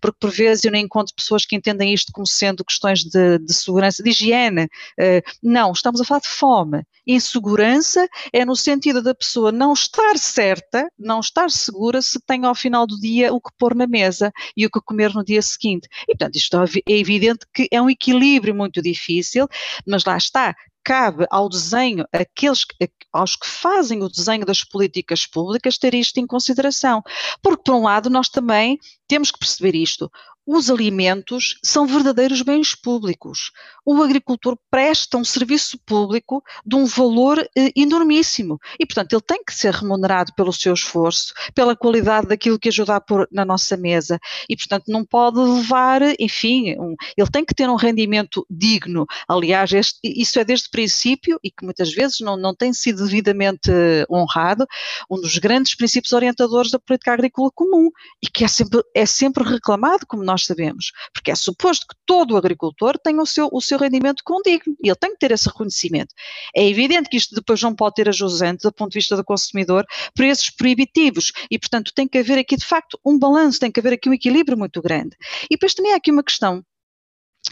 porque 0.00 0.18
por 0.20 0.30
vezes 0.30 0.64
eu 0.64 0.70
nem 0.70 0.84
encontro 0.84 1.14
pessoas 1.14 1.46
que 1.46 1.56
entendem 1.56 1.94
isto 1.94 2.12
como 2.12 2.26
sendo 2.26 2.62
questões 2.62 3.02
de, 3.02 3.38
de 3.38 3.54
segurança, 3.54 4.02
de 4.02 4.10
higiene. 4.10 4.64
Uh, 4.98 5.22
não, 5.42 5.72
estamos 5.72 6.00
a 6.00 6.04
falar 6.04 6.20
de 6.20 6.28
fome. 6.28 6.84
Insegurança 7.06 8.06
é 8.32 8.44
no 8.44 8.54
sentido 8.54 9.02
da 9.02 9.14
pessoa 9.14 9.50
não 9.50 9.72
estar 9.72 10.18
certa, 10.18 10.86
não 10.98 11.20
estar 11.20 11.50
segura 11.50 12.02
se 12.02 12.20
tem 12.20 12.44
ao 12.44 12.54
final 12.54 12.86
do 12.86 13.00
dia 13.00 13.32
o 13.32 13.40
que 13.40 13.50
pôr 13.58 13.74
na 13.74 13.86
mesa 13.86 14.30
e 14.54 14.66
o 14.66 14.70
que 14.70 14.80
comer 14.80 15.14
no 15.14 15.24
dia 15.24 15.40
seguinte. 15.40 15.88
E, 16.02 16.14
portanto, 16.14 16.36
isto 16.36 16.56
é 16.62 16.92
evidente 16.92 17.46
que 17.54 17.66
é 17.70 17.80
um 17.80 17.88
equilíbrio 17.88 18.54
muito 18.54 18.82
difícil, 18.82 19.48
mas 19.86 20.04
lá 20.04 20.18
está, 20.18 20.54
cabe 20.90 21.24
ao 21.30 21.48
desenho, 21.48 22.04
aqueles, 22.12 22.66
aos 23.12 23.36
que 23.36 23.46
fazem 23.46 24.02
o 24.02 24.08
desenho 24.08 24.44
das 24.44 24.64
políticas 24.64 25.24
públicas, 25.24 25.78
ter 25.78 25.94
isto 25.94 26.18
em 26.18 26.26
consideração. 26.26 27.00
Porque, 27.40 27.62
por 27.62 27.76
um 27.76 27.84
lado, 27.84 28.10
nós 28.10 28.28
também 28.28 28.76
temos 29.06 29.30
que 29.30 29.38
perceber 29.38 29.76
isto 29.76 30.10
os 30.46 30.70
alimentos 30.70 31.58
são 31.62 31.86
verdadeiros 31.86 32.42
bens 32.42 32.74
públicos. 32.74 33.52
O 33.84 34.02
agricultor 34.02 34.58
presta 34.70 35.16
um 35.16 35.24
serviço 35.24 35.78
público 35.84 36.42
de 36.64 36.76
um 36.76 36.86
valor 36.86 37.38
eh, 37.56 37.72
enormíssimo 37.76 38.58
e, 38.78 38.86
portanto, 38.86 39.12
ele 39.12 39.22
tem 39.22 39.44
que 39.44 39.54
ser 39.54 39.72
remunerado 39.72 40.32
pelo 40.34 40.52
seu 40.52 40.74
esforço, 40.74 41.32
pela 41.54 41.76
qualidade 41.76 42.26
daquilo 42.26 42.58
que 42.58 42.68
ajuda 42.68 42.96
a 42.96 43.00
pôr 43.00 43.28
na 43.30 43.44
nossa 43.44 43.76
mesa 43.76 44.18
e, 44.48 44.56
portanto, 44.56 44.84
não 44.88 45.04
pode 45.04 45.38
levar, 45.38 46.02
enfim, 46.18 46.76
um, 46.78 46.94
ele 47.16 47.30
tem 47.30 47.44
que 47.44 47.54
ter 47.54 47.68
um 47.68 47.76
rendimento 47.76 48.44
digno. 48.50 49.06
Aliás, 49.28 49.72
este, 49.72 50.00
isso 50.04 50.38
é 50.38 50.44
desde 50.44 50.68
o 50.68 50.70
princípio 50.70 51.38
e 51.42 51.50
que 51.50 51.64
muitas 51.64 51.92
vezes 51.92 52.20
não, 52.20 52.36
não 52.36 52.54
tem 52.54 52.72
sido 52.72 53.04
devidamente 53.04 53.70
honrado, 54.10 54.66
um 55.10 55.20
dos 55.20 55.38
grandes 55.38 55.74
princípios 55.74 56.12
orientadores 56.12 56.70
da 56.70 56.78
política 56.78 57.12
agrícola 57.12 57.50
comum 57.54 57.90
e 58.22 58.26
que 58.26 58.44
é 58.44 58.48
sempre, 58.48 58.82
é 58.94 59.06
sempre 59.06 59.44
reclamado, 59.44 60.06
como 60.06 60.24
nós 60.24 60.39
nós 60.40 60.46
sabemos, 60.46 60.92
porque 61.12 61.30
é 61.30 61.34
suposto 61.34 61.86
que 61.86 61.94
todo 62.06 62.36
agricultor 62.36 62.98
tenha 62.98 63.20
o 63.20 63.26
seu, 63.26 63.48
o 63.52 63.60
seu 63.60 63.78
rendimento 63.78 64.22
condigno 64.24 64.74
e 64.82 64.88
ele 64.88 64.96
tem 64.96 65.10
que 65.10 65.18
ter 65.18 65.32
esse 65.32 65.48
reconhecimento. 65.48 66.14
É 66.54 66.66
evidente 66.66 67.08
que 67.08 67.16
isto 67.16 67.34
depois 67.34 67.60
não 67.62 67.74
pode 67.74 67.94
ter 67.96 68.08
a 68.08 68.12
jusante, 68.12 68.62
do 68.62 68.72
ponto 68.72 68.92
de 68.92 68.98
vista 68.98 69.16
do 69.16 69.24
consumidor, 69.24 69.84
preços 70.14 70.50
proibitivos 70.50 71.32
e, 71.50 71.58
portanto, 71.58 71.92
tem 71.94 72.08
que 72.08 72.18
haver 72.18 72.38
aqui, 72.38 72.56
de 72.56 72.64
facto, 72.64 72.98
um 73.04 73.18
balanço, 73.18 73.58
tem 73.58 73.70
que 73.70 73.80
haver 73.80 73.94
aqui 73.94 74.08
um 74.08 74.14
equilíbrio 74.14 74.56
muito 74.56 74.80
grande. 74.80 75.16
E 75.44 75.54
depois 75.54 75.74
também 75.74 75.92
há 75.92 75.96
aqui 75.96 76.10
uma 76.10 76.22
questão 76.22 76.64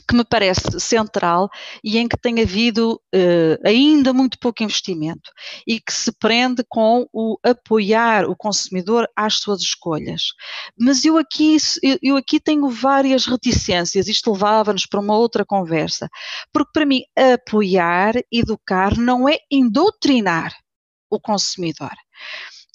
que 0.07 0.15
me 0.15 0.25
parece 0.25 0.79
central 0.81 1.49
e 1.83 1.99
em 1.99 2.09
que 2.09 2.17
tem 2.17 2.41
havido 2.41 3.01
uh, 3.15 3.67
ainda 3.67 4.13
muito 4.13 4.39
pouco 4.39 4.63
investimento 4.63 5.31
e 5.67 5.81
que 5.81 5.93
se 5.93 6.13
prende 6.13 6.65
com 6.69 7.07
o 7.13 7.39
apoiar 7.43 8.25
o 8.29 8.37
consumidor 8.37 9.09
às 9.17 9.35
suas 9.35 9.61
escolhas. 9.61 10.23
Mas 10.79 11.05
eu 11.05 11.17
aqui, 11.17 11.57
eu 12.03 12.17
aqui 12.17 12.39
tenho 12.41 12.69
várias 12.69 13.27
reticências, 13.27 14.09
isto 14.09 14.33
levava-nos 14.33 14.87
para 14.87 15.01
uma 15.01 15.17
outra 15.17 15.45
conversa, 15.45 16.09
porque 16.53 16.71
para 16.73 16.87
mim 16.87 17.03
apoiar, 17.35 18.15
educar 18.31 18.97
não 18.97 19.29
é 19.29 19.39
indoutrinar 19.51 20.55
o 21.11 21.19
consumidor. 21.19 21.93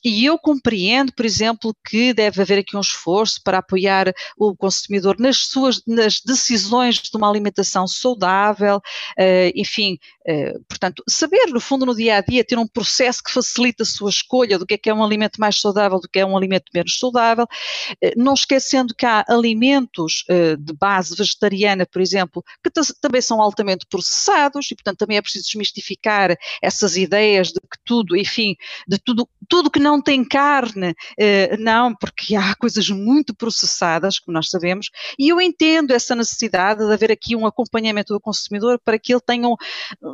E 0.03 0.25
eu 0.25 0.37
compreendo, 0.37 1.13
por 1.13 1.25
exemplo, 1.25 1.75
que 1.85 2.13
deve 2.13 2.41
haver 2.41 2.59
aqui 2.59 2.75
um 2.75 2.81
esforço 2.81 3.41
para 3.41 3.59
apoiar 3.59 4.13
o 4.37 4.55
consumidor 4.55 5.15
nas 5.17 5.37
suas 5.37 5.81
nas 5.87 6.19
decisões 6.19 6.95
de 6.97 7.15
uma 7.15 7.29
alimentação 7.29 7.87
saudável, 7.87 8.77
uh, 8.77 9.51
enfim, 9.55 9.97
uh, 10.27 10.63
portanto, 10.67 11.03
saber 11.07 11.45
no 11.47 11.59
fundo 11.59 11.85
no 11.85 11.95
dia 11.95 12.17
a 12.17 12.21
dia 12.21 12.43
ter 12.43 12.57
um 12.57 12.67
processo 12.67 13.23
que 13.23 13.31
facilita 13.31 13.83
a 13.83 13.85
sua 13.85 14.09
escolha 14.09 14.59
do 14.59 14.65
que 14.65 14.73
é 14.73 14.77
que 14.77 14.89
é 14.89 14.93
um 14.93 15.03
alimento 15.03 15.39
mais 15.39 15.59
saudável, 15.59 15.99
do 15.99 16.09
que 16.09 16.19
é 16.19 16.25
um 16.25 16.35
alimento 16.35 16.65
menos 16.73 16.97
saudável, 16.97 17.45
uh, 17.45 18.11
não 18.17 18.33
esquecendo 18.33 18.93
que 18.93 19.05
há 19.05 19.23
alimentos 19.29 20.25
de 20.59 20.73
base 20.73 21.15
vegetariana, 21.15 21.85
por 21.85 22.01
exemplo, 22.01 22.43
que 22.63 22.69
também 22.99 23.21
são 23.21 23.41
altamente 23.41 23.85
processados 23.89 24.69
e, 24.71 24.75
portanto, 24.75 24.97
também 24.97 25.17
é 25.17 25.21
preciso 25.21 25.45
desmistificar 25.45 26.35
essas 26.61 26.97
ideias 26.97 27.47
de 27.47 27.59
que 27.59 27.77
tudo, 27.85 28.15
enfim, 28.15 28.55
de 28.87 28.97
tudo, 28.97 29.27
tudo 29.47 29.69
que 29.69 29.79
não 29.79 29.92
não 29.93 30.01
tem 30.01 30.23
carne, 30.23 30.95
eh, 31.17 31.55
não, 31.57 31.93
porque 31.95 32.35
há 32.35 32.55
coisas 32.55 32.89
muito 32.89 33.35
processadas, 33.35 34.17
como 34.19 34.33
nós 34.33 34.49
sabemos, 34.49 34.89
e 35.19 35.29
eu 35.29 35.39
entendo 35.39 35.91
essa 35.91 36.15
necessidade 36.15 36.85
de 36.85 36.91
haver 36.91 37.11
aqui 37.11 37.35
um 37.35 37.45
acompanhamento 37.45 38.13
do 38.13 38.19
consumidor 38.19 38.79
para 38.83 38.97
que 38.97 39.13
ele 39.13 39.21
tenha 39.21 39.47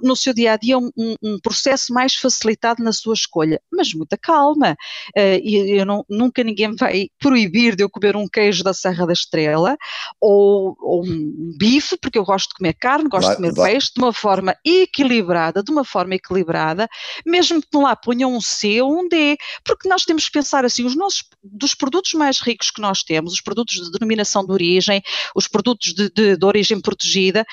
no 0.04 0.16
seu 0.16 0.34
dia 0.34 0.54
a 0.54 0.58
dia 0.58 0.78
um, 0.78 0.90
um 0.98 1.40
processo 1.40 1.94
mais 1.94 2.16
facilitado 2.16 2.84
na 2.84 2.92
sua 2.92 3.14
escolha, 3.14 3.62
mas 3.72 3.94
muita 3.94 4.18
calma. 4.18 4.76
Eh, 5.16 5.40
e 5.44 5.80
eu 5.80 5.86
não, 5.86 6.06
nunca 6.10 6.44
ninguém 6.44 6.76
vai 6.76 7.08
proibir 7.20 7.76
de 7.76 7.84
eu 7.84 7.90
comer 7.90 8.16
um 8.16 8.28
queijo 8.28 8.64
da 8.64 8.74
Serra 8.74 9.06
da 9.06 9.14
Estrela 9.14 9.78
ou, 10.20 10.76
ou 10.80 11.06
um 11.06 11.54
bife, 11.58 11.98
porque 11.98 12.18
eu 12.18 12.26
gosto 12.26 12.50
de 12.50 12.56
comer 12.56 12.74
carne, 12.74 13.10
gosto 13.10 13.28
vai, 13.28 13.36
de 13.36 13.42
comer 13.42 13.54
vai. 13.54 13.72
peixe 13.72 13.92
de 13.96 14.02
uma 14.02 14.14
forma 14.14 14.56
equilibrada, 14.66 15.64
de 15.64 15.72
uma 15.72 15.86
forma 15.86 16.16
equilibrada, 16.16 16.88
mesmo 17.26 17.62
que 17.62 17.78
lá 17.78 17.96
ponham 17.96 18.34
um 18.34 18.42
C 18.42 18.82
ou 18.82 19.00
um 19.00 19.08
D, 19.08 19.38
porque 19.76 19.90
nós 19.90 20.04
temos 20.04 20.26
que 20.26 20.32
pensar 20.32 20.66
assim, 20.66 20.86
os 20.86 20.96
nossos, 20.96 21.24
dos 21.44 21.74
produtos 21.74 22.14
mais 22.14 22.40
ricos 22.40 22.72
que 22.72 22.82
nós 22.82 23.04
temos, 23.04 23.34
os 23.34 23.42
produtos 23.42 23.76
de 23.76 23.92
denominação 23.92 24.46
de 24.46 24.52
origem, 24.52 25.02
os 25.36 25.48
produtos 25.48 25.94
de, 25.94 26.10
de, 26.10 26.38
de 26.38 26.46
origem 26.46 26.80
protegida, 26.80 27.46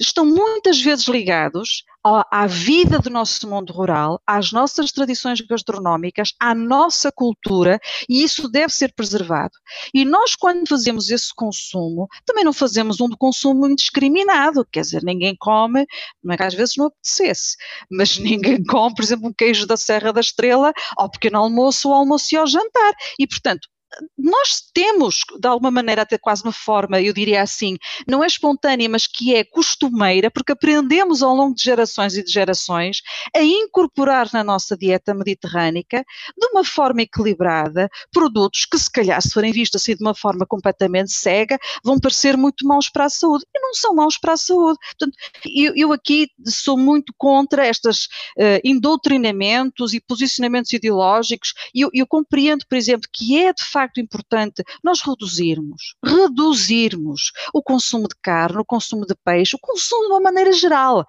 estão 0.00 0.24
muitas 0.24 0.80
vezes 0.80 1.06
ligados 1.06 1.84
à 2.02 2.46
vida 2.46 2.98
do 2.98 3.10
nosso 3.10 3.46
mundo 3.46 3.72
rural, 3.72 4.20
às 4.26 4.52
nossas 4.52 4.90
tradições 4.90 5.40
gastronómicas, 5.42 6.32
à 6.40 6.54
nossa 6.54 7.12
cultura, 7.12 7.78
e 8.08 8.24
isso 8.24 8.48
deve 8.48 8.72
ser 8.72 8.94
preservado. 8.94 9.52
E 9.92 10.04
nós, 10.04 10.34
quando 10.34 10.66
fazemos 10.66 11.10
esse 11.10 11.28
consumo, 11.34 12.08
também 12.24 12.42
não 12.42 12.54
fazemos 12.54 13.00
um 13.00 13.10
consumo 13.10 13.68
indiscriminado, 13.68 14.66
quer 14.72 14.80
dizer, 14.80 15.02
ninguém 15.02 15.36
come, 15.38 15.84
não 16.24 16.32
é 16.32 16.36
que 16.38 16.42
às 16.42 16.54
vezes 16.54 16.76
não 16.78 16.86
apetecesse, 16.86 17.56
mas 17.90 18.16
ninguém 18.18 18.64
come, 18.64 18.94
por 18.94 19.04
exemplo, 19.04 19.28
um 19.28 19.34
queijo 19.34 19.66
da 19.66 19.76
Serra 19.76 20.12
da 20.12 20.20
Estrela 20.20 20.72
ao 20.96 21.10
pequeno 21.10 21.36
almoço, 21.36 21.88
ao 21.88 21.94
almoço 21.94 22.34
e 22.34 22.38
ao 22.38 22.46
jantar. 22.46 22.94
E, 23.18 23.26
portanto, 23.26 23.68
nós 24.16 24.62
temos, 24.72 25.20
de 25.38 25.48
alguma 25.48 25.70
maneira, 25.70 26.02
até 26.02 26.16
quase 26.16 26.42
uma 26.42 26.52
forma, 26.52 27.00
eu 27.00 27.12
diria 27.12 27.42
assim, 27.42 27.76
não 28.06 28.22
é 28.22 28.26
espontânea, 28.26 28.88
mas 28.88 29.06
que 29.06 29.34
é 29.34 29.44
costumeira, 29.44 30.30
porque 30.30 30.52
aprendemos 30.52 31.22
ao 31.22 31.34
longo 31.34 31.54
de 31.54 31.62
gerações 31.62 32.16
e 32.16 32.22
de 32.22 32.30
gerações 32.30 33.02
a 33.34 33.42
incorporar 33.42 34.28
na 34.32 34.44
nossa 34.44 34.76
dieta 34.76 35.12
mediterrânica, 35.14 36.04
de 36.38 36.46
uma 36.48 36.64
forma 36.64 37.02
equilibrada, 37.02 37.88
produtos 38.12 38.64
que, 38.64 38.78
se 38.78 38.90
calhar, 38.90 39.20
se 39.20 39.30
forem 39.30 39.52
vistos 39.52 39.82
assim 39.82 39.96
de 39.96 40.02
uma 40.02 40.14
forma 40.14 40.46
completamente 40.46 41.12
cega, 41.12 41.58
vão 41.84 41.98
parecer 41.98 42.36
muito 42.36 42.66
maus 42.66 42.88
para 42.88 43.06
a 43.06 43.10
saúde. 43.10 43.44
E 43.54 43.60
não 43.60 43.74
são 43.74 43.94
maus 43.94 44.18
para 44.18 44.34
a 44.34 44.36
saúde. 44.36 44.78
Portanto, 44.98 45.16
eu, 45.46 45.72
eu 45.74 45.92
aqui 45.92 46.28
sou 46.46 46.78
muito 46.78 47.12
contra 47.16 47.68
estes 47.68 48.04
uh, 48.38 48.60
indoctrinamentos 48.64 49.92
e 49.94 50.00
posicionamentos 50.00 50.72
ideológicos, 50.72 51.54
e 51.74 51.80
eu, 51.80 51.90
eu 51.92 52.06
compreendo, 52.06 52.64
por 52.68 52.76
exemplo, 52.76 53.08
que 53.12 53.38
é 53.38 53.52
de 53.52 53.64
facto 53.64 53.79
importante 53.98 54.62
nós 54.82 55.00
reduzirmos, 55.00 55.94
reduzirmos 56.04 57.32
o 57.54 57.62
consumo 57.62 58.08
de 58.08 58.14
carne, 58.22 58.58
o 58.58 58.64
consumo 58.64 59.06
de 59.06 59.14
peixe, 59.24 59.56
o 59.56 59.60
consumo 59.60 60.06
de 60.06 60.12
uma 60.12 60.20
maneira 60.20 60.52
geral 60.52 61.06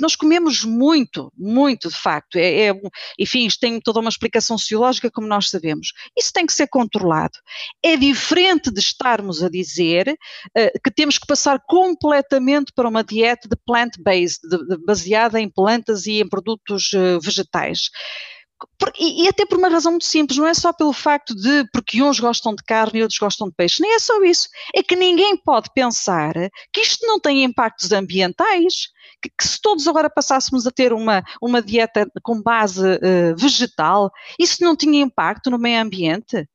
nós 0.00 0.16
comemos 0.16 0.64
muito, 0.64 1.32
muito 1.36 1.88
de 1.88 1.94
facto. 1.94 2.36
É, 2.36 2.68
é, 2.68 2.80
enfim, 3.18 3.46
isto 3.46 3.60
tem 3.60 3.80
toda 3.80 4.00
uma 4.00 4.08
explicação 4.08 4.56
sociológica, 4.56 5.10
como 5.10 5.26
nós 5.26 5.48
sabemos. 5.48 5.92
Isso 6.18 6.32
tem 6.32 6.46
que 6.46 6.52
ser 6.52 6.68
controlado. 6.68 7.38
É 7.82 7.96
diferente 7.96 8.70
de 8.70 8.80
estarmos 8.80 9.42
a 9.42 9.48
dizer 9.48 10.08
uh, 10.08 10.80
que 10.82 10.90
temos 10.90 11.18
que 11.18 11.26
passar 11.26 11.60
completamente 11.66 12.72
para 12.74 12.88
uma 12.88 13.04
dieta 13.04 13.48
de 13.48 13.56
plant-based, 13.66 14.40
baseada 14.86 15.40
em 15.40 15.48
plantas 15.48 16.06
e 16.06 16.20
em 16.20 16.28
produtos 16.28 16.92
uh, 16.92 17.20
vegetais. 17.20 17.90
E, 18.98 19.24
e, 19.24 19.28
até 19.28 19.46
por 19.46 19.58
uma 19.58 19.68
razão 19.68 19.92
muito 19.92 20.04
simples, 20.04 20.38
não 20.38 20.46
é 20.46 20.54
só 20.54 20.72
pelo 20.72 20.92
facto 20.92 21.34
de 21.34 21.64
porque 21.72 22.02
uns 22.02 22.20
gostam 22.20 22.54
de 22.54 22.62
carne 22.62 22.98
e 22.98 23.02
outros 23.02 23.18
gostam 23.18 23.48
de 23.48 23.54
peixe, 23.54 23.82
nem 23.82 23.94
é 23.94 23.98
só 23.98 24.22
isso. 24.22 24.48
É 24.74 24.82
que 24.82 24.96
ninguém 24.96 25.36
pode 25.36 25.70
pensar 25.74 26.32
que 26.72 26.80
isto 26.80 27.06
não 27.06 27.18
tem 27.18 27.44
impactos 27.44 27.92
ambientais, 27.92 28.88
que, 29.22 29.30
que 29.30 29.46
se 29.46 29.60
todos 29.60 29.86
agora 29.86 30.10
passássemos 30.10 30.66
a 30.66 30.70
ter 30.70 30.92
uma, 30.92 31.22
uma 31.40 31.62
dieta 31.62 32.06
com 32.22 32.42
base 32.42 32.84
uh, 32.84 33.36
vegetal, 33.36 34.10
isso 34.38 34.62
não 34.62 34.76
tinha 34.76 35.02
impacto 35.02 35.50
no 35.50 35.58
meio 35.58 35.80
ambiente. 35.80 36.46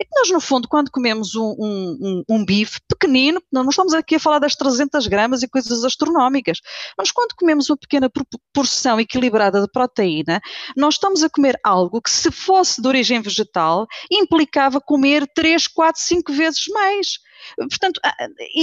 Que 0.00 0.06
nós, 0.14 0.30
no 0.30 0.40
fundo, 0.40 0.68
quando 0.68 0.90
comemos 0.90 1.34
um, 1.34 1.54
um, 1.58 1.98
um, 2.00 2.24
um, 2.28 2.44
bife 2.44 2.78
pequenino, 2.88 3.42
não 3.52 3.68
estamos 3.68 3.92
aqui 3.94 4.14
a 4.14 4.20
falar 4.20 4.38
das 4.38 4.54
300 4.54 5.06
gramas 5.08 5.42
e 5.42 5.48
coisas 5.48 5.84
astronómicas, 5.84 6.60
mas 6.96 7.10
quando 7.10 7.34
comemos 7.34 7.68
uma 7.68 7.76
pequena 7.76 8.10
porção 8.52 9.00
equilibrada 9.00 9.60
de 9.60 9.70
proteína, 9.70 10.40
nós 10.76 10.94
estamos 10.94 11.22
a 11.22 11.28
comer 11.28 11.58
algo 11.64 12.00
que, 12.00 12.10
se 12.10 12.30
fosse 12.30 12.80
de 12.80 12.86
origem 12.86 13.20
vegetal, 13.20 13.86
implicava 14.10 14.80
comer 14.80 15.26
3, 15.34 15.66
4, 15.66 16.00
5 16.00 16.32
vezes 16.32 16.66
mais. 16.68 17.18
Portanto, 17.56 18.00
ah, 18.04 18.14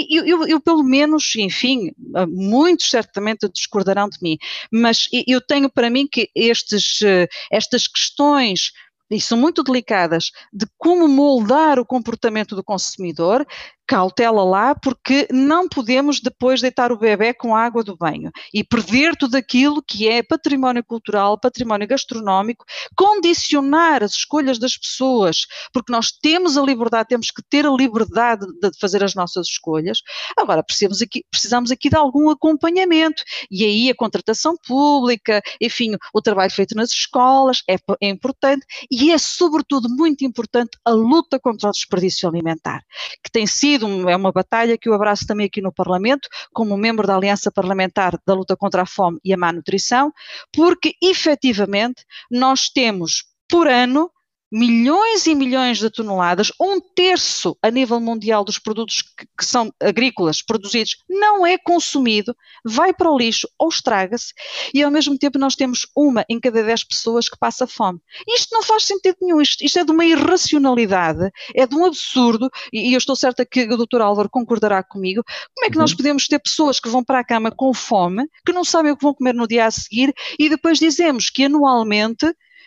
eu, 0.09 0.25
eu, 0.25 0.47
eu, 0.47 0.59
pelo 0.59 0.83
menos, 0.83 1.35
enfim, 1.35 1.91
ah, 2.15 2.25
muitos 2.27 2.89
certamente 2.89 3.49
discordarão 3.49 4.09
de 4.09 4.17
mim, 4.21 4.37
mas 4.71 5.07
eu 5.27 5.41
tenho 5.41 5.69
para 5.69 5.89
mim 5.89 6.07
que 6.07 6.29
estes, 6.35 7.01
eh, 7.01 7.27
estas 7.51 7.87
questões 7.87 8.71
e 9.09 9.21
são 9.21 9.37
muito 9.37 9.63
delicadas, 9.63 10.31
de 10.51 10.65
como 10.77 11.07
moldar 11.07 11.79
o 11.79 11.85
comportamento 11.85 12.55
do 12.55 12.63
consumidor, 12.63 13.45
cautela 13.87 14.43
lá, 14.43 14.75
porque 14.75 15.27
não 15.31 15.67
podemos 15.67 16.19
depois 16.19 16.61
deitar 16.61 16.91
o 16.91 16.97
bebê 16.97 17.33
com 17.33 17.55
a 17.55 17.63
água 17.63 17.83
do 17.83 17.95
banho 17.95 18.31
e 18.53 18.63
perder 18.63 19.15
tudo 19.15 19.35
aquilo 19.35 19.83
que 19.83 20.07
é 20.07 20.23
património 20.23 20.83
cultural, 20.83 21.39
património 21.39 21.87
gastronómico, 21.87 22.65
condicionar 22.95 24.03
as 24.03 24.11
escolhas 24.11 24.57
das 24.57 24.77
pessoas, 24.77 25.45
porque 25.71 25.91
nós 25.91 26.11
temos 26.11 26.57
a 26.57 26.61
liberdade, 26.61 27.09
temos 27.09 27.29
que 27.31 27.43
ter 27.49 27.65
a 27.65 27.71
liberdade 27.71 28.45
de 28.61 28.71
fazer 28.79 29.03
as 29.03 29.13
nossas 29.13 29.47
escolhas. 29.47 29.99
Agora, 30.37 30.63
precisamos 30.63 31.01
aqui, 31.01 31.23
precisamos 31.29 31.71
aqui 31.71 31.89
de 31.89 31.95
algum 31.95 32.29
acompanhamento 32.29 33.23
e 33.51 33.63
aí 33.63 33.89
a 33.89 33.95
contratação 33.95 34.55
pública, 34.65 35.41
enfim, 35.61 35.95
o 36.13 36.21
trabalho 36.21 36.51
feito 36.51 36.75
nas 36.75 36.89
escolas 36.89 37.61
é, 37.69 37.75
é 38.01 38.09
importante 38.09 38.65
e 38.89 39.11
é, 39.11 39.17
sobretudo, 39.17 39.89
muito 39.89 40.25
importante 40.25 40.77
a 40.83 40.91
luta 40.91 41.39
contra 41.39 41.69
o 41.69 41.71
desperdício 41.71 42.27
alimentar, 42.27 42.83
que 43.23 43.31
tem 43.31 43.45
sido 43.45 43.74
sido, 43.75 44.09
é 44.09 44.15
uma 44.15 44.31
batalha 44.31 44.77
que 44.77 44.89
eu 44.89 44.93
abraço 44.93 45.25
também 45.27 45.45
aqui 45.45 45.61
no 45.61 45.71
Parlamento, 45.71 46.27
como 46.53 46.77
membro 46.77 47.05
da 47.05 47.15
Aliança 47.15 47.51
Parlamentar 47.51 48.17
da 48.25 48.33
Luta 48.33 48.55
contra 48.55 48.83
a 48.83 48.85
Fome 48.85 49.19
e 49.23 49.33
a 49.33 49.37
Má 49.37 49.51
Nutrição, 49.51 50.11
porque 50.53 50.93
efetivamente 51.01 52.03
nós 52.31 52.69
temos 52.69 53.25
por 53.49 53.67
ano 53.67 54.09
milhões 54.51 55.25
e 55.25 55.35
milhões 55.35 55.79
de 55.79 55.89
toneladas, 55.89 56.51
um 56.59 56.79
terço 56.79 57.57
a 57.61 57.71
nível 57.71 57.99
mundial 57.99 58.43
dos 58.43 58.59
produtos 58.59 59.01
que, 59.01 59.25
que, 59.37 59.45
são 59.45 59.73
agrícolas 59.81 60.41
produzidos 60.41 60.97
não 61.09 61.45
é 61.45 61.57
consumido, 61.57 62.35
vai 62.63 62.93
para 62.93 63.11
o 63.11 63.17
lixo 63.17 63.47
ou 63.57 63.69
estraga-se, 63.69 64.33
e 64.73 64.83
ao 64.83 64.91
mesmo 64.91 65.17
tempo 65.17 65.39
nós 65.39 65.55
temos 65.55 65.87
uma 65.95 66.23
em 66.29 66.39
cada 66.39 66.63
dez 66.63 66.83
pessoas 66.83 67.27
que 67.27 67.37
passa 67.37 67.65
fome. 67.67 67.99
Isto 68.27 68.49
não 68.53 68.63
faz 68.63 68.83
sentido 68.83 69.17
nenhum, 69.21 69.41
isto, 69.41 69.63
isto 69.63 69.79
é 69.79 69.83
de 69.83 69.91
uma 69.91 70.05
irracionalidade, 70.05 71.29
é 71.55 71.65
de 71.65 71.75
um 71.75 71.85
absurdo, 71.85 72.49
e, 72.71 72.89
e 72.89 72.93
eu 72.93 72.97
estou 72.97 73.15
certa 73.15 73.45
que 73.45 73.63
o 73.63 73.77
doutor 73.77 74.01
Álvaro 74.01 74.29
concordará 74.29 74.83
comigo, 74.83 75.23
como 75.55 75.65
é 75.65 75.69
que 75.69 75.77
uhum. 75.77 75.81
nós 75.81 75.93
podemos 75.93 76.27
ter 76.27 76.39
pessoas 76.39 76.79
que 76.79 76.89
vão 76.89 77.03
para 77.03 77.19
a 77.19 77.25
cama 77.25 77.51
com 77.51 77.73
fome, 77.73 78.27
que 78.45 78.53
não 78.53 78.63
sabem 78.63 78.91
o 78.91 78.97
que 78.97 79.03
vão 79.03 79.13
comer 79.13 79.33
no 79.33 79.47
dia 79.47 79.65
a 79.65 79.71
seguir, 79.71 80.13
e 80.39 80.49
depois 80.49 80.79
dizemos 80.79 81.29
que 81.29 81.45
anualmente 81.45 82.25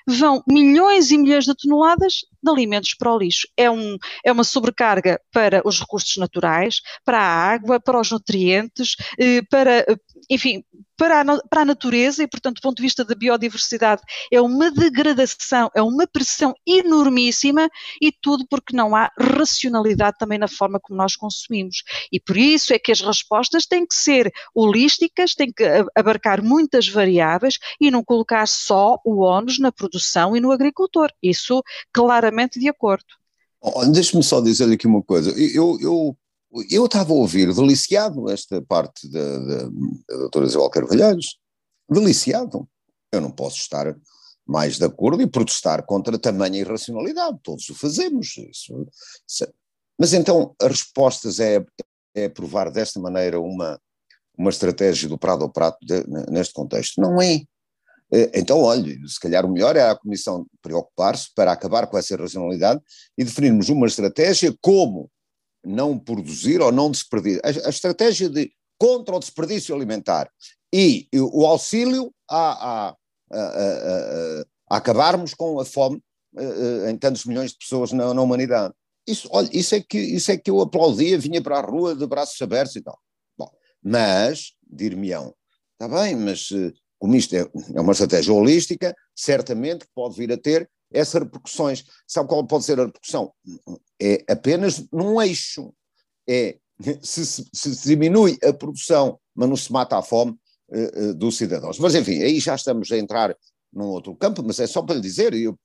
vão 0.09 0.43
milhões 0.49 1.11
e 1.11 1.19
milhões 1.19 1.45
de 1.45 1.55
toneladas 1.55 2.21
de 2.43 2.51
alimentos 2.51 2.95
para 2.95 3.13
o 3.13 3.19
lixo. 3.19 3.47
É, 3.57 3.71
um, 3.71 3.99
é 4.25 4.33
uma 4.33 4.45
sobrecarga 4.45 5.21
para 5.33 5.61
os 5.67 5.79
recursos 5.79 6.17
naturais, 6.17 6.81
para 7.05 7.19
a 7.19 7.53
água, 7.53 7.79
para 7.79 8.01
os 8.01 8.11
nutrientes, 8.11 8.97
eh, 9.19 9.43
para, 9.51 9.85
enfim, 10.31 10.65
para 10.99 11.21
a, 11.21 11.49
para 11.49 11.63
a 11.63 11.65
natureza 11.65 12.23
e, 12.25 12.27
portanto, 12.27 12.57
do 12.57 12.61
ponto 12.61 12.77
de 12.77 12.83
vista 12.83 13.05
da 13.05 13.15
biodiversidade, 13.15 14.03
é 14.31 14.41
uma 14.41 14.71
degradação, 14.71 15.71
é 15.75 15.81
uma 15.81 16.07
pressão 16.07 16.53
enormíssima 16.67 17.71
e 18.03 18.11
tudo 18.11 18.45
porque 18.51 18.77
não 18.77 18.97
há 18.97 19.11
racionalidade 19.19 20.19
também 20.19 20.39
na 20.39 20.49
forma 20.49 20.81
como 20.81 20.99
nós 20.99 21.15
consumimos. 21.15 21.85
E 22.13 22.19
por 22.19 22.37
isso 22.37 22.75
é 22.75 22.79
que 22.79 22.91
as 22.91 23.01
respostas 23.01 23.65
têm 23.65 23.87
que 23.87 23.95
ser 23.95 24.31
holísticas, 24.53 25.35
têm 25.35 25.53
que 25.53 25.65
abarcar 25.95 26.43
muitas 26.43 26.89
variáveis 26.89 27.59
e 27.81 27.91
não 27.91 28.03
colocar 28.03 28.47
só 28.49 28.99
o 29.05 29.21
ónus 29.21 29.61
na 29.61 29.71
produção 29.71 30.37
e 30.37 30.41
no 30.41 30.51
agricultor. 30.51 31.13
Isso 31.23 31.63
claramente 31.93 32.59
de 32.59 32.69
acordo. 32.69 33.07
Oh, 33.61 33.85
Deixe-me 33.87 34.23
só 34.23 34.41
dizer 34.41 34.73
aqui 34.73 34.87
uma 34.87 35.03
coisa. 35.03 35.31
Eu, 35.31 35.79
eu 35.81 36.17
eu 36.71 36.87
estava 36.87 37.13
a 37.13 37.17
ouvir 37.17 37.53
deliciado 37.55 38.31
esta 38.31 38.61
parte 38.63 39.09
da, 39.11 39.39
da, 39.39 39.63
da 39.65 40.17
doutora 40.17 40.47
Isabel 40.47 40.71
Carvalheiros, 40.71 41.39
deliciado. 41.91 42.69
Eu 43.13 43.21
não 43.21 43.31
posso 43.31 43.59
estar 43.59 43.95
mais 44.47 44.79
de 44.79 44.85
acordo 44.85 45.21
e 45.23 45.27
protestar 45.27 45.85
contra 45.85 46.19
tamanha 46.19 46.61
irracionalidade, 46.61 47.39
todos 47.43 47.69
o 47.69 47.75
fazemos. 47.75 48.35
Isso. 48.39 48.87
É, 49.43 49.53
mas 49.99 50.15
então 50.15 50.55
a 50.61 50.69
resposta 50.69 51.29
é, 51.43 51.65
é 52.15 52.29
provar 52.29 52.71
desta 52.71 52.99
maneira 52.99 53.39
uma, 53.39 53.79
uma 54.37 54.51
estratégia 54.51 55.09
do 55.09 55.19
prado 55.19 55.45
ao 55.45 55.51
prato 55.51 55.79
de, 55.85 56.03
neste 56.31 56.55
contexto. 56.55 56.99
Não 56.99 57.21
é. 57.21 57.43
é. 58.11 58.31
Então, 58.35 58.63
olhe, 58.63 58.99
se 59.07 59.21
calhar 59.21 59.45
o 59.45 59.53
melhor 59.53 59.77
é 59.77 59.83
a 59.83 59.97
Comissão 59.97 60.47
preocupar-se 60.63 61.29
para 61.35 61.53
acabar 61.53 61.87
com 61.87 61.99
essa 61.99 62.15
irracionalidade 62.15 62.81
e 63.19 63.25
definirmos 63.25 63.69
uma 63.69 63.87
estratégia 63.87 64.57
como 64.63 65.11
não 65.69 65.99
produzir 65.99 66.61
ou 66.61 66.73
não 66.73 66.91
desperdício. 66.91 67.41
A, 67.45 67.66
a 67.66 67.71
estratégia 67.71 68.29
de 68.29 68.51
contra 68.79 69.16
o 69.16 69.19
desperdício 69.19 69.75
alimentar 69.75 70.31
e, 70.73 71.09
o 71.12 71.47
auxílio 71.47 72.12
a, 72.31 72.89
a, 72.89 72.97
a, 73.33 74.45
acabarmos 74.77 75.35
com 75.35 75.59
a 75.59 75.64
fome 75.64 76.01
em 76.89 76.97
tantos 76.97 77.25
milhões 77.25 77.53
de 77.53 77.59
pessoas 77.59 77.91
na, 77.91 78.12
na, 78.14 78.23
humanidade. 78.23 78.75
Isso, 79.07 79.29
olha, 79.33 79.49
isso, 79.53 79.75
é 79.75 79.81
que, 79.81 79.99
isso 79.99 80.31
é 80.31 80.37
que 80.37 80.51
eu 80.51 80.61
aplaudia, 80.61 81.19
vinha 81.19 81.43
para 81.43 81.59
a 81.59 81.62
rua 81.62 81.97
de 81.97 82.07
braços 82.07 82.41
abertos 82.41 82.77
e 82.77 82.83
tal. 82.83 82.99
Bom, 83.37 83.51
mas, 83.83 84.53
dir-me-ão, 84.62 85.35
está 85.73 85.89
bem, 85.89 86.14
mas 86.14 86.51
eh, 86.53 86.73
como 86.99 87.16
isto 87.16 87.35
é, 87.35 87.49
é 87.75 87.81
uma 87.81 87.93
estratégia 87.93 88.35
holística, 88.35 88.95
certamente 89.16 89.87
pode 89.95 90.16
vir 90.16 90.31
a 90.33 90.37
ter 90.37 90.69
essas 90.91 91.22
repercussões. 91.22 91.84
Sabe 92.07 92.28
qual 92.28 92.47
pode 92.47 92.64
ser 92.64 92.78
a 92.80 92.86
repercussão? 92.86 93.32
É 94.01 94.24
apenas 94.28 94.86
num 94.93 95.20
eixo. 95.20 95.72
É 96.28 96.59
se, 97.03 97.26
se, 97.26 97.45
se 97.53 97.89
diminui 97.89 98.39
a 98.43 98.53
produção, 98.53 99.18
mas 99.34 99.49
não 99.49 99.57
se 99.57 99.72
mata 99.72 99.99
a 99.99 100.03
fome 100.03 100.32
uh, 100.68 101.11
uh, 101.11 101.14
dos 101.14 101.36
cidadãos. 101.36 101.78
Mas 101.78 101.95
enfim, 101.95 102.22
aí 102.22 102.39
já 102.39 102.55
estamos 102.55 102.91
a 102.93 102.99
entrar 102.99 103.36
num 103.72 103.86
outro 103.86 104.14
campo, 104.16 104.43
mas 104.45 104.61
é 104.61 104.66
só 104.66 104.82
para 104.82 104.95
lhe 104.95 105.01
dizer, 105.01 105.34
eu 105.34 105.59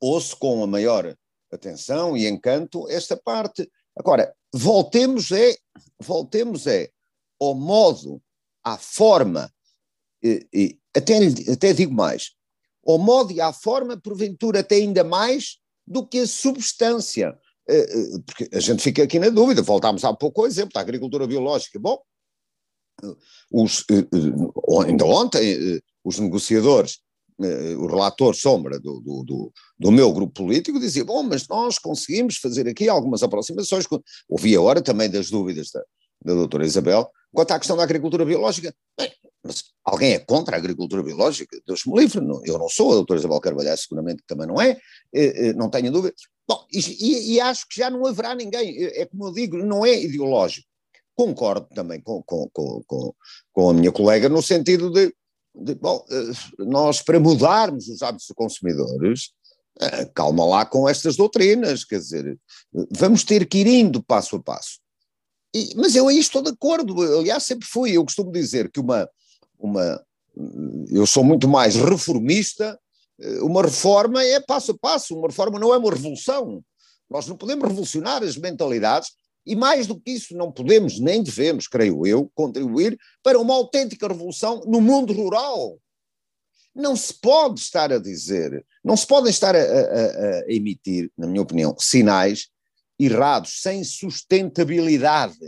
ouço 0.00 0.36
com 0.36 0.62
a 0.62 0.66
maior 0.66 1.14
atenção 1.52 2.16
e 2.16 2.26
encanto 2.26 2.88
esta 2.88 3.16
parte. 3.16 3.70
Agora, 3.96 4.34
voltemos 4.52 5.30
é, 5.30 5.56
voltemos 6.00 6.66
é 6.66 6.90
ao 7.40 7.54
modo, 7.54 8.20
à 8.64 8.76
forma, 8.76 9.52
e, 10.22 10.46
e 10.52 10.78
até, 10.94 11.18
até 11.52 11.72
digo 11.72 11.94
mais, 11.94 12.32
ao 12.88 12.98
modo 12.98 13.32
e 13.32 13.40
à 13.40 13.52
forma, 13.52 14.00
porventura 14.00 14.60
até 14.60 14.76
ainda 14.76 15.04
mais, 15.04 15.58
do 15.86 16.06
que 16.06 16.20
a 16.20 16.26
substância. 16.26 17.38
Eh, 17.68 17.76
eh, 17.76 18.18
porque 18.24 18.48
a 18.50 18.60
gente 18.60 18.82
fica 18.82 19.02
aqui 19.02 19.18
na 19.18 19.28
dúvida, 19.28 19.60
voltámos 19.60 20.04
há 20.04 20.14
pouco 20.14 20.40
ao 20.40 20.46
exemplo 20.46 20.72
da 20.72 20.80
agricultura 20.80 21.26
biológica. 21.26 21.78
Bom, 21.78 22.00
os, 23.52 23.84
ainda 24.86 25.04
ontem, 25.04 25.80
os 26.02 26.18
negociadores, 26.18 26.98
o 27.78 27.86
relator 27.86 28.34
sombra 28.34 28.80
do, 28.80 29.00
do, 29.00 29.22
do, 29.22 29.52
do, 29.78 29.92
meu 29.92 30.12
grupo 30.12 30.32
político 30.42 30.80
dizia, 30.80 31.04
bom, 31.04 31.22
mas 31.22 31.46
nós 31.46 31.78
conseguimos 31.78 32.38
fazer 32.38 32.66
aqui 32.66 32.88
algumas 32.88 33.22
aproximações, 33.22 33.84
ouvi 34.28 34.56
a 34.56 34.60
hora 34.60 34.82
também 34.82 35.08
das 35.08 35.30
dúvidas 35.30 35.70
da, 35.70 35.80
da 36.24 36.34
doutora 36.34 36.66
Isabel, 36.66 37.08
quanto 37.32 37.52
à 37.52 37.58
questão 37.58 37.76
da 37.76 37.84
agricultura 37.84 38.24
biológica, 38.24 38.74
bem, 38.98 39.12
mas 39.42 39.64
alguém 39.84 40.14
é 40.14 40.18
contra 40.18 40.56
a 40.56 40.58
agricultura 40.58 41.02
biológica? 41.02 41.60
Deus 41.66 41.84
me 41.86 41.98
livre, 42.00 42.18
eu 42.44 42.58
não 42.58 42.68
sou, 42.68 42.92
a 42.92 42.94
doutora 42.96 43.20
Isabel 43.20 43.40
Carvalhar 43.40 43.76
seguramente 43.78 44.22
também 44.26 44.46
não 44.46 44.60
é, 44.60 44.78
eh, 45.12 45.48
eh, 45.48 45.52
não 45.52 45.70
tenho 45.70 45.92
dúvida. 45.92 46.14
Bom, 46.46 46.66
e, 46.72 47.34
e, 47.34 47.40
acho 47.40 47.68
que 47.68 47.76
já 47.76 47.90
não 47.90 48.06
haverá 48.06 48.34
ninguém, 48.34 48.84
é 48.84 49.04
como 49.06 49.26
eu 49.26 49.32
digo, 49.32 49.58
não 49.58 49.84
é 49.84 50.00
ideológico. 50.00 50.66
Concordo 51.14 51.68
também 51.74 52.00
com, 52.00 52.22
com, 52.22 52.48
com, 52.52 53.14
com 53.52 53.70
a 53.70 53.74
minha 53.74 53.92
colega 53.92 54.28
no 54.28 54.40
sentido 54.40 54.90
de, 54.90 55.14
de, 55.54 55.74
bom, 55.74 56.04
eh, 56.10 56.64
nós 56.64 57.02
para 57.02 57.20
mudarmos 57.20 57.88
os 57.88 58.02
hábitos 58.02 58.26
dos 58.26 58.34
consumidores, 58.34 59.32
calma 60.12 60.44
lá 60.44 60.66
com 60.66 60.88
estas 60.88 61.14
doutrinas, 61.14 61.84
quer 61.84 62.00
dizer, 62.00 62.36
vamos 62.90 63.22
ter 63.22 63.46
que 63.46 63.58
ir 63.58 63.68
indo 63.68 64.02
passo 64.02 64.34
a 64.34 64.42
passo. 64.42 64.80
E, 65.54 65.74
mas 65.76 65.94
eu 65.94 66.08
aí 66.08 66.18
estou 66.18 66.42
de 66.42 66.50
acordo, 66.50 67.00
aliás, 67.18 67.42
sempre 67.44 67.66
fui. 67.66 67.92
Eu 67.92 68.04
costumo 68.04 68.30
dizer 68.30 68.70
que 68.70 68.80
uma, 68.80 69.08
uma. 69.58 70.02
Eu 70.90 71.06
sou 71.06 71.24
muito 71.24 71.48
mais 71.48 71.76
reformista. 71.76 72.78
Eh, 73.20 73.40
uma 73.42 73.62
reforma 73.62 74.22
é 74.22 74.40
passo 74.40 74.72
a 74.72 74.78
passo, 74.78 75.16
uma 75.16 75.28
reforma 75.28 75.58
não 75.58 75.74
é 75.74 75.78
uma 75.78 75.90
revolução. 75.90 76.62
Nós 77.10 77.26
não 77.26 77.36
podemos 77.36 77.66
revolucionar 77.66 78.22
as 78.22 78.36
mentalidades 78.36 79.10
e, 79.44 79.56
mais 79.56 79.86
do 79.86 79.98
que 79.98 80.10
isso, 80.10 80.36
não 80.36 80.52
podemos 80.52 81.00
nem 81.00 81.22
devemos, 81.22 81.66
creio 81.66 82.06
eu, 82.06 82.30
contribuir 82.34 82.98
para 83.22 83.38
uma 83.38 83.54
autêntica 83.54 84.06
revolução 84.06 84.62
no 84.66 84.80
mundo 84.80 85.12
rural. 85.12 85.78
Não 86.74 86.94
se 86.94 87.14
pode 87.14 87.58
estar 87.58 87.90
a 87.90 87.98
dizer, 87.98 88.64
não 88.84 88.96
se 88.96 89.06
podem 89.06 89.30
estar 89.30 89.56
a, 89.56 89.58
a, 89.58 89.62
a 89.62 90.52
emitir, 90.52 91.10
na 91.16 91.26
minha 91.26 91.42
opinião, 91.42 91.74
sinais 91.78 92.48
errados, 92.98 93.62
sem 93.62 93.82
sustentabilidade. 93.84 95.38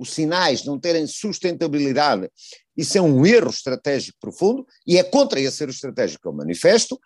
Os 0.00 0.14
sinais 0.14 0.64
não 0.64 0.80
terem 0.80 1.06
sustentabilidade, 1.06 2.30
isso 2.74 2.96
é 2.96 3.02
um 3.02 3.26
erro 3.26 3.50
estratégico 3.50 4.16
profundo 4.18 4.66
e 4.86 4.96
é 4.96 5.02
contra 5.02 5.38
esse 5.38 5.62
erro 5.62 5.70
estratégico 5.70 6.22
que 6.22 6.28
eu 6.28 6.32
manifesto, 6.32 6.98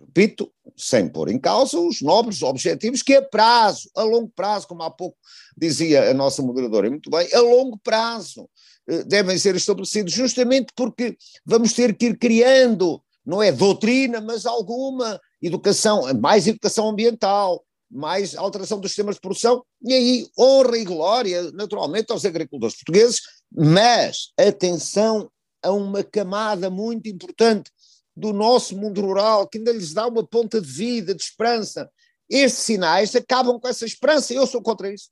repito, 0.00 0.52
sem 0.76 1.08
pôr 1.08 1.28
em 1.28 1.38
causa 1.38 1.78
os 1.78 2.02
nobres 2.02 2.42
objetivos 2.42 3.02
que 3.02 3.14
a 3.14 3.22
prazo, 3.22 3.88
a 3.94 4.02
longo 4.02 4.32
prazo, 4.34 4.66
como 4.66 4.82
há 4.82 4.90
pouco 4.90 5.16
dizia 5.56 6.10
a 6.10 6.14
nossa 6.14 6.42
moderadora, 6.42 6.90
muito 6.90 7.08
bem, 7.08 7.32
a 7.32 7.38
longo 7.38 7.78
prazo 7.78 8.50
eh, 8.88 9.04
devem 9.04 9.38
ser 9.38 9.54
estabelecidos 9.54 10.12
justamente 10.12 10.72
porque 10.74 11.16
vamos 11.46 11.72
ter 11.72 11.96
que 11.96 12.06
ir 12.06 12.18
criando, 12.18 13.00
não 13.24 13.40
é 13.40 13.52
doutrina, 13.52 14.20
mas 14.20 14.44
alguma 14.44 15.20
educação, 15.40 16.02
mais 16.20 16.48
educação 16.48 16.88
ambiental, 16.88 17.64
mais 17.94 18.34
alteração 18.34 18.80
dos 18.80 18.90
sistemas 18.90 19.14
de 19.14 19.20
produção, 19.20 19.64
e 19.80 19.94
aí 19.94 20.28
honra 20.36 20.76
e 20.76 20.84
glória, 20.84 21.52
naturalmente, 21.52 22.10
aos 22.10 22.24
agricultores 22.24 22.74
portugueses, 22.74 23.20
mas 23.54 24.32
atenção 24.36 25.30
a 25.62 25.70
uma 25.70 26.02
camada 26.02 26.68
muito 26.68 27.08
importante 27.08 27.70
do 28.16 28.32
nosso 28.32 28.76
mundo 28.76 29.00
rural, 29.00 29.48
que 29.48 29.58
ainda 29.58 29.72
lhes 29.72 29.94
dá 29.94 30.06
uma 30.08 30.26
ponta 30.26 30.60
de 30.60 30.68
vida, 30.68 31.14
de 31.14 31.22
esperança. 31.22 31.88
Estes 32.28 32.64
sinais 32.64 33.14
acabam 33.14 33.60
com 33.60 33.68
essa 33.68 33.84
esperança, 33.84 34.34
eu 34.34 34.46
sou 34.46 34.60
contra 34.60 34.92
isso. 34.92 35.08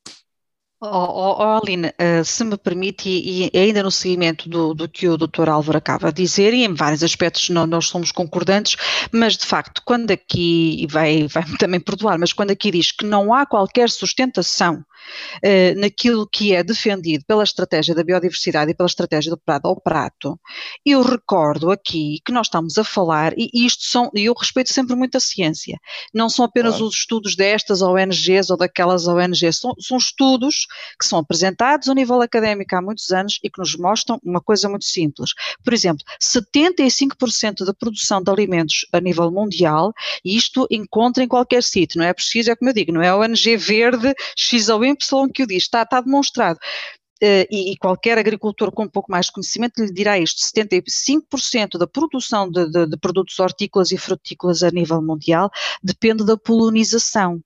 Oh, 0.85 1.37
oh, 1.39 1.61
Aline, 1.63 1.91
uh, 1.91 2.25
se 2.25 2.43
me 2.43 2.57
permite, 2.57 3.09
e, 3.09 3.49
e, 3.55 3.57
ainda 3.57 3.85
no 3.85 3.91
seguimento 3.93 4.49
do, 4.49 4.75
do 4.75 4.89
que 4.89 5.09
o 5.09 5.17
Dr. 5.17 5.49
Álvaro 5.49 5.79
acaba 5.79 6.13
de 6.13 6.21
dizer, 6.25 6.53
e 6.53 6.65
em 6.65 6.75
vários 6.75 7.05
aspectos 7.05 7.51
não, 7.51 7.69
nós 7.69 7.87
somos 7.87 8.11
concordantes, 8.11 8.77
mas 9.13 9.37
de 9.37 9.47
facto, 9.47 9.81
quando 9.85 10.11
aqui, 10.11 10.83
e 10.83 10.87
vai, 10.89 11.29
vai-me 11.29 11.55
também 11.57 11.79
perdoar, 11.79 12.19
mas 12.19 12.33
quando 12.33 12.51
aqui 12.51 12.73
diz 12.73 12.91
que 12.91 13.07
não 13.07 13.33
há 13.33 13.47
qualquer 13.47 13.89
sustentação 13.91 14.85
uh, 15.45 15.81
naquilo 15.81 16.27
que 16.27 16.55
é 16.55 16.63
defendido 16.63 17.25
pela 17.27 17.45
estratégia 17.45 17.95
da 17.95 18.05
biodiversidade 18.05 18.71
e 18.71 18.75
pela 18.75 18.87
estratégia 18.87 19.31
do 19.31 19.39
prato 19.39 19.67
ao 19.67 19.81
prato, 19.81 20.39
eu 20.85 21.03
recordo 21.03 21.71
aqui 21.71 22.19
que 22.25 22.33
nós 22.33 22.47
estamos 22.47 22.79
a 22.79 22.85
falar, 22.85 23.33
e 23.37 23.51
isto 23.55 23.85
são, 23.85 24.11
e 24.15 24.25
eu 24.25 24.35
respeito 24.35 24.73
sempre 24.73 24.95
muito 24.95 25.17
a 25.17 25.21
ciência, 25.21 25.79
não 26.13 26.29
são 26.29 26.45
apenas 26.45 26.81
os 26.81 26.95
estudos 26.97 27.37
destas 27.37 27.83
ONGs 27.83 28.51
ou 28.51 28.57
daquelas 28.57 29.07
ONGs, 29.07 29.59
são, 29.59 29.75
são 29.79 29.97
estudos 29.97 30.67
que 30.99 31.07
são 31.07 31.19
apresentados 31.19 31.89
a 31.89 31.95
nível 31.95 32.21
académico 32.21 32.75
há 32.75 32.83
muitos 32.83 33.11
anos 33.11 33.39
e 33.43 33.51
que 33.51 33.59
nos 33.59 33.77
mostram 33.77 34.19
uma 34.23 34.41
coisa 34.41 34.69
muito 34.69 34.85
simples. 34.85 35.31
Por 35.65 35.73
exemplo, 35.73 36.05
75% 36.21 37.65
da 37.65 37.75
produção 37.75 38.23
de 38.23 38.31
alimentos 38.31 38.87
a 38.93 39.01
nível 39.01 39.31
mundial, 39.31 39.93
e 40.25 40.37
isto 40.37 40.67
encontra 40.71 41.23
em 41.23 41.29
qualquer 41.29 41.63
sítio, 41.63 41.99
não 41.99 42.07
é 42.07 42.13
preciso, 42.13 42.51
é 42.51 42.57
como 42.57 42.71
eu 42.71 42.75
digo, 42.75 42.93
não 42.93 43.03
é 43.03 43.15
ONG 43.15 43.57
verde 43.57 44.15
X 44.37 44.69
ou 44.69 44.85
Y 44.85 44.92
que 45.33 45.43
o 45.43 45.47
diz, 45.47 45.65
está, 45.65 45.83
está 45.83 46.01
demonstrado. 46.01 46.59
Uh, 47.23 47.47
e, 47.53 47.71
e, 47.71 47.77
qualquer 47.77 48.19
agricultor 48.19 48.73
com 48.73 48.83
um 48.83 48.89
pouco 48.89 49.09
mais 49.09 49.27
de 49.27 49.33
conhecimento 49.33 49.81
lhe 49.81 49.93
dirá 49.93 50.19
isto: 50.19 50.41
75% 50.41 51.79
da 51.79 51.87
produção 51.87 52.51
de, 52.51 52.69
de, 52.69 52.85
de, 52.85 52.97
produtos 52.97 53.39
hortícolas 53.39 53.93
e 53.93 53.97
frutícolas 53.97 54.65
a 54.65 54.73
nível 54.73 55.01
mundial 55.01 55.49
depende 55.81 56.27
da 56.27 56.37
polinização. 56.37 57.41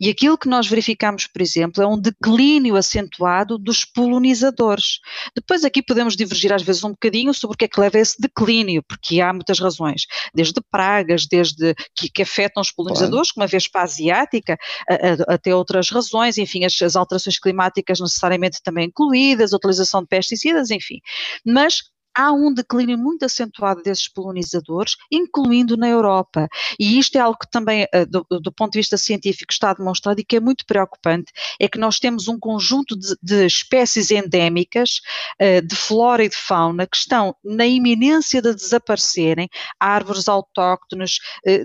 E 0.00 0.08
aquilo 0.08 0.38
que 0.38 0.48
nós 0.48 0.66
verificamos, 0.66 1.26
por 1.26 1.42
exemplo, 1.42 1.82
é 1.82 1.86
um 1.86 2.00
declínio 2.00 2.76
acentuado 2.76 3.58
dos 3.58 3.84
polinizadores. 3.84 4.98
Depois 5.34 5.64
aqui 5.64 5.82
podemos 5.82 6.16
divergir 6.16 6.52
às 6.52 6.62
vezes 6.62 6.84
um 6.84 6.90
bocadinho 6.90 7.32
sobre 7.34 7.54
o 7.54 7.58
que 7.58 7.64
é 7.64 7.68
que 7.68 7.80
leva 7.80 7.98
a 7.98 8.00
esse 8.00 8.20
declínio, 8.20 8.82
porque 8.82 9.20
há 9.20 9.32
muitas 9.32 9.58
razões, 9.58 10.06
desde 10.34 10.60
pragas, 10.70 11.26
desde 11.26 11.74
que, 11.94 12.08
que 12.10 12.22
afetam 12.22 12.60
os 12.60 12.72
polinizadores, 12.72 13.32
claro. 13.32 13.34
como 13.34 13.44
a 13.44 13.46
vespa 13.46 13.80
asiática, 13.82 14.58
a, 14.88 14.94
a, 14.94 15.34
até 15.34 15.54
outras 15.54 15.90
razões, 15.90 16.38
enfim, 16.38 16.64
as, 16.64 16.80
as 16.82 16.96
alterações 16.96 17.38
climáticas 17.38 18.00
necessariamente 18.00 18.58
também 18.62 18.86
incluídas, 18.86 19.52
a 19.52 19.56
utilização 19.56 20.02
de 20.02 20.08
pesticidas, 20.08 20.70
enfim. 20.70 21.00
Mas 21.44 21.80
há 22.14 22.32
um 22.32 22.52
declínio 22.52 22.98
muito 22.98 23.24
acentuado 23.24 23.82
desses 23.82 24.08
polonizadores, 24.08 24.96
incluindo 25.10 25.76
na 25.76 25.88
Europa. 25.88 26.48
E 26.78 26.98
isto 26.98 27.16
é 27.16 27.20
algo 27.20 27.38
que 27.38 27.50
também, 27.50 27.86
eh, 27.92 28.04
do, 28.04 28.26
do, 28.28 28.52
ponto 28.52 28.72
de 28.72 28.78
vista 28.78 28.96
científico, 28.96 29.52
está 29.52 29.72
demonstrado 29.72 30.20
e 30.20 30.24
que 30.24 30.36
é 30.36 30.40
muito 30.40 30.64
preocupante, 30.66 31.32
é 31.58 31.68
que 31.68 31.78
nós 31.78 31.98
temos 31.98 32.28
um 32.28 32.38
conjunto 32.38 32.96
de, 32.96 33.16
de 33.22 33.46
espécies 33.46 34.10
endémicas, 34.10 35.00
eh, 35.38 35.60
de 35.60 35.74
flora 35.74 36.24
e 36.24 36.28
de 36.28 36.36
fauna, 36.36 36.86
que 36.86 36.96
estão 36.96 37.34
na 37.44 37.66
iminência 37.66 38.42
de 38.42 38.54
desaparecerem, 38.54 39.48
árvores 39.78 40.28
autóctones, 40.28 41.18
eh, 41.46 41.64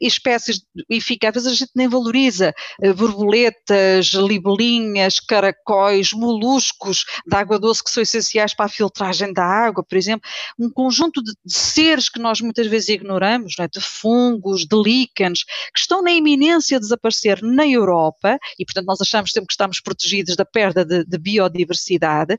espécies, 0.00 0.64
enfim, 0.90 1.16
às 1.26 1.34
vezes 1.34 1.52
a 1.52 1.54
gente 1.54 1.72
nem 1.74 1.88
valoriza, 1.88 2.54
borboletas, 2.96 4.06
libelinhas, 4.06 5.20
caracóis, 5.20 6.12
moluscos 6.12 7.04
de 7.26 7.36
água 7.36 7.58
doce 7.58 7.82
que 7.82 7.90
são 7.90 8.02
essenciais 8.02 8.54
para 8.54 8.66
a 8.66 8.68
filtragem 8.68 9.32
da 9.32 9.44
água, 9.44 9.84
por 9.88 9.96
exemplo, 9.96 10.28
um 10.58 10.70
conjunto 10.70 11.22
de, 11.22 11.32
de 11.44 11.54
seres 11.54 12.08
que 12.08 12.18
nós 12.18 12.40
muitas 12.40 12.66
vezes 12.66 12.88
ignoramos, 12.88 13.54
é? 13.58 13.68
de 13.68 13.80
fungos, 13.80 14.66
de 14.66 14.76
líquenes, 14.76 15.44
que 15.44 15.78
estão 15.78 16.02
na 16.02 16.12
iminência 16.12 16.78
de 16.78 16.84
desaparecer 16.84 17.42
na 17.42 17.66
Europa, 17.66 18.38
e 18.58 18.64
portanto 18.64 18.86
nós 18.86 19.00
achamos 19.00 19.32
sempre 19.32 19.48
que 19.48 19.52
estamos 19.52 19.80
protegidos 19.80 20.36
da 20.36 20.44
perda 20.44 20.84
de, 20.84 21.04
de 21.04 21.18
biodiversidade, 21.18 22.38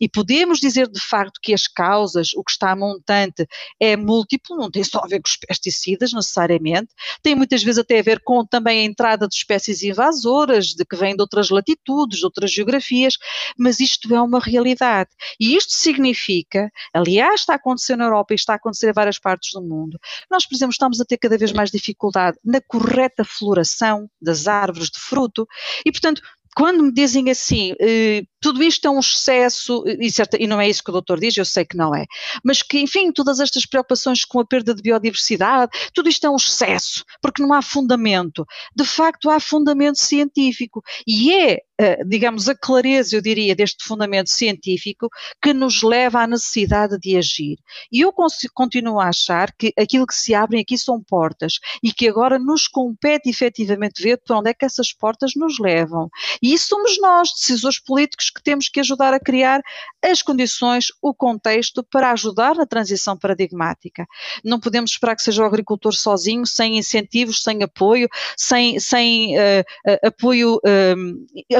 e 0.00 0.08
podemos 0.08 0.58
dizer 0.58 0.88
de 0.88 1.00
facto 1.00 1.40
que 1.42 1.54
as 1.54 1.66
causas, 1.66 2.32
o 2.34 2.42
que 2.42 2.50
está 2.50 2.74
montante, 2.76 3.46
é 3.80 3.96
múltiplo, 3.96 4.56
não 4.56 4.70
tem 4.70 4.84
só 4.84 5.00
a 5.02 5.06
ver 5.06 5.20
com 5.20 5.28
os 5.28 5.36
pesticidas 5.36 6.12
necessariamente, 6.12 6.88
tem 7.22 7.34
muitas 7.34 7.62
vezes 7.62 7.78
até 7.78 7.98
a 7.98 8.02
ver 8.02 8.20
com 8.20 8.44
também 8.44 8.80
a 8.80 8.84
entrada 8.84 9.26
de 9.26 9.34
espécies 9.34 9.82
invasoras, 9.82 10.68
de 10.68 10.84
que 10.84 10.96
vêm 10.96 11.14
de 11.14 11.22
outras 11.22 11.50
latitudes, 11.50 12.18
de 12.18 12.24
outras 12.24 12.52
geografias, 12.52 13.14
mas 13.58 13.80
isto 13.80 14.14
é 14.14 14.20
uma 14.20 14.40
realidade. 14.40 15.10
E 15.40 15.56
isto 15.56 15.72
significa, 15.72 16.70
aliás, 16.92 17.40
está 17.40 17.54
a 17.54 17.56
acontecer 17.56 17.96
na 17.96 18.04
Europa 18.04 18.34
e 18.34 18.36
está 18.36 18.54
a 18.54 18.56
acontecer 18.56 18.90
em 18.90 18.92
várias 18.92 19.18
partes 19.18 19.52
do 19.52 19.62
mundo, 19.62 19.98
nós, 20.30 20.46
por 20.46 20.54
exemplo, 20.54 20.72
estamos 20.72 21.00
a 21.00 21.04
ter 21.04 21.16
cada 21.16 21.38
vez 21.38 21.52
mais 21.52 21.70
dificuldade 21.70 22.38
na 22.44 22.60
correta 22.60 23.24
floração 23.24 24.08
das 24.20 24.46
árvores 24.46 24.90
de 24.90 24.98
fruto 24.98 25.46
e, 25.84 25.90
portanto, 25.90 26.22
quando 26.56 26.84
me 26.84 26.90
dizem 26.90 27.30
assim, 27.30 27.74
eh, 27.78 28.22
tudo 28.40 28.62
isto 28.62 28.88
é 28.88 28.90
um 28.90 28.98
excesso, 28.98 29.84
e, 29.86 30.10
certo, 30.10 30.38
e, 30.40 30.46
não 30.46 30.58
é 30.58 30.66
isso 30.66 30.82
que 30.82 30.88
o 30.88 30.92
doutor 30.92 31.20
diz, 31.20 31.36
eu 31.36 31.44
sei 31.44 31.66
que 31.66 31.76
não 31.76 31.94
é, 31.94 32.06
mas 32.42 32.62
que, 32.62 32.80
enfim, 32.80 33.12
todas 33.12 33.40
estas 33.40 33.66
preocupações 33.66 34.24
com 34.24 34.40
a 34.40 34.46
perda 34.46 34.74
de 34.74 34.80
biodiversidade, 34.80 35.70
tudo 35.92 36.08
isto 36.08 36.26
é 36.26 36.30
um 36.30 36.36
excesso, 36.36 37.04
porque 37.20 37.42
não 37.42 37.52
há 37.52 37.60
fundamento. 37.60 38.46
De 38.74 38.86
facto, 38.86 39.28
há 39.28 39.38
fundamento 39.38 39.98
científico, 39.98 40.82
e 41.06 41.30
é 41.30 41.58
digamos, 42.06 42.48
a 42.48 42.54
clareza, 42.54 43.16
eu 43.16 43.22
diria, 43.22 43.54
deste 43.54 43.84
fundamento 43.84 44.30
científico 44.30 45.08
que 45.42 45.52
nos 45.52 45.82
leva 45.82 46.22
à 46.22 46.26
necessidade 46.26 46.98
de 46.98 47.16
agir. 47.16 47.58
E 47.92 48.00
eu 48.00 48.12
continuo 48.54 48.98
a 48.98 49.08
achar 49.08 49.52
que 49.52 49.72
aquilo 49.78 50.06
que 50.06 50.14
se 50.14 50.34
abrem 50.34 50.62
aqui 50.62 50.78
são 50.78 51.02
portas 51.02 51.58
e 51.82 51.92
que 51.92 52.08
agora 52.08 52.38
nos 52.38 52.66
compete 52.66 53.28
efetivamente 53.28 54.02
ver 54.02 54.20
para 54.24 54.38
onde 54.38 54.50
é 54.50 54.54
que 54.54 54.64
essas 54.64 54.92
portas 54.92 55.32
nos 55.36 55.58
levam. 55.58 56.08
E 56.42 56.54
isso 56.54 56.68
somos 56.68 56.98
nós, 57.00 57.30
decisores 57.32 57.78
políticos, 57.78 58.30
que 58.30 58.42
temos 58.42 58.68
que 58.68 58.80
ajudar 58.80 59.12
a 59.14 59.20
criar 59.20 59.60
as 60.02 60.22
condições, 60.22 60.86
o 61.02 61.14
contexto 61.14 61.82
para 61.82 62.12
ajudar 62.12 62.54
na 62.54 62.66
transição 62.66 63.16
paradigmática. 63.16 64.06
Não 64.44 64.60
podemos 64.60 64.92
esperar 64.92 65.16
que 65.16 65.22
seja 65.22 65.42
o 65.42 65.46
agricultor 65.46 65.94
sozinho, 65.94 66.46
sem 66.46 66.78
incentivos, 66.78 67.42
sem 67.42 67.62
apoio, 67.62 68.08
sem, 68.36 68.78
sem 68.78 69.36
uh, 69.36 69.64
apoio, 70.02 70.60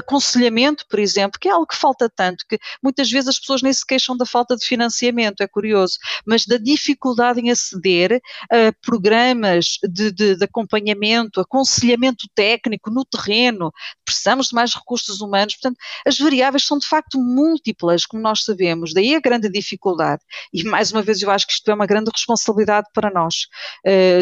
aconselhamento, 0.06 0.86
por 0.88 0.98
exemplo, 0.98 1.38
que 1.40 1.48
é 1.48 1.50
algo 1.50 1.66
que 1.66 1.76
falta 1.76 2.08
tanto, 2.08 2.44
que 2.48 2.58
muitas 2.82 3.10
vezes 3.10 3.28
as 3.28 3.38
pessoas 3.38 3.62
nem 3.62 3.72
se 3.72 3.84
queixam 3.84 4.16
da 4.16 4.24
falta 4.24 4.56
de 4.56 4.64
financiamento, 4.64 5.40
é 5.40 5.48
curioso, 5.48 5.98
mas 6.24 6.46
da 6.46 6.56
dificuldade 6.56 7.40
em 7.40 7.50
aceder 7.50 8.20
a 8.50 8.72
programas 8.80 9.78
de, 9.82 10.12
de, 10.12 10.36
de 10.36 10.44
acompanhamento, 10.44 11.40
aconselhamento 11.40 12.26
técnico 12.34 12.90
no 12.90 13.04
terreno, 13.04 13.72
precisamos 14.04 14.48
de 14.48 14.54
mais 14.54 14.74
recursos 14.74 15.20
humanos, 15.20 15.54
portanto, 15.56 15.78
as 16.06 16.18
variáveis 16.18 16.64
são 16.64 16.78
de 16.78 16.86
facto 16.86 17.18
múltiplas, 17.18 18.06
como 18.06 18.22
nós 18.22 18.44
sabemos, 18.44 18.94
daí 18.94 19.14
a 19.14 19.20
grande 19.20 19.48
dificuldade. 19.48 20.22
E 20.52 20.62
mais 20.64 20.92
uma 20.92 21.02
vez 21.02 21.20
eu 21.20 21.30
acho 21.30 21.46
que 21.46 21.52
isto 21.52 21.70
é 21.70 21.74
uma 21.74 21.86
grande 21.86 22.10
responsabilidade 22.14 22.86
para 22.94 23.10
nós, 23.10 23.46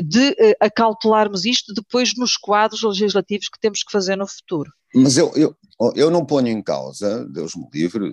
de 0.04 0.56
acautelarmos 0.60 1.44
isto 1.44 1.74
depois 1.74 2.16
nos 2.16 2.36
quadros 2.36 2.82
legislativos 2.82 3.48
que 3.48 3.60
temos 3.60 3.82
que 3.82 3.92
fazer 3.92 4.16
no 4.16 4.26
futuro. 4.26 4.70
Mas 4.94 5.16
eu, 5.16 5.32
eu, 5.34 5.56
eu 5.94 6.10
não 6.10 6.24
ponho 6.24 6.48
em 6.48 6.62
causa, 6.62 7.26
Deus 7.26 7.54
me 7.54 7.66
livre, 7.72 8.10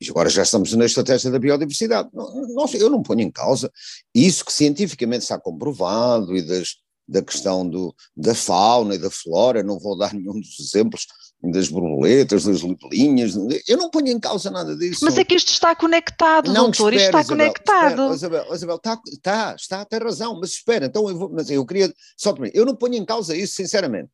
e 0.00 0.10
agora 0.10 0.28
já 0.28 0.42
estamos 0.42 0.72
na 0.72 0.84
estratégia 0.84 1.30
da 1.30 1.38
biodiversidade, 1.38 2.08
nós, 2.12 2.74
eu 2.74 2.90
não 2.90 3.02
ponho 3.02 3.20
em 3.20 3.30
causa 3.30 3.70
isso 4.14 4.44
que 4.44 4.52
cientificamente 4.52 5.22
está 5.22 5.38
comprovado 5.38 6.36
e 6.36 6.42
das, 6.42 6.76
da 7.08 7.22
questão 7.22 7.68
do, 7.68 7.94
da 8.16 8.34
fauna 8.34 8.94
e 8.94 8.98
da 8.98 9.10
flora, 9.10 9.62
não 9.62 9.78
vou 9.78 9.96
dar 9.96 10.12
nenhum 10.14 10.40
dos 10.40 10.58
exemplos 10.58 11.06
das 11.42 11.68
borboletas, 11.68 12.44
das 12.44 12.60
libelinhas, 12.60 13.34
eu 13.68 13.76
não 13.76 13.90
ponho 13.90 14.08
em 14.08 14.18
causa 14.18 14.50
nada 14.50 14.74
disso. 14.74 15.04
Mas 15.04 15.16
é 15.16 15.22
que 15.22 15.34
isto 15.34 15.52
está 15.52 15.76
conectado, 15.76 16.52
não, 16.52 16.64
doutor, 16.64 16.92
espera, 16.92 16.96
isto 16.96 17.06
está 17.06 17.20
Isabel, 17.20 17.36
conectado. 17.36 17.90
Espera, 17.90 18.14
Isabel, 18.14 18.54
Isabel, 18.54 18.76
está, 18.76 19.00
está, 19.06 19.54
está, 19.54 19.84
tem 19.84 20.00
razão, 20.00 20.40
mas 20.40 20.50
espera, 20.50 20.86
então 20.86 21.08
eu 21.08 21.16
vou, 21.16 21.30
mas 21.30 21.48
eu 21.48 21.64
queria, 21.64 21.92
só 22.16 22.32
também, 22.32 22.50
eu 22.52 22.64
não 22.64 22.74
ponho 22.74 22.94
em 22.94 23.04
causa 23.04 23.36
isso, 23.36 23.54
sinceramente. 23.54 24.10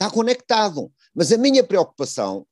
Está 0.00 0.10
conectado, 0.10 0.90
mas 1.14 1.32
a 1.32 1.38
minha 1.38 1.64
preocupação 1.64 2.46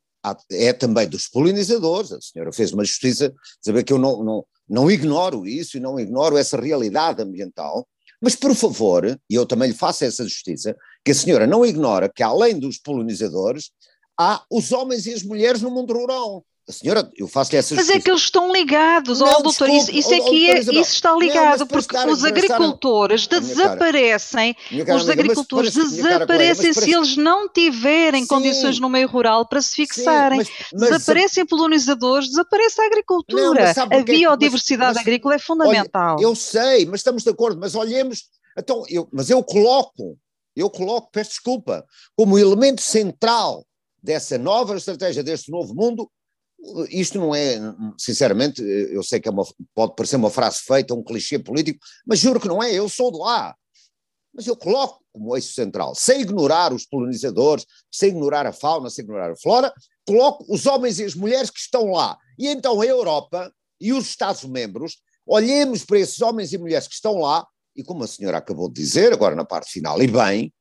é 0.50 0.72
também 0.72 1.08
dos 1.08 1.28
polinizadores, 1.28 2.12
a 2.12 2.20
senhora 2.20 2.52
fez 2.52 2.72
uma 2.72 2.84
justiça, 2.84 3.32
saber 3.62 3.84
que 3.84 3.92
eu 3.92 3.98
não, 3.98 4.22
não, 4.22 4.44
não 4.68 4.90
ignoro 4.90 5.46
isso 5.46 5.76
e 5.76 5.80
não 5.80 5.98
ignoro 5.98 6.36
essa 6.36 6.60
realidade 6.60 7.22
ambiental, 7.22 7.86
mas, 8.20 8.34
por 8.34 8.54
favor, 8.54 9.06
e 9.30 9.34
eu 9.34 9.46
também 9.46 9.70
lhe 9.70 9.76
faço 9.76 10.04
essa 10.04 10.24
justiça, 10.24 10.76
que 11.04 11.12
a 11.12 11.14
senhora 11.14 11.46
não 11.46 11.64
ignora 11.64 12.08
que, 12.08 12.22
além 12.22 12.58
dos 12.58 12.78
polinizadores, 12.78 13.70
há 14.18 14.44
os 14.50 14.72
homens 14.72 15.06
e 15.06 15.14
as 15.14 15.22
mulheres 15.22 15.62
no 15.62 15.70
mundo 15.70 15.92
rural. 15.94 16.44
A 16.68 16.72
senhora, 16.72 17.10
eu 17.16 17.26
faço-lhe 17.26 17.56
essa 17.56 17.74
Mas 17.74 17.88
é 17.88 17.98
que 17.98 18.10
eles 18.10 18.20
estão 18.20 18.52
ligados, 18.52 19.22
ó, 19.22 19.40
doutor, 19.40 19.70
isso, 19.70 19.90
isso 19.90 20.12
é 20.12 20.20
que 20.20 20.50
é, 20.50 20.58
isso 20.58 20.92
está 20.92 21.14
ligado, 21.14 21.60
não, 21.60 21.66
porque 21.66 21.96
os 21.96 22.22
agricultores 22.22 23.26
desaparecem, 23.26 24.54
cara, 24.84 24.96
os 24.96 25.08
agricultores 25.08 25.74
parece, 25.74 25.96
desaparecem 25.96 26.72
se 26.74 26.92
eles 26.92 27.16
não 27.16 27.48
tiverem 27.48 28.20
sim, 28.20 28.28
condições 28.28 28.78
no 28.78 28.90
meio 28.90 29.08
rural 29.08 29.48
para 29.48 29.62
se 29.62 29.76
fixarem. 29.76 30.44
Sim, 30.44 30.52
mas, 30.74 30.90
desaparecem 30.90 31.46
polinizadores, 31.46 32.28
desaparece 32.28 32.82
a 32.82 32.84
agricultura. 32.84 33.72
Não, 33.74 33.98
a 33.98 34.02
biodiversidade 34.02 34.96
mas, 34.96 35.02
agrícola 35.02 35.36
é 35.36 35.38
fundamental. 35.38 36.16
Olha, 36.16 36.22
eu 36.22 36.34
sei, 36.34 36.84
mas 36.84 37.00
estamos 37.00 37.22
de 37.22 37.30
acordo, 37.30 37.58
mas 37.58 37.74
olhemos, 37.74 38.24
então, 38.58 38.84
eu, 38.90 39.08
mas 39.10 39.30
eu 39.30 39.42
coloco, 39.42 40.18
eu 40.54 40.68
coloco, 40.68 41.08
peço 41.10 41.30
desculpa, 41.30 41.82
como 42.14 42.38
elemento 42.38 42.82
central 42.82 43.64
dessa 44.02 44.36
nova 44.36 44.76
estratégia, 44.76 45.22
deste 45.22 45.50
novo 45.50 45.74
mundo, 45.74 46.10
isto 46.90 47.18
não 47.18 47.34
é, 47.34 47.58
sinceramente, 47.96 48.62
eu 48.62 49.02
sei 49.02 49.20
que 49.20 49.28
é 49.28 49.32
uma, 49.32 49.44
pode 49.74 49.94
parecer 49.94 50.16
uma 50.16 50.30
frase 50.30 50.58
feita, 50.58 50.94
um 50.94 51.02
clichê 51.02 51.38
político, 51.38 51.78
mas 52.06 52.18
juro 52.18 52.40
que 52.40 52.48
não 52.48 52.62
é, 52.62 52.72
eu 52.72 52.88
sou 52.88 53.12
de 53.12 53.18
lá. 53.18 53.54
Mas 54.34 54.46
eu 54.46 54.56
coloco 54.56 55.02
como 55.12 55.36
eixo 55.36 55.52
central, 55.52 55.94
sem 55.94 56.20
ignorar 56.20 56.72
os 56.72 56.84
polinizadores, 56.84 57.64
sem 57.90 58.10
ignorar 58.10 58.46
a 58.46 58.52
fauna, 58.52 58.90
sem 58.90 59.04
ignorar 59.04 59.32
a 59.32 59.36
flora, 59.36 59.72
coloco 60.06 60.44
os 60.48 60.66
homens 60.66 60.98
e 60.98 61.04
as 61.04 61.14
mulheres 61.14 61.50
que 61.50 61.58
estão 61.58 61.92
lá. 61.92 62.16
E 62.38 62.48
então 62.48 62.80
a 62.80 62.86
Europa 62.86 63.52
e 63.80 63.92
os 63.92 64.08
Estados-membros, 64.08 64.98
olhemos 65.26 65.84
para 65.84 65.98
esses 65.98 66.20
homens 66.20 66.52
e 66.52 66.58
mulheres 66.58 66.88
que 66.88 66.94
estão 66.94 67.18
lá, 67.18 67.46
e 67.76 67.82
como 67.82 68.02
a 68.02 68.08
senhora 68.08 68.38
acabou 68.38 68.68
de 68.68 68.80
dizer, 68.80 69.12
agora 69.12 69.36
na 69.36 69.44
parte 69.44 69.70
final, 69.70 70.02
e 70.02 70.06
bem, 70.06 70.52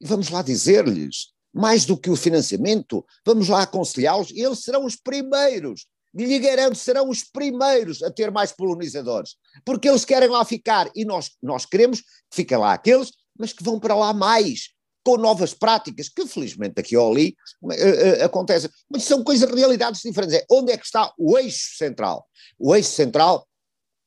e 0.00 0.06
vamos 0.06 0.28
lá 0.28 0.42
dizer-lhes, 0.42 1.32
mais 1.52 1.84
do 1.84 1.96
que 1.96 2.10
o 2.10 2.16
financiamento, 2.16 3.04
vamos 3.24 3.48
lá 3.48 3.62
aconselhá-los, 3.62 4.30
e 4.30 4.40
eles 4.40 4.60
serão 4.60 4.84
os 4.84 4.96
primeiros, 4.96 5.86
lhe 6.14 6.38
garanto, 6.38 6.76
serão 6.76 7.08
os 7.08 7.22
primeiros 7.22 8.02
a 8.02 8.10
ter 8.10 8.30
mais 8.30 8.52
polonizadores, 8.52 9.36
porque 9.64 9.88
eles 9.88 10.04
querem 10.04 10.28
lá 10.28 10.44
ficar, 10.44 10.90
e 10.94 11.04
nós, 11.04 11.30
nós 11.42 11.66
queremos 11.66 12.00
que 12.00 12.06
fiquem 12.32 12.58
lá 12.58 12.72
aqueles, 12.72 13.12
mas 13.38 13.52
que 13.52 13.62
vão 13.62 13.78
para 13.78 13.94
lá 13.94 14.12
mais, 14.12 14.70
com 15.02 15.16
novas 15.16 15.54
práticas, 15.54 16.08
que 16.08 16.26
felizmente 16.26 16.78
aqui 16.78 16.96
ou 16.96 17.10
ali 17.10 17.34
uh, 17.62 17.68
uh, 17.68 18.24
acontecem, 18.24 18.70
mas 18.90 19.04
são 19.04 19.24
coisas, 19.24 19.50
realidades 19.50 20.02
diferentes, 20.02 20.36
é 20.36 20.44
onde 20.50 20.72
é 20.72 20.76
que 20.76 20.84
está 20.84 21.12
o 21.18 21.38
eixo 21.38 21.76
central? 21.76 22.26
O 22.58 22.74
eixo 22.74 22.90
central, 22.90 23.46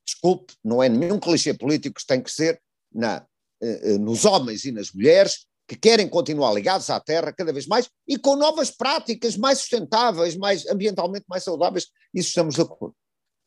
desculpe, 0.05 0.53
não 0.63 0.83
é 0.83 0.89
nenhum 0.89 1.19
clichê 1.19 1.53
político, 1.53 1.99
tem 2.07 2.21
que 2.21 2.31
ser 2.31 2.61
na, 2.93 3.25
uh, 3.61 3.99
nos 3.99 4.23
homens 4.23 4.65
e 4.65 4.71
nas 4.71 4.91
mulheres, 4.91 5.47
que 5.67 5.75
querem 5.75 6.07
continuar 6.07 6.53
ligados 6.53 6.89
à 6.89 6.99
terra 6.99 7.33
cada 7.33 7.53
vez 7.53 7.67
mais 7.67 7.89
e 8.07 8.17
com 8.17 8.35
novas 8.35 8.69
práticas 8.69 9.37
mais 9.37 9.59
sustentáveis, 9.59 10.35
mais 10.35 10.67
ambientalmente 10.67 11.25
mais 11.27 11.43
saudáveis, 11.43 11.87
isso 12.13 12.29
estamos 12.29 12.55
de 12.55 12.61
acordo. 12.61 12.95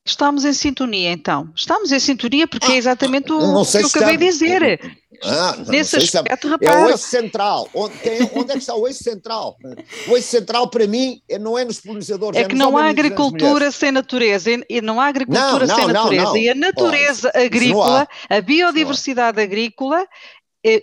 Estamos 0.06 0.44
em 0.44 0.52
sintonia, 0.52 1.10
então. 1.10 1.50
Estamos 1.54 1.90
em 1.90 1.98
sintonia 1.98 2.46
porque 2.46 2.70
é 2.70 2.74
ah, 2.74 2.78
exatamente 2.78 3.32
o 3.32 3.64
que 3.64 3.78
eu 3.78 3.86
acabei 3.86 4.16
de 4.16 4.24
dizer. 4.24 4.80
Ah, 5.22 5.56
não, 5.58 5.64
Nesse 5.64 5.96
não 5.96 6.04
aspecto, 6.04 6.48
rapaz. 6.48 6.76
É 6.76 6.84
o 6.84 6.88
eixo 6.90 6.98
central. 6.98 7.68
Onde, 7.74 7.98
quem, 7.98 8.30
onde, 8.34 8.50
é 8.50 8.54
que 8.54 8.58
está 8.58 8.74
o 8.76 8.86
eixo 8.86 9.02
central? 9.02 9.56
O 10.08 10.16
eixo 10.16 10.28
central, 10.28 10.68
para 10.68 10.86
mim, 10.86 11.20
é, 11.28 11.40
não 11.40 11.58
é 11.58 11.64
nos 11.64 11.80
polinizadores. 11.80 12.38
É, 12.38 12.42
é 12.42 12.48
que 12.48 12.54
não 12.54 12.78
há 12.78 12.88
agricultura 12.88 13.72
sem 13.72 13.90
natureza. 13.90 14.48
E 14.68 14.80
não 14.80 15.00
há 15.00 15.06
agricultura 15.06 15.66
não, 15.66 15.74
sem 15.74 15.86
natureza. 15.88 16.38
E 16.38 16.48
a 16.50 16.54
natureza 16.54 17.32
agrícola, 17.34 18.06
a 18.28 18.40
biodiversidade 18.40 19.40
agrícola, 19.40 20.00
é, 20.00 20.06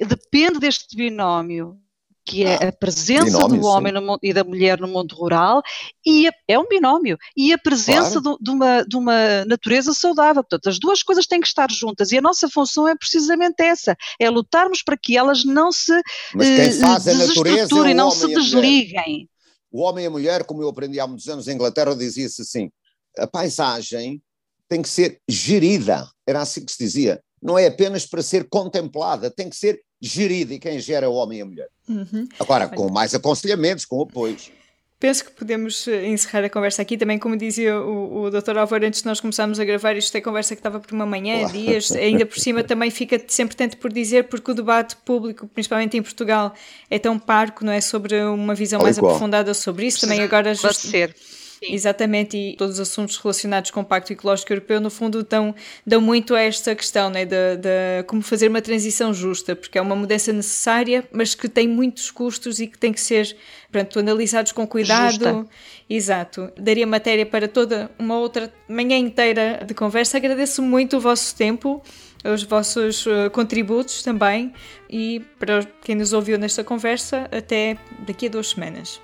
depende 0.06 0.60
deste 0.60 0.96
binómio 0.96 1.80
que 2.26 2.44
é 2.44 2.68
a 2.68 2.72
presença 2.72 3.26
binómio, 3.26 3.62
do 3.62 3.68
homem 3.68 3.94
no, 3.94 4.20
e 4.22 4.34
da 4.34 4.44
mulher 4.44 4.80
no 4.80 4.88
mundo 4.88 5.14
rural, 5.14 5.62
e 6.06 6.28
a, 6.28 6.32
é 6.48 6.58
um 6.58 6.68
binómio, 6.68 7.18
e 7.36 7.52
a 7.52 7.58
presença 7.58 8.22
claro. 8.22 8.38
de, 8.38 8.44
de, 8.44 8.52
uma, 8.52 8.82
de 8.84 8.96
uma 8.96 9.46
natureza 9.46 9.94
saudável. 9.94 10.44
Portanto, 10.44 10.70
as 10.70 10.80
duas 10.80 11.04
coisas 11.04 11.28
têm 11.28 11.42
que 11.42 11.48
estar 11.48 11.70
juntas, 11.70 12.12
e 12.12 12.18
a 12.18 12.22
nossa 12.22 12.50
função 12.50 12.88
é 12.88 12.96
precisamente 12.96 13.62
essa, 13.62 13.96
é 14.20 14.30
lutarmos 14.30 14.82
para 14.82 14.98
que 14.98 15.18
elas 15.18 15.44
não 15.44 15.72
se 15.72 15.94
Mas 16.34 16.48
quem 16.48 16.72
faz 16.80 17.08
a 17.08 17.14
natureza 17.14 17.90
é 17.90 17.94
não 17.94 18.10
se 18.10 18.28
desliguem. 18.28 19.30
O 19.72 19.82
homem 19.82 20.06
e 20.06 20.08
a 20.08 20.12
mulher, 20.12 20.46
como 20.46 20.62
eu 20.62 20.70
aprendi 20.70 21.00
há 21.00 21.08
muitos 21.08 21.28
anos 21.28 21.48
em 21.48 21.54
Inglaterra, 21.56 21.96
dizia-se 21.96 22.42
assim, 22.42 22.70
a 23.18 23.28
paisagem 23.28 24.22
tem 24.70 24.82
que 24.82 24.90
ser 24.90 25.20
gerida, 25.28 26.08
era 26.26 26.42
assim 26.42 26.64
que 26.64 26.72
se 26.72 26.78
dizia, 26.78 27.22
não 27.44 27.60
é 27.60 27.68
apenas 27.68 28.06
para 28.06 28.22
ser 28.22 28.48
contemplada, 28.50 29.30
tem 29.30 29.50
que 29.50 29.56
ser 29.56 29.82
gerida, 30.02 30.54
e 30.54 30.60
quem 30.60 30.80
gera 30.80 31.06
é 31.06 31.10
o 31.10 31.14
homem 31.14 31.40
e 31.40 31.42
a 31.42 31.46
mulher. 31.46 31.68
Uhum. 31.88 32.28
Agora, 32.40 32.68
com 32.68 32.90
mais 32.90 33.14
aconselhamentos, 33.14 33.86
com 33.86 34.02
apoios. 34.02 34.52
Penso 35.00 35.26
que 35.26 35.32
podemos 35.32 35.86
eh, 35.86 36.08
encerrar 36.08 36.46
a 36.46 36.50
conversa 36.50 36.82
aqui. 36.82 36.98
Também, 36.98 37.20
como 37.20 37.36
dizia 37.36 37.78
o, 37.78 38.24
o 38.24 38.32
Dr. 38.32 38.58
Álvaro, 38.58 38.86
antes 38.86 39.02
de 39.02 39.06
nós 39.06 39.20
começarmos 39.20 39.60
a 39.60 39.66
gravar, 39.66 39.98
isto 39.98 40.16
é 40.16 40.22
conversa 40.22 40.56
que 40.56 40.62
estava 40.62 40.80
por 40.80 40.94
uma 40.94 41.06
manhã, 41.06 41.46
dias, 41.52 41.92
ainda 41.92 42.26
por 42.26 42.40
cima 42.40 42.64
também 42.64 42.90
fica 42.90 43.22
sempre 43.28 43.54
tanto 43.54 43.76
por 43.78 43.92
dizer, 43.92 44.30
porque 44.30 44.52
o 44.52 44.54
debate 44.54 44.96
público, 44.96 45.46
principalmente 45.48 45.98
em 45.98 46.02
Portugal, 46.02 46.54
é 46.90 46.98
tão 46.98 47.20
parco, 47.20 47.66
não 47.66 47.74
é? 47.74 47.82
Sobre 47.82 48.24
uma 48.24 48.56
visão 48.56 48.82
mais 48.82 48.98
aprofundada 48.98 49.54
sobre 49.54 49.88
isso. 49.88 50.00
Também 50.00 50.22
agora... 50.22 50.54
Just... 50.54 50.64
Pode 50.64 50.78
ser. 50.78 51.16
Sim. 51.64 51.74
Exatamente, 51.74 52.36
e 52.36 52.56
todos 52.58 52.76
os 52.76 52.82
assuntos 52.82 53.16
relacionados 53.18 53.72
com 53.72 53.80
o 53.80 53.86
Pacto 53.86 54.12
Ecológico 54.12 54.52
Europeu, 54.52 54.82
no 54.82 54.90
fundo, 54.90 55.24
dão, 55.24 55.56
dão 55.88 56.02
muito 56.02 56.36
a 56.36 56.42
esta 56.42 56.76
questão 56.76 57.10
né, 57.10 57.24
de, 57.24 57.58
de 57.58 58.04
como 58.06 58.22
fazer 58.22 58.50
uma 58.50 58.62
transição 58.62 59.14
justa, 59.14 59.56
porque 59.56 59.78
é 59.78 59.82
uma 59.82 59.96
mudança 59.96 60.34
necessária, 60.34 61.08
mas 61.12 61.34
que 61.34 61.48
tem 61.48 61.68
muitos 61.68 62.12
custos 62.12 62.60
e 62.60 62.68
que 62.68 62.78
tem 62.78 62.92
que 62.92 63.00
ser 63.00 63.36
pronto, 63.72 63.98
analisados 63.98 64.52
com 64.52 64.68
cuidado. 64.68 65.12
Justa. 65.14 65.46
Exato. 65.90 66.52
Daria 66.58 66.86
matéria 66.86 67.26
para 67.26 67.48
toda 67.48 67.90
uma 67.98 68.18
outra 68.18 68.52
manhã 68.68 68.98
inteira 68.98 69.64
de 69.66 69.74
conversa. 69.74 70.18
Agradeço 70.18 70.62
muito 70.62 70.98
o 70.98 71.00
vosso 71.00 71.36
tempo 71.36 71.82
os 72.26 72.44
vossos 72.44 73.06
uh, 73.06 73.30
contributos 73.34 74.02
também 74.02 74.54
e 74.90 75.22
para 75.38 75.66
quem 75.82 75.94
nos 75.94 76.14
ouviu 76.14 76.38
nesta 76.40 76.64
conversa, 76.64 77.28
até 77.30 77.78
daqui 78.08 78.28
a 78.28 78.30
duas 78.30 78.52
semanas. 78.52 79.02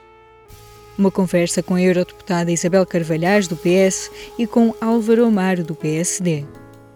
Uma 1.00 1.10
conversa 1.10 1.64
com 1.64 1.76
a 1.76 1.82
eurodeputada 1.82 2.52
Isabel 2.52 2.86
Carvalhais, 2.86 3.48
do 3.48 3.56
PS, 3.56 4.12
e 4.38 4.46
com 4.46 4.76
Álvaro 4.82 5.26
Amaro, 5.26 5.64
do 5.64 5.74
PSD. 5.74 6.46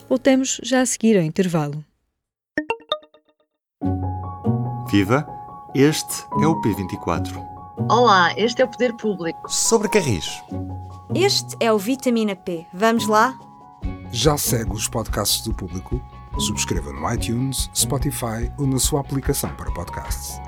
Voltamos 0.09 0.59
já 0.61 0.81
a 0.81 0.85
seguir 0.85 1.17
ao 1.17 1.23
intervalo. 1.23 1.81
Viva! 4.91 5.25
Este 5.73 6.25
é 6.33 6.45
o 6.45 6.61
P24. 6.61 7.33
Olá, 7.89 8.33
este 8.37 8.61
é 8.61 8.65
o 8.65 8.67
Poder 8.67 8.93
Público. 8.97 9.49
Sobre 9.49 9.87
Carris. 9.87 10.27
Este 11.15 11.55
é 11.61 11.71
o 11.71 11.77
Vitamina 11.77 12.35
P. 12.35 12.65
Vamos 12.73 13.07
lá? 13.07 13.39
Já 14.11 14.37
segue 14.37 14.73
os 14.73 14.89
podcasts 14.89 15.45
do 15.45 15.53
público? 15.53 16.01
Subscreva 16.39 16.91
no 16.91 17.09
iTunes, 17.13 17.69
Spotify 17.73 18.51
ou 18.59 18.67
na 18.67 18.79
sua 18.79 18.99
aplicação 18.99 19.55
para 19.55 19.71
podcasts. 19.71 20.41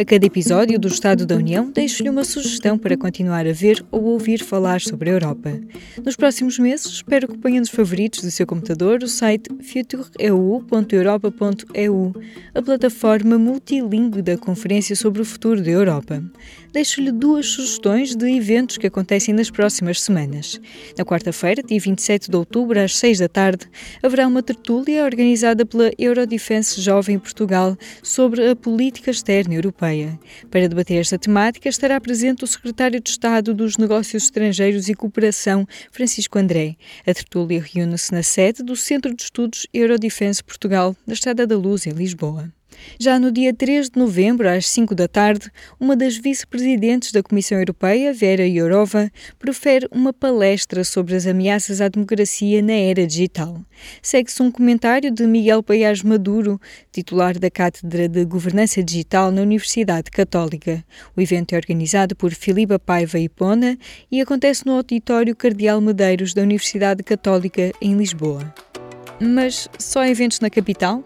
A 0.00 0.04
cada 0.04 0.24
episódio 0.24 0.78
do 0.78 0.88
Estado 0.88 1.26
da 1.26 1.36
União, 1.36 1.70
deixo-lhe 1.70 2.08
uma 2.08 2.24
sugestão 2.24 2.78
para 2.78 2.96
continuar 2.96 3.46
a 3.46 3.52
ver 3.52 3.84
ou 3.90 4.04
ouvir 4.04 4.42
falar 4.42 4.80
sobre 4.80 5.10
a 5.10 5.12
Europa. 5.12 5.60
Nos 6.02 6.16
próximos 6.16 6.58
meses, 6.58 6.86
espero 6.86 7.28
que 7.28 7.36
ponha 7.36 7.60
nos 7.60 7.68
favoritos 7.68 8.22
do 8.22 8.30
seu 8.30 8.46
computador 8.46 9.02
o 9.02 9.06
site 9.06 9.50
futureu.europa.eu, 9.62 12.14
a 12.54 12.62
plataforma 12.62 13.38
multilingüe 13.38 14.22
da 14.22 14.38
Conferência 14.38 14.96
sobre 14.96 15.20
o 15.20 15.24
Futuro 15.24 15.62
da 15.62 15.70
Europa 15.70 16.24
deixo-lhe 16.72 17.10
duas 17.10 17.46
sugestões 17.46 18.14
de 18.14 18.30
eventos 18.30 18.78
que 18.78 18.86
acontecem 18.86 19.34
nas 19.34 19.50
próximas 19.50 20.00
semanas. 20.00 20.60
Na 20.96 21.04
quarta-feira, 21.04 21.62
dia 21.62 21.80
27 21.80 22.30
de 22.30 22.36
outubro, 22.36 22.78
às 22.78 22.96
6 22.96 23.18
da 23.18 23.28
tarde, 23.28 23.66
haverá 24.02 24.26
uma 24.26 24.42
tertúlia 24.42 25.04
organizada 25.04 25.66
pela 25.66 25.90
Eurodefense 25.98 26.80
Jovem 26.80 27.18
Portugal 27.18 27.76
sobre 28.02 28.48
a 28.48 28.56
política 28.56 29.10
externa 29.10 29.54
europeia. 29.54 29.89
Para 30.50 30.68
debater 30.68 31.00
esta 31.00 31.18
temática, 31.18 31.68
estará 31.68 32.00
presente 32.00 32.44
o 32.44 32.46
secretário 32.46 33.00
de 33.00 33.10
Estado 33.10 33.54
dos 33.54 33.76
Negócios 33.76 34.24
Estrangeiros 34.24 34.88
e 34.88 34.94
Cooperação, 34.94 35.66
Francisco 35.90 36.38
André. 36.38 36.76
A 37.06 37.14
tertúlia 37.14 37.62
reúne-se 37.62 38.12
na 38.12 38.22
sede 38.22 38.62
do 38.62 38.76
Centro 38.76 39.14
de 39.14 39.22
Estudos 39.22 39.66
Eurodefense 39.72 40.44
Portugal, 40.44 40.96
na 41.06 41.14
Estrada 41.14 41.46
da 41.46 41.56
Luz, 41.56 41.86
em 41.86 41.92
Lisboa. 41.92 42.52
Já 42.98 43.18
no 43.18 43.30
dia 43.32 43.52
3 43.52 43.90
de 43.90 43.98
novembro, 43.98 44.48
às 44.48 44.68
5 44.68 44.94
da 44.94 45.08
tarde, 45.08 45.50
uma 45.78 45.96
das 45.96 46.16
vice-presidentes 46.16 47.12
da 47.12 47.22
Comissão 47.22 47.58
Europeia, 47.58 48.12
Vera 48.12 48.48
Jourova, 48.48 49.10
profere 49.38 49.88
uma 49.90 50.12
palestra 50.12 50.84
sobre 50.84 51.14
as 51.14 51.26
ameaças 51.26 51.80
à 51.80 51.88
democracia 51.88 52.62
na 52.62 52.72
era 52.72 53.06
digital. 53.06 53.60
Segue-se 54.02 54.42
um 54.42 54.50
comentário 54.50 55.10
de 55.10 55.26
Miguel 55.26 55.62
Paiás 55.62 56.02
Maduro, 56.02 56.60
titular 56.92 57.38
da 57.38 57.50
Cátedra 57.50 58.08
de 58.08 58.24
Governança 58.24 58.82
Digital 58.82 59.30
na 59.30 59.42
Universidade 59.42 60.10
Católica. 60.10 60.84
O 61.16 61.20
evento 61.20 61.54
é 61.54 61.56
organizado 61.56 62.14
por 62.16 62.32
Filipa 62.32 62.78
Paiva 62.78 63.18
Ipona 63.18 63.78
e 64.10 64.20
acontece 64.20 64.66
no 64.66 64.76
Auditório 64.76 65.34
Cardeal 65.34 65.80
Medeiros 65.80 66.34
da 66.34 66.42
Universidade 66.42 67.02
Católica, 67.02 67.72
em 67.80 67.96
Lisboa. 67.96 68.52
Mas 69.20 69.68
só 69.78 70.04
eventos 70.06 70.40
na 70.40 70.48
capital? 70.48 71.04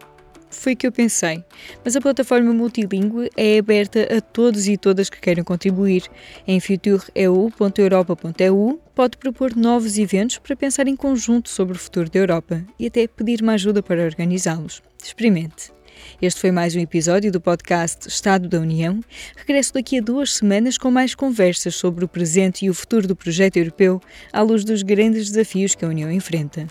Foi 0.54 0.72
o 0.72 0.76
que 0.76 0.86
eu 0.86 0.92
pensei, 0.92 1.44
mas 1.84 1.96
a 1.96 2.00
plataforma 2.00 2.52
multilingüe 2.52 3.28
é 3.36 3.58
aberta 3.58 4.08
a 4.16 4.20
todos 4.20 4.68
e 4.68 4.76
todas 4.76 5.10
que 5.10 5.20
queiram 5.20 5.44
contribuir. 5.44 6.04
Em 6.46 6.60
futureu.europa.eu 6.60 8.80
pode 8.94 9.18
propor 9.18 9.56
novos 9.56 9.98
eventos 9.98 10.38
para 10.38 10.56
pensar 10.56 10.86
em 10.86 10.96
conjunto 10.96 11.50
sobre 11.50 11.76
o 11.76 11.78
futuro 11.78 12.08
da 12.08 12.18
Europa 12.18 12.64
e 12.78 12.86
até 12.86 13.06
pedir 13.06 13.42
uma 13.42 13.54
ajuda 13.54 13.82
para 13.82 14.04
organizá-los. 14.04 14.82
Experimente. 15.02 15.72
Este 16.20 16.40
foi 16.40 16.50
mais 16.50 16.74
um 16.74 16.80
episódio 16.80 17.30
do 17.30 17.40
podcast 17.40 18.08
Estado 18.08 18.48
da 18.48 18.58
União. 18.58 19.00
Regresso 19.36 19.74
daqui 19.74 19.98
a 19.98 20.02
duas 20.02 20.34
semanas 20.34 20.78
com 20.78 20.90
mais 20.90 21.14
conversas 21.14 21.74
sobre 21.74 22.04
o 22.04 22.08
presente 22.08 22.64
e 22.64 22.70
o 22.70 22.74
futuro 22.74 23.06
do 23.06 23.16
projeto 23.16 23.56
europeu 23.56 24.00
à 24.32 24.40
luz 24.40 24.64
dos 24.64 24.82
grandes 24.82 25.30
desafios 25.30 25.74
que 25.74 25.84
a 25.84 25.88
União 25.88 26.10
enfrenta. 26.10 26.66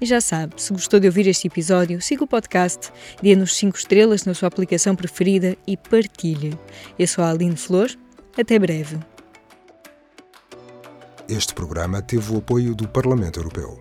E 0.00 0.04
já 0.04 0.20
sabe, 0.20 0.60
se 0.60 0.72
gostou 0.72 1.00
de 1.00 1.06
ouvir 1.06 1.26
este 1.26 1.46
episódio, 1.46 2.00
siga 2.02 2.24
o 2.24 2.26
podcast, 2.26 2.92
dê-nos 3.22 3.56
5 3.56 3.78
estrelas 3.78 4.24
na 4.24 4.34
sua 4.34 4.48
aplicação 4.48 4.94
preferida 4.94 5.56
e 5.66 5.76
partilhe. 5.76 6.58
Eu 6.98 7.08
sou 7.08 7.24
a 7.24 7.30
Aline 7.30 7.56
Flor. 7.56 7.88
Até 8.38 8.58
breve. 8.58 8.98
Este 11.26 11.54
programa 11.54 12.02
teve 12.02 12.32
o 12.32 12.38
apoio 12.38 12.74
do 12.74 12.86
Parlamento 12.86 13.40
Europeu. 13.40 13.80